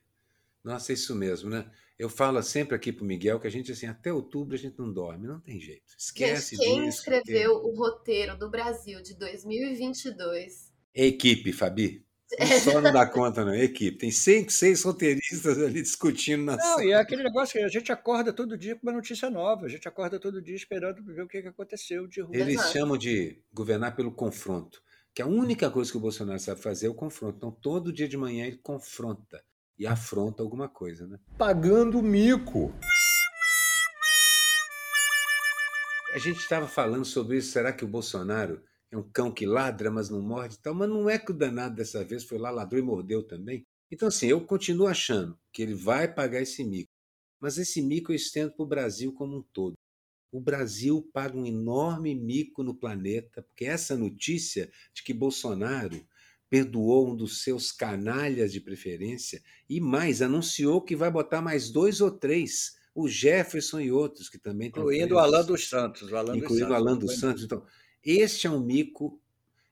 Nossa, 0.64 0.92
é 0.92 0.94
isso 0.94 1.14
mesmo, 1.14 1.50
né? 1.50 1.70
Eu 1.98 2.08
falo 2.08 2.42
sempre 2.42 2.74
aqui 2.74 2.92
pro 2.92 3.04
Miguel 3.04 3.38
que 3.40 3.46
a 3.46 3.50
gente, 3.50 3.70
assim, 3.72 3.86
até 3.86 4.12
outubro 4.12 4.54
a 4.54 4.58
gente 4.58 4.78
não 4.78 4.92
dorme, 4.92 5.26
não 5.26 5.40
tem 5.40 5.60
jeito. 5.60 5.94
Esquece 5.98 6.56
gente, 6.56 6.64
quem 6.64 6.84
disso. 6.84 6.98
escreveu 6.98 7.52
o 7.54 7.74
roteiro 7.76 8.36
do 8.38 8.50
Brasil 8.50 9.02
de 9.02 9.14
2022? 9.16 10.72
É 10.94 11.06
equipe, 11.06 11.52
Fabi. 11.52 12.04
Um 12.40 12.46
só 12.60 12.80
não 12.80 12.92
dá 12.92 13.06
conta, 13.06 13.44
não. 13.44 13.52
É 13.52 13.64
equipe. 13.64 13.98
Tem 13.98 14.10
cinco, 14.10 14.50
seis 14.50 14.82
roteiristas 14.82 15.58
ali 15.58 15.82
discutindo 15.82 16.44
na 16.44 16.56
Não, 16.56 16.62
sala. 16.64 16.84
e 16.84 16.90
é 16.92 16.94
aquele 16.96 17.22
negócio 17.22 17.58
que 17.58 17.64
a 17.64 17.68
gente 17.68 17.92
acorda 17.92 18.32
todo 18.32 18.56
dia 18.56 18.74
com 18.74 18.86
uma 18.86 18.92
notícia 18.92 19.28
nova, 19.28 19.66
a 19.66 19.68
gente 19.68 19.86
acorda 19.86 20.18
todo 20.18 20.40
dia 20.40 20.56
esperando 20.56 21.02
ver 21.04 21.22
o 21.22 21.28
que 21.28 21.42
que 21.42 21.48
aconteceu 21.48 22.06
de 22.06 22.20
ruim. 22.22 22.36
Eles 22.36 22.60
chamam 22.72 22.96
de 22.96 23.38
governar 23.52 23.94
pelo 23.94 24.12
confronto, 24.12 24.82
que 25.14 25.20
a 25.20 25.26
única 25.26 25.70
coisa 25.70 25.90
que 25.90 25.96
o 25.96 26.00
Bolsonaro 26.00 26.38
sabe 26.38 26.60
fazer 26.60 26.86
é 26.86 26.90
o 26.90 26.94
confronto. 26.94 27.36
Então, 27.36 27.50
todo 27.50 27.92
dia 27.92 28.08
de 28.08 28.16
manhã 28.16 28.46
ele 28.46 28.58
confronta 28.62 29.42
e 29.78 29.86
afronta 29.86 30.42
alguma 30.42 30.68
coisa, 30.68 31.06
né? 31.06 31.18
Pagando 31.36 32.02
mico. 32.02 32.72
A 36.14 36.18
gente 36.18 36.38
estava 36.40 36.68
falando 36.68 37.04
sobre 37.04 37.38
isso. 37.38 37.52
Será 37.52 37.72
que 37.72 37.84
o 37.84 37.88
Bolsonaro 37.88 38.62
é 38.92 38.96
um 38.96 39.02
cão 39.02 39.32
que 39.32 39.46
ladra, 39.46 39.90
mas 39.90 40.10
não 40.10 40.20
morde 40.20 40.56
e 40.56 40.58
tal? 40.58 40.74
Mas 40.74 40.88
não 40.88 41.08
é 41.08 41.18
que 41.18 41.30
o 41.30 41.34
danado 41.34 41.74
dessa 41.74 42.04
vez 42.04 42.24
foi 42.24 42.38
lá, 42.38 42.50
ladrou 42.50 42.78
e 42.78 42.84
mordeu 42.84 43.22
também? 43.22 43.66
Então, 43.90 44.08
assim, 44.08 44.26
eu 44.26 44.40
continuo 44.44 44.86
achando 44.86 45.36
que 45.50 45.62
ele 45.62 45.74
vai 45.74 46.12
pagar 46.12 46.42
esse 46.42 46.62
mico. 46.62 46.90
Mas 47.40 47.56
esse 47.56 47.80
mico 47.80 48.12
eu 48.12 48.16
estendo 48.16 48.52
para 48.52 48.62
o 48.62 48.68
Brasil 48.68 49.12
como 49.14 49.38
um 49.38 49.42
todo. 49.42 49.72
O 50.30 50.40
Brasil 50.40 51.08
paga 51.12 51.36
um 51.36 51.46
enorme 51.46 52.14
mico 52.14 52.62
no 52.62 52.74
planeta, 52.74 53.42
porque 53.42 53.64
essa 53.64 53.96
notícia 53.96 54.70
de 54.94 55.02
que 55.02 55.14
Bolsonaro 55.14 56.06
perdoou 56.50 57.10
um 57.10 57.16
dos 57.16 57.42
seus 57.42 57.72
canalhas 57.72 58.52
de 58.52 58.60
preferência 58.60 59.42
e 59.68 59.80
mais, 59.80 60.20
anunciou 60.20 60.82
que 60.82 60.94
vai 60.94 61.10
botar 61.10 61.40
mais 61.40 61.70
dois 61.70 62.02
ou 62.02 62.10
três, 62.10 62.76
o 62.94 63.08
Jefferson 63.08 63.80
e 63.80 63.90
outros 63.90 64.28
que 64.28 64.38
também 64.38 64.68
estão 64.68 64.82
Incluindo 64.82 65.14
o 65.14 65.18
Alan 65.18 65.44
dos 65.44 65.68
Santos. 65.68 66.10
O 66.10 66.16
Alan 66.16 66.36
incluindo 66.36 66.70
o 66.70 66.74
Alan 66.74 66.92
não 66.92 66.98
dos 66.98 67.18
Santos. 67.18 67.44
Então, 67.44 67.64
este 68.04 68.46
é 68.46 68.50
um 68.50 68.60
mico, 68.60 69.20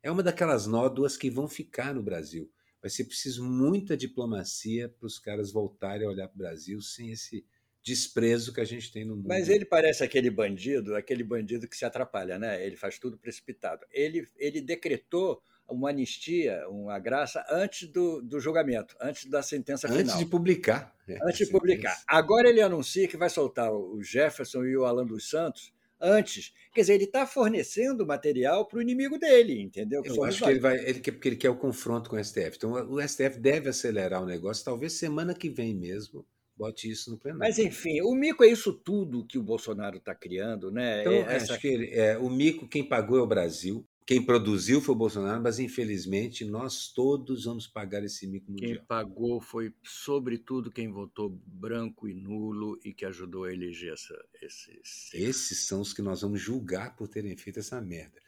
é 0.03 0.11
uma 0.11 0.22
daquelas 0.22 0.66
nódoas 0.66 1.16
que 1.16 1.31
vão 1.31 1.49
ficar 1.49 1.95
no 1.95 2.03
Brasil. 2.03 2.51
Vai 2.81 2.91
ser 2.91 3.05
preciso 3.05 3.45
muita 3.45 3.97
diplomacia 3.97 4.89
para 4.89 5.07
os 5.07 5.18
caras 5.18 5.53
voltarem 5.53 6.07
a 6.07 6.11
olhar 6.11 6.28
para 6.28 6.35
o 6.35 6.39
Brasil 6.39 6.81
sem 6.81 7.11
esse 7.11 7.45
desprezo 7.83 8.53
que 8.53 8.61
a 8.61 8.64
gente 8.64 8.93
tem 8.93 9.05
no 9.05 9.16
mundo. 9.16 9.28
Mas 9.28 9.49
ele 9.49 9.64
parece 9.64 10.03
aquele 10.05 10.31
bandido, 10.31 10.95
aquele 10.95 11.24
bandido 11.24 11.68
que 11.68 11.76
se 11.76 11.85
atrapalha, 11.85 12.39
né? 12.39 12.64
Ele 12.64 12.76
faz 12.76 12.99
tudo 12.99 13.18
precipitado. 13.18 13.87
Ele, 13.91 14.26
ele 14.37 14.61
decretou 14.61 15.43
uma 15.68 15.91
anistia, 15.91 16.68
uma 16.68 16.99
graça, 16.99 17.45
antes 17.49 17.89
do, 17.89 18.20
do 18.20 18.41
julgamento, 18.41 18.97
antes 19.01 19.26
da 19.26 19.43
sentença 19.43 19.87
antes 19.87 20.01
final. 20.01 20.18
de 20.18 20.26
publicar. 20.26 20.95
antes 21.22 21.47
de 21.47 21.53
publicar. 21.53 22.03
Agora 22.07 22.49
ele 22.49 22.61
anuncia 22.61 23.07
que 23.07 23.16
vai 23.16 23.31
soltar 23.31 23.72
o 23.72 24.03
Jefferson 24.03 24.64
e 24.64 24.76
o 24.76 24.85
Alan 24.85 25.07
dos 25.07 25.28
Santos 25.28 25.72
antes. 26.01 26.53
Quer 26.72 26.80
dizer, 26.82 26.94
ele 26.94 27.05
está 27.05 27.26
fornecendo 27.26 28.07
material 28.07 28.66
para 28.66 28.78
o 28.78 28.82
inimigo 28.82 29.18
dele, 29.18 29.61
entendeu? 29.61 30.03
Eu 30.05 30.24
acho 30.24 30.42
que 30.42 30.48
ele 30.51 30.61
vai, 30.61 30.76
ele 30.78 31.01
quer, 31.01 31.12
porque 31.12 31.28
ele 31.28 31.36
quer 31.36 31.51
o 31.51 31.57
confronto 31.57 32.09
com 32.09 32.16
o 32.16 32.24
STF. 32.24 32.57
Então, 32.57 32.72
o 32.72 33.01
STF 33.01 33.38
deve 33.38 33.68
acelerar 33.68 34.22
o 34.22 34.26
negócio, 34.26 34.64
talvez 34.64 34.92
semana 34.94 35.34
que 35.34 35.48
vem 35.51 35.74
mesmo, 35.74 36.24
bote 36.57 36.90
isso 36.90 37.11
no 37.11 37.18
plenário. 37.18 37.44
Mas, 37.46 37.59
enfim, 37.59 38.01
o 38.03 38.14
mico 38.14 38.44
é 38.44 38.48
isso 38.48 38.72
tudo 38.72 39.26
que 39.26 39.38
o 39.38 39.42
Bolsonaro 39.42 39.98
está 39.98 40.14
criando, 40.14 40.70
né? 40.70 41.01
Então, 41.01 41.12
É 41.12 41.36
essa- 41.36 41.53
acho 41.55 41.61
que 41.61 41.68
ele- 41.68 41.90
é, 41.92 42.16
o 42.18 42.28
mico, 42.30 42.68
quem 42.68 42.84
pagou 42.84 43.18
é 43.18 43.22
o 43.22 43.26
Brasil. 43.26 43.84
Quem 44.11 44.27
produziu 44.27 44.81
foi 44.81 44.93
o 44.93 44.99
Bolsonaro, 44.99 45.41
mas 45.41 45.61
infelizmente 45.61 46.45
nós 46.45 46.89
todos 46.89 47.45
vamos 47.45 47.69
pagar 47.69 48.03
esse 48.03 48.27
mico 48.27 48.53
Quem 48.57 48.71
mundial. 48.71 48.85
pagou 48.85 49.41
foi, 49.41 49.73
sobretudo, 49.85 50.69
quem 50.69 50.91
votou 50.91 51.31
branco 51.47 52.09
e 52.09 52.13
nulo 52.13 52.77
e 52.85 52.93
que 52.93 53.05
ajudou 53.05 53.45
a 53.45 53.53
eleger 53.53 53.93
essa, 53.93 54.21
esses. 54.43 55.15
Esses 55.15 55.65
são 55.65 55.81
os 55.81 55.93
que 55.93 56.03
nós 56.03 56.23
vamos 56.23 56.41
julgar 56.41 56.97
por 56.97 57.07
terem 57.07 57.37
feito 57.37 57.61
essa 57.61 57.81
merda. 57.81 58.21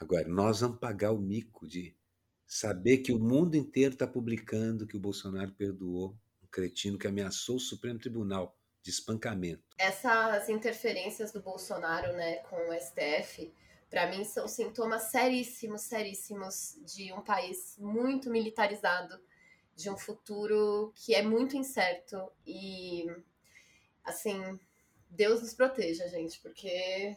Agora, 0.00 0.26
nós 0.26 0.58
vamos 0.58 0.80
pagar 0.80 1.12
o 1.12 1.20
mico 1.20 1.68
de 1.68 1.96
saber 2.44 2.98
que 2.98 3.12
o 3.12 3.18
mundo 3.20 3.54
inteiro 3.54 3.92
está 3.92 4.08
publicando 4.08 4.88
que 4.88 4.96
o 4.96 5.00
Bolsonaro 5.00 5.52
perdoou 5.52 6.18
um 6.42 6.48
cretino 6.50 6.98
que 6.98 7.06
ameaçou 7.06 7.58
o 7.58 7.60
Supremo 7.60 8.00
Tribunal 8.00 8.58
de 8.82 8.90
espancamento. 8.90 9.62
Essas 9.78 10.48
interferências 10.48 11.30
do 11.30 11.40
Bolsonaro, 11.40 12.12
né, 12.14 12.38
com 12.38 12.56
o 12.56 12.74
STF, 12.74 13.52
para 13.90 14.10
mim 14.10 14.24
são 14.24 14.46
sintomas 14.46 15.10
seríssimos, 15.10 15.82
seríssimos 15.82 16.78
de 16.84 17.12
um 17.12 17.22
país 17.22 17.76
muito 17.78 18.30
militarizado, 18.30 19.18
de 19.74 19.88
um 19.88 19.96
futuro 19.96 20.92
que 20.94 21.14
é 21.14 21.22
muito 21.22 21.56
incerto 21.56 22.30
e 22.46 23.06
assim, 24.04 24.58
Deus 25.08 25.40
nos 25.40 25.54
proteja, 25.54 26.08
gente, 26.08 26.40
porque 26.40 27.16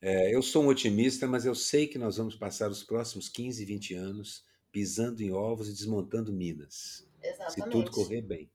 É, 0.00 0.34
eu 0.34 0.42
sou 0.42 0.64
um 0.64 0.68
otimista, 0.68 1.26
mas 1.26 1.44
eu 1.44 1.54
sei 1.54 1.86
que 1.86 1.98
nós 1.98 2.16
vamos 2.16 2.36
passar 2.36 2.70
os 2.70 2.82
próximos 2.82 3.28
15, 3.28 3.64
20 3.64 3.94
anos 3.94 4.44
pisando 4.72 5.22
em 5.22 5.32
ovos 5.32 5.68
e 5.68 5.72
desmontando 5.72 6.32
minas. 6.32 7.06
Se 7.20 7.28
exatamente. 7.28 7.70
tudo 7.70 7.90
correr 7.90 8.22
bem. 8.22 8.50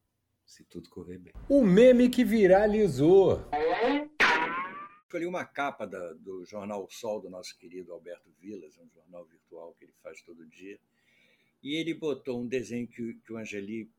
Se 0.45 0.63
tudo 0.63 0.89
correr 0.89 1.17
bem. 1.17 1.33
O 1.49 1.63
meme 1.63 2.09
que 2.09 2.23
viralizou. 2.23 3.41
Escolhi 5.15 5.27
uma 5.27 5.45
capa 5.45 5.87
da- 5.87 6.11
do 6.11 6.43
jornal 6.43 6.83
O 6.83 6.89
Sol 6.91 7.21
do 7.21 7.29
nosso 7.29 7.57
querido 7.57 7.93
Alberto 7.93 8.29
Vilas, 8.37 8.77
um 8.77 8.89
jornal 8.89 9.23
virtual 9.25 9.73
que 9.75 9.85
ele 9.85 9.93
faz 10.03 10.21
todo 10.21 10.45
dia. 10.45 10.77
E 11.63 11.75
ele 11.75 11.93
botou 11.93 12.41
um 12.41 12.45
desenho 12.45 12.85
que, 12.85 13.13
que 13.25 13.31
o 13.31 13.37
Angeli 13.37 13.89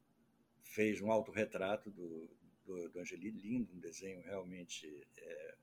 fez, 0.63 1.01
um 1.01 1.11
autorretrato 1.11 1.91
do, 1.91 2.29
do, 2.67 2.91
do 2.91 3.01
Angeli, 3.01 3.31
lindo, 3.31 3.73
um 3.73 3.79
desenho 3.79 4.21
realmente 4.25 5.07
é, 5.17 5.55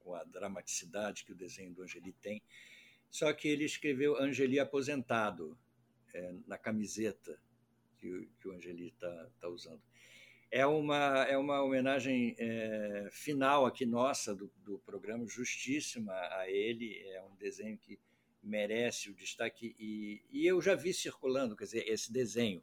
com- 0.00 0.14
a 0.14 0.24
dramaticidade 0.24 1.22
que 1.26 1.32
o 1.32 1.36
desenho 1.36 1.74
do 1.74 1.82
Angeli 1.82 2.14
tem. 2.14 2.40
Só 3.10 3.30
que 3.34 3.46
ele 3.46 3.64
escreveu 3.66 4.16
Angeli 4.16 4.58
aposentado 4.58 5.54
é, 6.14 6.34
na 6.46 6.56
camiseta 6.56 7.38
que, 7.98 8.26
que 8.40 8.48
o 8.48 8.52
Angeli 8.52 8.86
está 8.86 9.30
tá 9.38 9.48
usando 9.50 9.82
é 10.54 10.64
uma, 10.64 11.24
é 11.24 11.36
uma 11.36 11.60
homenagem 11.64 12.36
é, 12.38 13.08
final 13.10 13.66
aqui 13.66 13.84
nossa 13.84 14.36
do, 14.36 14.48
do 14.62 14.78
programa, 14.78 15.26
justíssima 15.26 16.12
a 16.12 16.48
ele. 16.48 16.96
É 17.08 17.20
um 17.24 17.34
desenho 17.34 17.76
que 17.76 17.98
merece 18.40 19.10
o 19.10 19.14
destaque. 19.14 19.74
E, 19.76 20.22
e 20.30 20.46
eu 20.46 20.62
já 20.62 20.76
vi 20.76 20.94
circulando, 20.94 21.56
quer 21.56 21.64
dizer, 21.64 21.88
esse 21.88 22.12
desenho, 22.12 22.62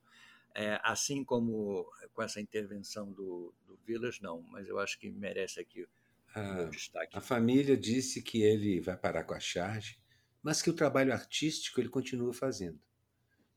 é, 0.56 0.80
assim 0.86 1.22
como 1.22 1.86
com 2.14 2.24
essa 2.24 2.40
intervenção 2.40 3.12
do, 3.12 3.54
do 3.68 3.78
Vilas, 3.86 4.22
não, 4.22 4.42
mas 4.44 4.70
eu 4.70 4.80
acho 4.80 4.98
que 4.98 5.12
merece 5.12 5.60
aqui 5.60 5.84
o 5.84 5.90
A, 6.34 7.18
a 7.18 7.22
família 7.22 7.76
disse 7.76 8.22
que 8.22 8.42
ele 8.42 8.80
vai 8.80 8.96
parar 8.96 9.26
com 9.26 9.34
a 9.34 9.40
charge, 9.42 10.00
mas 10.42 10.62
que 10.62 10.70
o 10.70 10.74
trabalho 10.74 11.12
artístico 11.12 11.82
ele 11.82 11.90
continua 11.90 12.32
fazendo. 12.32 12.80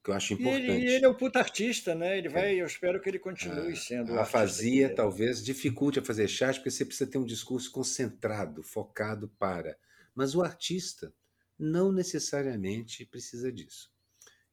Que 0.04 0.10
eu 0.10 0.14
acho 0.14 0.34
E 0.34 0.36
importante. 0.36 0.64
ele, 0.70 0.90
ele 0.96 1.04
é 1.06 1.08
um 1.08 1.14
puta 1.14 1.38
artista, 1.38 1.94
né? 1.94 2.18
Ele 2.18 2.28
vai, 2.28 2.60
eu 2.60 2.66
espero 2.66 3.00
que 3.00 3.08
ele 3.08 3.18
continue 3.18 3.74
sendo. 3.74 4.12
A 4.12 4.20
artista 4.20 4.38
afasia 4.38 4.70
que 4.70 4.78
ele 4.84 4.92
é. 4.92 4.94
talvez 4.94 5.42
dificulte 5.42 5.98
a 5.98 6.04
fazer 6.04 6.28
charge, 6.28 6.58
porque 6.58 6.70
você 6.70 6.84
precisa 6.84 7.10
ter 7.10 7.16
um 7.16 7.24
discurso 7.24 7.72
concentrado, 7.72 8.62
focado 8.62 9.28
para. 9.38 9.78
Mas 10.14 10.34
o 10.34 10.42
artista 10.42 11.12
não 11.58 11.90
necessariamente 11.90 13.06
precisa 13.06 13.50
disso. 13.50 13.90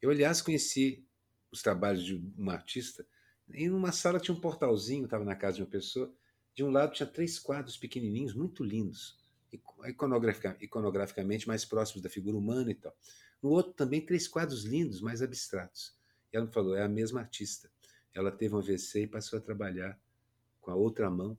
Eu, 0.02 0.10
aliás, 0.10 0.42
conheci 0.42 1.06
os 1.52 1.62
trabalhos 1.62 2.06
de 2.06 2.16
uma 2.38 2.54
artista. 2.54 3.06
Em 3.54 3.70
uma 3.70 3.92
sala 3.92 4.22
tinha 4.22 4.34
um 4.34 4.40
portalzinho, 4.40 5.04
estava 5.04 5.26
na 5.26 5.36
casa 5.36 5.58
de 5.58 5.64
uma 5.64 5.70
pessoa. 5.70 6.14
De 6.56 6.64
um 6.64 6.70
lado 6.72 6.94
tinha 6.94 7.08
três 7.08 7.38
quadros 7.38 7.76
pequenininhos, 7.76 8.34
muito 8.34 8.64
lindos, 8.64 9.18
iconografica- 9.86 10.56
iconograficamente 10.62 11.46
mais 11.46 11.66
próximos 11.66 12.02
da 12.02 12.10
figura 12.10 12.38
humana 12.38 12.72
e 12.72 12.76
tal. 12.76 12.96
No 13.42 13.50
outro 13.50 13.74
também 13.74 14.06
três 14.06 14.28
quadros 14.28 14.64
lindos, 14.64 15.02
mais 15.02 15.22
abstratos. 15.22 15.96
E 16.32 16.38
ela 16.38 16.46
me 16.46 16.52
falou, 16.52 16.76
é 16.76 16.84
a 16.84 16.90
mesma 16.90 17.20
artista. 17.20 17.72
Ela 18.14 18.32
teve 18.32 18.54
um 18.54 18.60
AVC 18.60 19.04
e 19.04 19.08
passou 19.08 19.40
a 19.40 19.42
trabalhar 19.42 20.00
com 20.60 20.72
a 20.72 20.76
outra 20.76 21.10
mão 21.10 21.38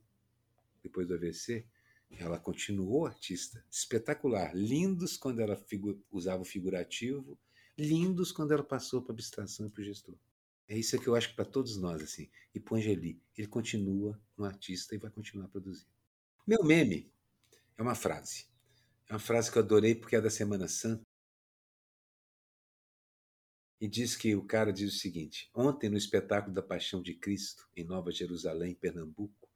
depois 0.81 1.07
do 1.07 1.13
AVC. 1.13 1.65
Ela 2.11 2.37
continuou 2.37 3.07
artista, 3.07 3.65
espetacular, 3.71 4.55
lindos 4.55 5.17
quando 5.17 5.39
ela 5.39 5.55
figu- 5.55 6.03
usava 6.11 6.41
o 6.41 6.45
figurativo, 6.45 7.39
lindos 7.77 8.31
quando 8.31 8.51
ela 8.51 8.63
passou 8.63 9.01
para 9.01 9.13
abstração 9.13 9.65
e 9.65 9.69
para 9.69 9.81
o 9.81 9.85
gestor. 9.85 10.15
É 10.67 10.77
isso 10.77 10.99
que 10.99 11.07
eu 11.07 11.15
acho 11.15 11.35
para 11.35 11.43
todos 11.45 11.77
nós, 11.77 12.01
assim. 12.01 12.29
E 12.53 12.59
pro 12.59 12.75
Angeli, 12.75 13.21
ele 13.37 13.47
continua 13.47 14.19
um 14.37 14.43
artista 14.43 14.93
e 14.93 14.97
vai 14.97 15.09
continuar 15.09 15.47
produzindo. 15.47 15.89
Meu 16.45 16.63
meme 16.63 17.11
é 17.77 17.81
uma 17.81 17.95
frase. 17.95 18.45
É 19.09 19.13
uma 19.13 19.19
frase 19.19 19.51
que 19.51 19.57
eu 19.57 19.63
adorei 19.63 19.95
porque 19.95 20.15
é 20.15 20.21
da 20.21 20.29
Semana 20.29 20.67
Santa. 20.67 21.02
E 23.83 23.87
diz 23.89 24.15
que 24.15 24.33
o 24.33 24.41
cara 24.41 24.71
diz 24.71 24.93
o 24.93 24.97
seguinte: 24.97 25.51
Ontem, 25.53 25.89
no 25.89 25.97
espetáculo 25.97 26.55
da 26.55 26.61
Paixão 26.61 27.01
de 27.01 27.13
Cristo, 27.13 27.67
em 27.75 27.83
Nova 27.83 28.13
Jerusalém, 28.13 28.73
Pernambuco, 28.73 29.49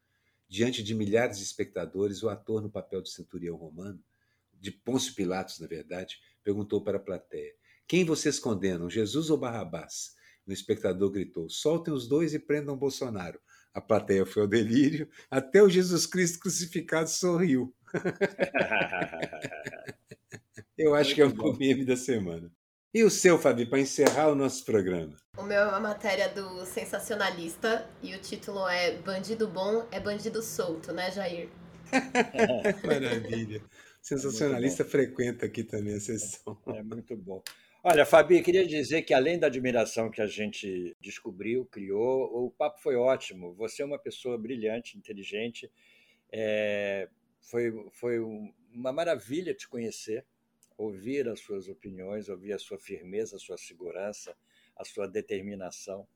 diante 0.49 0.83
de 0.83 0.93
milhares 0.93 1.37
de 1.37 1.45
espectadores, 1.45 2.23
o 2.23 2.27
ator 2.27 2.61
no 2.61 2.69
papel 2.69 3.01
do 3.01 3.07
centurião 3.07 3.55
romano, 3.55 4.03
de 4.51 4.69
Pôncio 4.69 5.15
Pilatos, 5.15 5.61
na 5.61 5.67
verdade, 5.67 6.19
perguntou 6.43 6.83
para 6.83 6.97
a 6.97 6.99
plateia: 6.99 7.55
Quem 7.87 8.03
vocês 8.03 8.37
condenam, 8.37 8.89
Jesus 8.89 9.29
ou 9.29 9.37
Barrabás? 9.37 10.13
O 10.45 10.51
espectador 10.51 11.09
gritou: 11.09 11.49
Soltem 11.49 11.93
os 11.93 12.05
dois 12.05 12.33
e 12.33 12.39
prendam 12.39 12.75
Bolsonaro. 12.75 13.39
A 13.73 13.79
plateia 13.79 14.25
foi 14.25 14.41
ao 14.41 14.47
delírio, 14.49 15.09
até 15.31 15.63
o 15.63 15.69
Jesus 15.69 16.05
Cristo 16.05 16.39
crucificado 16.39 17.09
sorriu. 17.09 17.73
Eu 20.77 20.95
acho 20.95 21.15
que 21.15 21.21
é 21.21 21.25
o 21.25 21.57
meme 21.57 21.85
da 21.85 21.95
semana. 21.95 22.51
E 22.93 23.03
o 23.03 23.09
seu, 23.09 23.37
Fabi, 23.37 23.65
para 23.65 23.79
encerrar 23.79 24.29
o 24.29 24.35
nosso 24.35 24.63
programa? 24.63 25.15
O 25.37 25.43
meu 25.43 25.61
é 25.61 25.67
uma 25.67 25.79
matéria 25.79 26.29
do 26.29 26.65
Sensacionalista 26.65 27.87
e 28.01 28.15
o 28.15 28.19
título 28.19 28.65
é 28.67 28.93
Bandido 28.97 29.45
Bom 29.45 29.85
é 29.91 29.99
Bandido 29.99 30.41
Solto, 30.41 30.93
né, 30.93 31.11
Jair? 31.11 31.49
Maravilha. 32.85 33.61
Sensacionalista 34.01 34.83
é 34.83 34.85
frequenta 34.85 35.45
aqui 35.45 35.65
também 35.65 35.95
a 35.95 35.99
sessão. 35.99 36.57
É 36.67 36.81
muito 36.81 37.15
bom. 37.17 37.43
Olha, 37.83 38.05
Fabi, 38.05 38.41
queria 38.41 38.65
dizer 38.65 39.01
que 39.01 39.13
além 39.13 39.37
da 39.37 39.47
admiração 39.47 40.09
que 40.09 40.21
a 40.21 40.27
gente 40.27 40.95
descobriu, 41.01 41.65
criou, 41.65 42.45
o 42.45 42.51
papo 42.51 42.79
foi 42.79 42.95
ótimo. 42.95 43.53
Você 43.55 43.81
é 43.81 43.85
uma 43.85 43.99
pessoa 43.99 44.37
brilhante, 44.37 44.97
inteligente. 44.97 45.69
É, 46.31 47.09
foi, 47.41 47.71
foi 47.91 48.19
uma 48.73 48.93
maravilha 48.93 49.53
te 49.53 49.67
conhecer, 49.67 50.25
ouvir 50.77 51.27
as 51.27 51.39
suas 51.39 51.67
opiniões, 51.67 52.29
ouvir 52.29 52.53
a 52.53 52.59
sua 52.59 52.77
firmeza, 52.77 53.35
a 53.35 53.39
sua 53.39 53.57
segurança, 53.57 54.37
a 54.75 54.85
sua 54.85 55.07
determinação. 55.07 56.07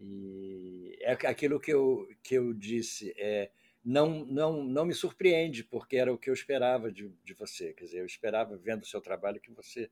E 0.00 0.98
é 1.00 1.12
aquilo 1.12 1.60
que 1.60 1.72
eu, 1.72 2.08
que 2.22 2.34
eu 2.34 2.52
disse, 2.52 3.14
é, 3.16 3.50
não, 3.84 4.24
não, 4.24 4.64
não 4.64 4.84
me 4.84 4.94
surpreende, 4.94 5.62
porque 5.62 5.96
era 5.96 6.12
o 6.12 6.18
que 6.18 6.28
eu 6.28 6.34
esperava 6.34 6.90
de, 6.90 7.08
de 7.24 7.34
você. 7.34 7.72
Quer 7.72 7.84
dizer, 7.84 8.00
eu 8.00 8.06
esperava, 8.06 8.56
vendo 8.56 8.82
o 8.82 8.86
seu 8.86 9.00
trabalho, 9.00 9.40
que 9.40 9.52
você, 9.52 9.90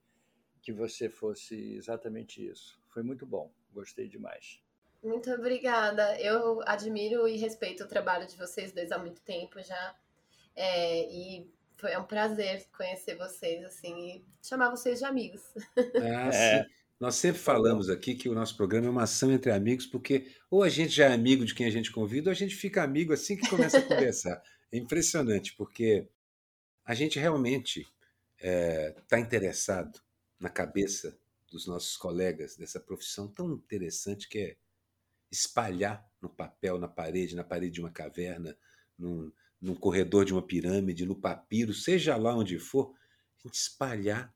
que 0.60 0.72
você 0.72 1.08
fosse 1.08 1.74
exatamente 1.74 2.44
isso. 2.44 2.80
Foi 2.88 3.02
muito 3.02 3.24
bom, 3.24 3.52
gostei 3.72 4.08
demais. 4.08 4.60
Muito 5.02 5.30
obrigada. 5.30 6.20
Eu 6.20 6.60
admiro 6.64 7.26
e 7.26 7.36
respeito 7.36 7.84
o 7.84 7.88
trabalho 7.88 8.26
de 8.26 8.36
vocês 8.36 8.72
dois 8.72 8.92
há 8.92 8.98
muito 8.98 9.20
tempo 9.22 9.60
já. 9.62 9.96
É, 10.54 11.10
e 11.10 11.50
foi 11.82 11.96
um 11.96 12.04
prazer 12.04 12.64
conhecer 12.76 13.16
vocês, 13.16 13.64
assim, 13.64 13.92
e 13.98 14.24
chamar 14.40 14.70
vocês 14.70 15.00
de 15.00 15.04
amigos. 15.04 15.42
Ah, 15.96 16.30
é. 16.32 16.66
Nós 17.00 17.16
sempre 17.16 17.40
falamos 17.40 17.90
aqui 17.90 18.14
que 18.14 18.28
o 18.28 18.34
nosso 18.34 18.56
programa 18.56 18.86
é 18.86 18.90
uma 18.90 19.02
ação 19.02 19.32
entre 19.32 19.50
amigos, 19.50 19.84
porque 19.84 20.30
ou 20.48 20.62
a 20.62 20.68
gente 20.68 20.90
já 20.90 21.06
é 21.06 21.12
amigo 21.12 21.44
de 21.44 21.52
quem 21.52 21.66
a 21.66 21.70
gente 21.70 21.90
convida, 21.90 22.30
ou 22.30 22.32
a 22.32 22.36
gente 22.36 22.54
fica 22.54 22.84
amigo 22.84 23.12
assim 23.12 23.36
que 23.36 23.48
começa 23.50 23.78
a 23.78 23.82
conversar. 23.82 24.40
É 24.70 24.78
impressionante, 24.78 25.56
porque 25.56 26.06
a 26.84 26.94
gente 26.94 27.18
realmente 27.18 27.80
está 27.80 28.48
é, 28.48 28.94
tá 29.08 29.18
interessado 29.18 30.00
na 30.38 30.48
cabeça 30.48 31.18
dos 31.50 31.66
nossos 31.66 31.96
colegas 31.96 32.54
dessa 32.54 32.78
profissão 32.78 33.26
tão 33.26 33.52
interessante 33.52 34.28
que 34.28 34.38
é 34.38 34.56
espalhar 35.32 36.08
no 36.20 36.28
papel, 36.28 36.78
na 36.78 36.86
parede, 36.86 37.34
na 37.34 37.42
parede 37.42 37.74
de 37.74 37.80
uma 37.80 37.90
caverna, 37.90 38.56
num, 38.96 39.32
num 39.62 39.76
corredor 39.76 40.24
de 40.24 40.32
uma 40.32 40.42
pirâmide, 40.42 41.06
no 41.06 41.14
papiro, 41.14 41.72
seja 41.72 42.16
lá 42.16 42.34
onde 42.34 42.58
for, 42.58 42.92
a 43.38 43.46
gente 43.46 43.54
espalhar 43.54 44.34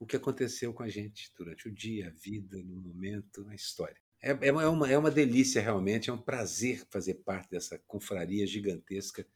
o 0.00 0.06
que 0.06 0.16
aconteceu 0.16 0.72
com 0.72 0.82
a 0.82 0.88
gente 0.88 1.30
durante 1.36 1.68
o 1.68 1.72
dia, 1.72 2.08
a 2.08 2.10
vida, 2.10 2.56
no 2.56 2.76
momento, 2.76 3.46
a 3.48 3.54
história. 3.54 3.96
É, 4.22 4.30
é, 4.48 4.52
uma, 4.52 4.90
é 4.90 4.96
uma 4.96 5.10
delícia 5.10 5.60
realmente, 5.60 6.08
é 6.08 6.12
um 6.12 6.20
prazer 6.20 6.86
fazer 6.90 7.14
parte 7.16 7.50
dessa 7.50 7.78
confraria 7.86 8.46
gigantesca. 8.46 9.26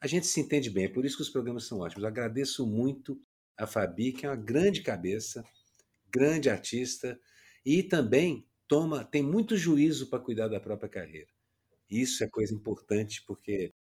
A 0.00 0.06
gente 0.06 0.26
se 0.26 0.40
entende 0.40 0.70
bem, 0.70 0.86
é 0.86 0.88
por 0.88 1.04
isso 1.04 1.16
que 1.16 1.22
os 1.22 1.30
programas 1.30 1.64
são 1.64 1.80
ótimos. 1.80 2.04
Agradeço 2.04 2.66
muito 2.66 3.20
a 3.56 3.66
Fabi, 3.66 4.12
que 4.12 4.24
é 4.24 4.30
uma 4.30 4.36
grande 4.36 4.80
cabeça, 4.80 5.44
grande 6.10 6.48
artista 6.48 7.20
e 7.64 7.82
também 7.82 8.46
toma 8.66 9.04
tem 9.04 9.22
muito 9.22 9.56
juízo 9.56 10.08
para 10.08 10.18
cuidar 10.18 10.48
da 10.48 10.58
própria 10.58 10.88
carreira. 10.88 11.28
Isso 11.88 12.24
é 12.24 12.28
coisa 12.28 12.54
importante 12.54 13.22
porque 13.26 13.73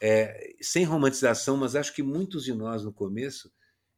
é, 0.00 0.54
sem 0.60 0.84
romantização, 0.84 1.56
mas 1.56 1.74
acho 1.74 1.94
que 1.94 2.02
muitos 2.02 2.44
de 2.44 2.52
nós 2.52 2.84
no 2.84 2.92
começo 2.92 3.50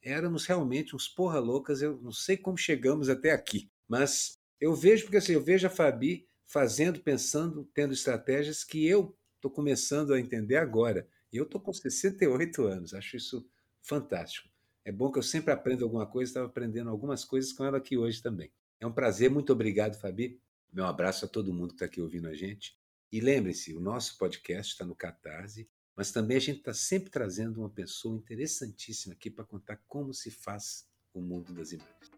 éramos 0.03 0.47
realmente 0.47 0.95
uns 0.95 1.09
porra 1.09 1.39
loucas. 1.39 1.83
Eu 1.83 2.01
não 2.01 2.13
sei 2.13 2.37
como 2.37 2.57
chegamos 2.57 3.09
até 3.09 3.33
aqui, 3.33 3.71
mas 3.87 4.39
eu 4.61 4.75
vejo, 4.75 5.05
porque 5.05 5.17
assim, 5.17 5.33
eu 5.33 5.43
vejo 5.43 5.67
a 5.67 5.71
Fabi 5.71 6.27
fazendo, 6.47 7.01
pensando, 7.01 7.69
tendo 7.75 7.93
estratégias 7.93 8.65
que 8.65 8.87
eu 8.87 9.17
estou 9.37 9.51
começando 9.51 10.15
a 10.15 10.21
entender 10.21 10.57
agora. 10.57 11.09
E 11.33 11.37
eu 11.37 11.45
estou 11.45 11.61
com 11.61 11.73
68 11.73 12.65
anos, 12.65 12.95
acho 12.95 13.17
isso 13.17 13.47
fantástico. 13.83 14.49
É 14.85 14.91
bom 14.91 15.13
que 15.13 15.19
eu 15.19 15.23
sempre 15.23 15.53
aprendo 15.53 15.85
alguma 15.85 16.07
coisa, 16.07 16.31
estava 16.31 16.47
aprendendo 16.47 16.89
algumas 16.89 17.25
coisas 17.25 17.53
com 17.53 17.65
ela 17.65 17.77
aqui 17.77 17.99
hoje 17.99 18.23
também. 18.23 18.51
É 18.81 18.87
um 18.87 18.93
prazer, 18.93 19.31
muito 19.31 19.53
obrigado, 19.53 19.99
Fabi. 19.99 20.41
Meu 20.73 20.87
abraço 20.87 21.25
a 21.25 21.29
todo 21.29 21.53
mundo 21.53 21.69
que 21.69 21.75
está 21.75 21.87
aqui 21.87 22.01
ouvindo 22.01 22.29
a 22.29 22.35
gente. 22.35 22.77
E 23.13 23.21
lembre-se, 23.21 23.75
o 23.75 23.81
nosso 23.81 24.17
podcast 24.17 24.73
está 24.73 24.85
no 24.87 24.95
Catarse, 24.95 25.69
mas 25.99 26.13
também 26.13 26.37
a 26.37 26.41
gente 26.41 26.61
está 26.61 26.73
sempre 26.73 27.11
trazendo 27.11 27.59
uma 27.59 27.69
pessoa 27.69 28.15
interessantíssima 28.15 29.15
aqui 29.15 29.29
para 29.29 29.45
contar 29.45 29.81
como 29.89 30.15
se 30.15 30.31
faz 30.31 30.87
o 31.13 31.21
mundo 31.21 31.53
das 31.53 31.73
imagens. 31.73 32.13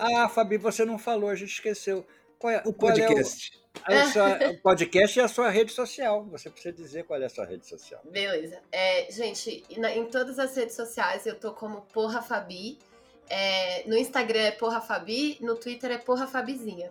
Ah, 0.00 0.28
Fabi, 0.28 0.58
você 0.58 0.84
não 0.84 0.98
falou, 0.98 1.30
a 1.30 1.36
gente 1.36 1.52
esqueceu. 1.52 2.04
Qual 2.40 2.52
é, 2.52 2.60
o 2.66 2.72
podcast. 2.72 3.56
Qual 3.84 3.96
é 3.96 4.04
o, 4.04 4.08
sua, 4.10 4.50
o 4.50 4.58
podcast 4.58 5.20
é 5.20 5.22
a 5.22 5.28
sua 5.28 5.48
rede 5.48 5.70
social. 5.70 6.24
Você 6.26 6.50
precisa 6.50 6.74
dizer 6.74 7.04
qual 7.04 7.22
é 7.22 7.26
a 7.26 7.30
sua 7.30 7.44
rede 7.44 7.68
social. 7.68 8.02
Beleza. 8.10 8.60
É, 8.72 9.08
gente, 9.12 9.64
em 9.70 10.04
todas 10.06 10.40
as 10.40 10.56
redes 10.56 10.74
sociais 10.74 11.24
eu 11.24 11.38
tô 11.38 11.52
como 11.52 11.82
Porra 11.82 12.20
Fabi. 12.20 12.80
É, 13.28 13.84
no 13.86 13.96
Instagram 13.96 14.40
é 14.40 14.50
Porra 14.50 14.80
Fabi, 14.80 15.38
no 15.40 15.54
Twitter 15.54 15.90
é 15.90 15.98
Porra 15.98 16.26
Fabizinha. 16.26 16.90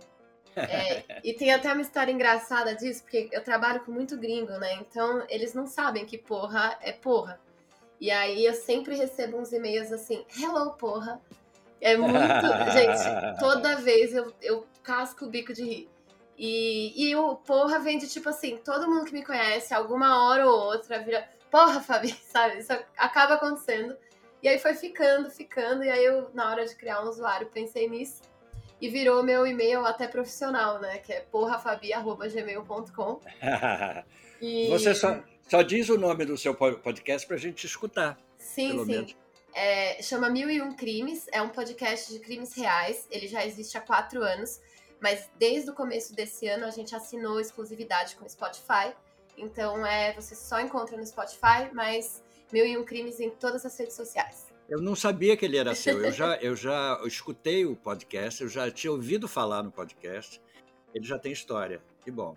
É, 0.55 1.03
e 1.23 1.33
tem 1.33 1.53
até 1.53 1.71
uma 1.71 1.81
história 1.81 2.11
engraçada 2.11 2.75
disso, 2.75 3.03
porque 3.03 3.29
eu 3.31 3.43
trabalho 3.43 3.81
com 3.81 3.91
muito 3.91 4.17
gringo, 4.17 4.53
né? 4.53 4.73
Então 4.75 5.23
eles 5.29 5.53
não 5.53 5.67
sabem 5.67 6.05
que 6.05 6.17
porra 6.17 6.77
é 6.81 6.91
porra. 6.91 7.39
E 7.99 8.11
aí 8.11 8.45
eu 8.45 8.53
sempre 8.53 8.95
recebo 8.95 9.37
uns 9.37 9.51
e-mails 9.51 9.91
assim, 9.91 10.25
hello 10.39 10.71
porra. 10.73 11.19
É 11.81 11.95
muito. 11.95 12.13
gente, 12.73 13.39
toda 13.39 13.77
vez 13.77 14.13
eu, 14.13 14.33
eu 14.41 14.67
casco 14.83 15.25
o 15.25 15.29
bico 15.29 15.53
de 15.53 15.63
rir. 15.63 15.89
E, 16.37 17.09
e 17.09 17.15
o 17.15 17.35
porra 17.35 17.79
vem 17.79 17.97
de 17.97 18.07
tipo 18.07 18.29
assim, 18.29 18.57
todo 18.57 18.87
mundo 18.87 19.05
que 19.05 19.13
me 19.13 19.25
conhece, 19.25 19.73
alguma 19.73 20.23
hora 20.23 20.45
ou 20.45 20.55
outra, 20.55 20.99
vira, 20.99 21.27
porra, 21.49 21.81
Fabi, 21.81 22.13
sabe? 22.29 22.59
Isso 22.59 22.71
acaba 22.95 23.35
acontecendo. 23.35 23.97
E 24.41 24.47
aí 24.47 24.59
foi 24.59 24.73
ficando, 24.75 25.29
ficando, 25.29 25.83
e 25.83 25.89
aí 25.89 26.05
eu, 26.05 26.29
na 26.33 26.49
hora 26.49 26.65
de 26.65 26.75
criar 26.75 27.03
um 27.03 27.09
usuário, 27.09 27.47
pensei 27.47 27.89
nisso. 27.89 28.21
E 28.79 28.87
virou 28.89 29.23
meu 29.23 29.47
e-mail 29.47 29.83
até 29.85 30.07
profissional, 30.07 30.79
né? 30.79 30.99
Que 30.99 31.13
é 31.13 31.21
porrafabi.gmail.com. 31.21 33.19
e... 34.39 34.67
Você 34.69 34.93
só, 34.93 35.23
só 35.49 35.63
diz 35.63 35.89
o 35.89 35.97
nome 35.97 36.25
do 36.25 36.37
seu 36.37 36.53
podcast 36.53 37.27
pra 37.27 37.37
gente 37.37 37.65
escutar. 37.65 38.19
Sim, 38.37 38.85
sim. 38.85 39.15
É, 39.53 39.99
chama 40.03 40.29
Mil 40.29 40.51
e 40.51 40.61
Um 40.61 40.75
Crimes, 40.75 41.25
é 41.31 41.41
um 41.41 41.49
podcast 41.49 42.13
de 42.13 42.19
crimes 42.19 42.53
reais. 42.55 43.07
Ele 43.09 43.27
já 43.27 43.43
existe 43.43 43.75
há 43.75 43.81
quatro 43.81 44.21
anos, 44.21 44.61
mas 45.01 45.27
desde 45.39 45.71
o 45.71 45.73
começo 45.73 46.13
desse 46.13 46.47
ano 46.47 46.63
a 46.63 46.69
gente 46.69 46.95
assinou 46.95 47.39
exclusividade 47.39 48.15
com 48.15 48.25
o 48.25 48.29
Spotify. 48.29 48.93
Então 49.35 49.83
é, 49.83 50.13
você 50.13 50.35
só 50.35 50.59
encontra 50.59 50.95
no 50.95 51.03
Spotify, 51.03 51.71
mas 51.73 52.23
Mil 52.51 52.65
e 52.65 52.77
Um 52.77 52.83
Crimes 52.83 53.19
em 53.19 53.29
todas 53.29 53.65
as 53.65 53.77
redes 53.77 53.95
sociais. 53.95 54.47
Eu 54.69 54.81
não 54.81 54.95
sabia 54.95 55.37
que 55.37 55.45
ele 55.45 55.57
era 55.57 55.73
seu. 55.75 56.03
Eu 56.03 56.11
já, 56.11 56.35
eu 56.37 56.55
já 56.55 57.01
escutei 57.05 57.65
o 57.65 57.75
podcast, 57.75 58.41
eu 58.41 58.49
já 58.49 58.69
tinha 58.69 58.91
ouvido 58.91 59.27
falar 59.27 59.63
no 59.63 59.71
podcast. 59.71 60.41
Ele 60.93 61.05
já 61.05 61.17
tem 61.19 61.31
história. 61.31 61.81
Que 62.03 62.11
bom. 62.11 62.35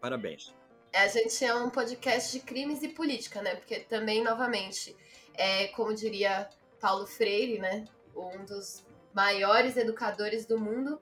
Parabéns. 0.00 0.54
A 0.94 1.06
gente 1.06 1.44
é 1.44 1.54
um 1.54 1.68
podcast 1.68 2.32
de 2.32 2.40
crimes 2.40 2.82
e 2.82 2.88
política, 2.88 3.42
né? 3.42 3.54
Porque 3.54 3.80
também, 3.80 4.22
novamente, 4.22 4.96
é, 5.34 5.68
como 5.68 5.94
diria 5.94 6.48
Paulo 6.80 7.06
Freire, 7.06 7.58
né? 7.58 7.84
Um 8.16 8.44
dos 8.44 8.84
maiores 9.14 9.76
educadores 9.76 10.46
do 10.46 10.58
mundo. 10.58 10.98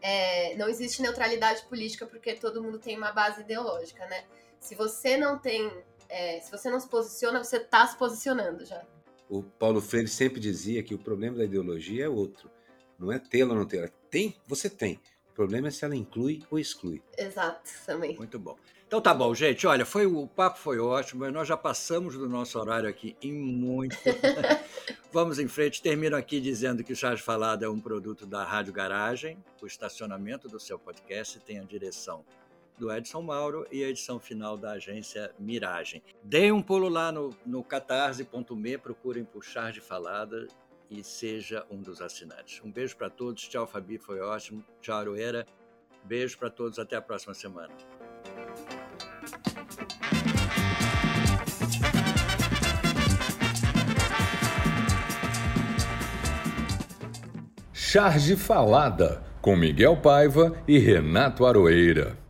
É, 0.00 0.54
não 0.56 0.68
existe 0.68 1.02
neutralidade 1.02 1.64
política 1.66 2.06
porque 2.06 2.34
todo 2.34 2.62
mundo 2.62 2.78
tem 2.78 2.96
uma 2.96 3.12
base 3.12 3.40
ideológica, 3.40 4.06
né? 4.06 4.24
Se 4.58 4.74
você 4.74 5.16
não 5.16 5.38
tem 5.38 5.70
é, 6.12 6.40
se 6.40 6.50
você 6.50 6.68
não 6.68 6.78
se 6.78 6.88
posiciona, 6.88 7.42
você 7.42 7.56
está 7.56 7.86
se 7.86 7.96
posicionando 7.96 8.66
já. 8.66 8.84
O 9.30 9.42
Paulo 9.42 9.80
Freire 9.80 10.08
sempre 10.08 10.38
dizia 10.38 10.82
que 10.82 10.94
o 10.94 10.98
problema 10.98 11.38
da 11.38 11.44
ideologia 11.44 12.04
é 12.04 12.08
outro. 12.08 12.50
Não 12.98 13.10
é 13.10 13.18
tê-la 13.18 13.54
ou 13.54 13.58
não 13.58 13.66
tê-la. 13.66 13.88
Tem, 14.10 14.36
você 14.46 14.68
tem. 14.68 15.00
O 15.30 15.32
problema 15.32 15.68
é 15.68 15.70
se 15.70 15.86
ela 15.86 15.96
inclui 15.96 16.42
ou 16.50 16.58
exclui. 16.58 17.02
Exato, 17.16 17.70
também. 17.86 18.14
Muito 18.14 18.38
bom. 18.38 18.58
Então 18.86 19.00
tá 19.00 19.14
bom, 19.14 19.34
gente. 19.34 19.66
Olha, 19.66 19.86
foi 19.86 20.04
o 20.04 20.26
papo 20.26 20.58
foi 20.58 20.78
ótimo, 20.78 21.20
mas 21.20 21.32
nós 21.32 21.48
já 21.48 21.56
passamos 21.56 22.14
do 22.14 22.28
nosso 22.28 22.58
horário 22.58 22.86
aqui 22.86 23.16
em 23.22 23.32
muito. 23.32 23.96
Vamos 25.10 25.38
em 25.38 25.48
frente. 25.48 25.80
Termino 25.80 26.14
aqui 26.14 26.42
dizendo 26.42 26.84
que 26.84 26.92
o 26.92 26.96
Charge 26.96 27.22
Falado 27.22 27.64
é 27.64 27.68
um 27.70 27.80
produto 27.80 28.26
da 28.26 28.44
Rádio 28.44 28.74
Garagem. 28.74 29.42
O 29.62 29.66
estacionamento 29.66 30.46
do 30.46 30.60
seu 30.60 30.78
podcast 30.78 31.40
tem 31.40 31.58
a 31.58 31.64
direção 31.64 32.22
do 32.78 32.92
Edson 32.92 33.22
Mauro 33.22 33.66
e 33.70 33.84
a 33.84 33.88
edição 33.88 34.18
final 34.18 34.56
da 34.56 34.72
agência 34.72 35.32
Miragem. 35.38 36.02
Deem 36.22 36.52
um 36.52 36.62
pulo 36.62 36.88
lá 36.88 37.12
no, 37.12 37.30
no 37.44 37.62
catarse.me, 37.62 38.78
procurem 38.78 39.24
por 39.24 39.44
Charge 39.44 39.80
Falada 39.80 40.46
e 40.90 41.02
seja 41.02 41.64
um 41.70 41.80
dos 41.80 42.02
assinantes. 42.02 42.60
Um 42.62 42.70
beijo 42.70 42.96
para 42.96 43.08
todos. 43.08 43.48
Tchau, 43.48 43.66
Fabi, 43.66 43.98
foi 43.98 44.20
ótimo. 44.20 44.64
Tchau, 44.80 44.98
Aroeira. 44.98 45.46
Beijo 46.04 46.38
para 46.38 46.50
todos. 46.50 46.78
Até 46.78 46.96
a 46.96 47.02
próxima 47.02 47.32
semana. 47.32 47.72
Charge 57.72 58.36
Falada, 58.36 59.22
com 59.42 59.54
Miguel 59.54 59.98
Paiva 59.98 60.56
e 60.66 60.78
Renato 60.78 61.44
Aroeira. 61.44 62.21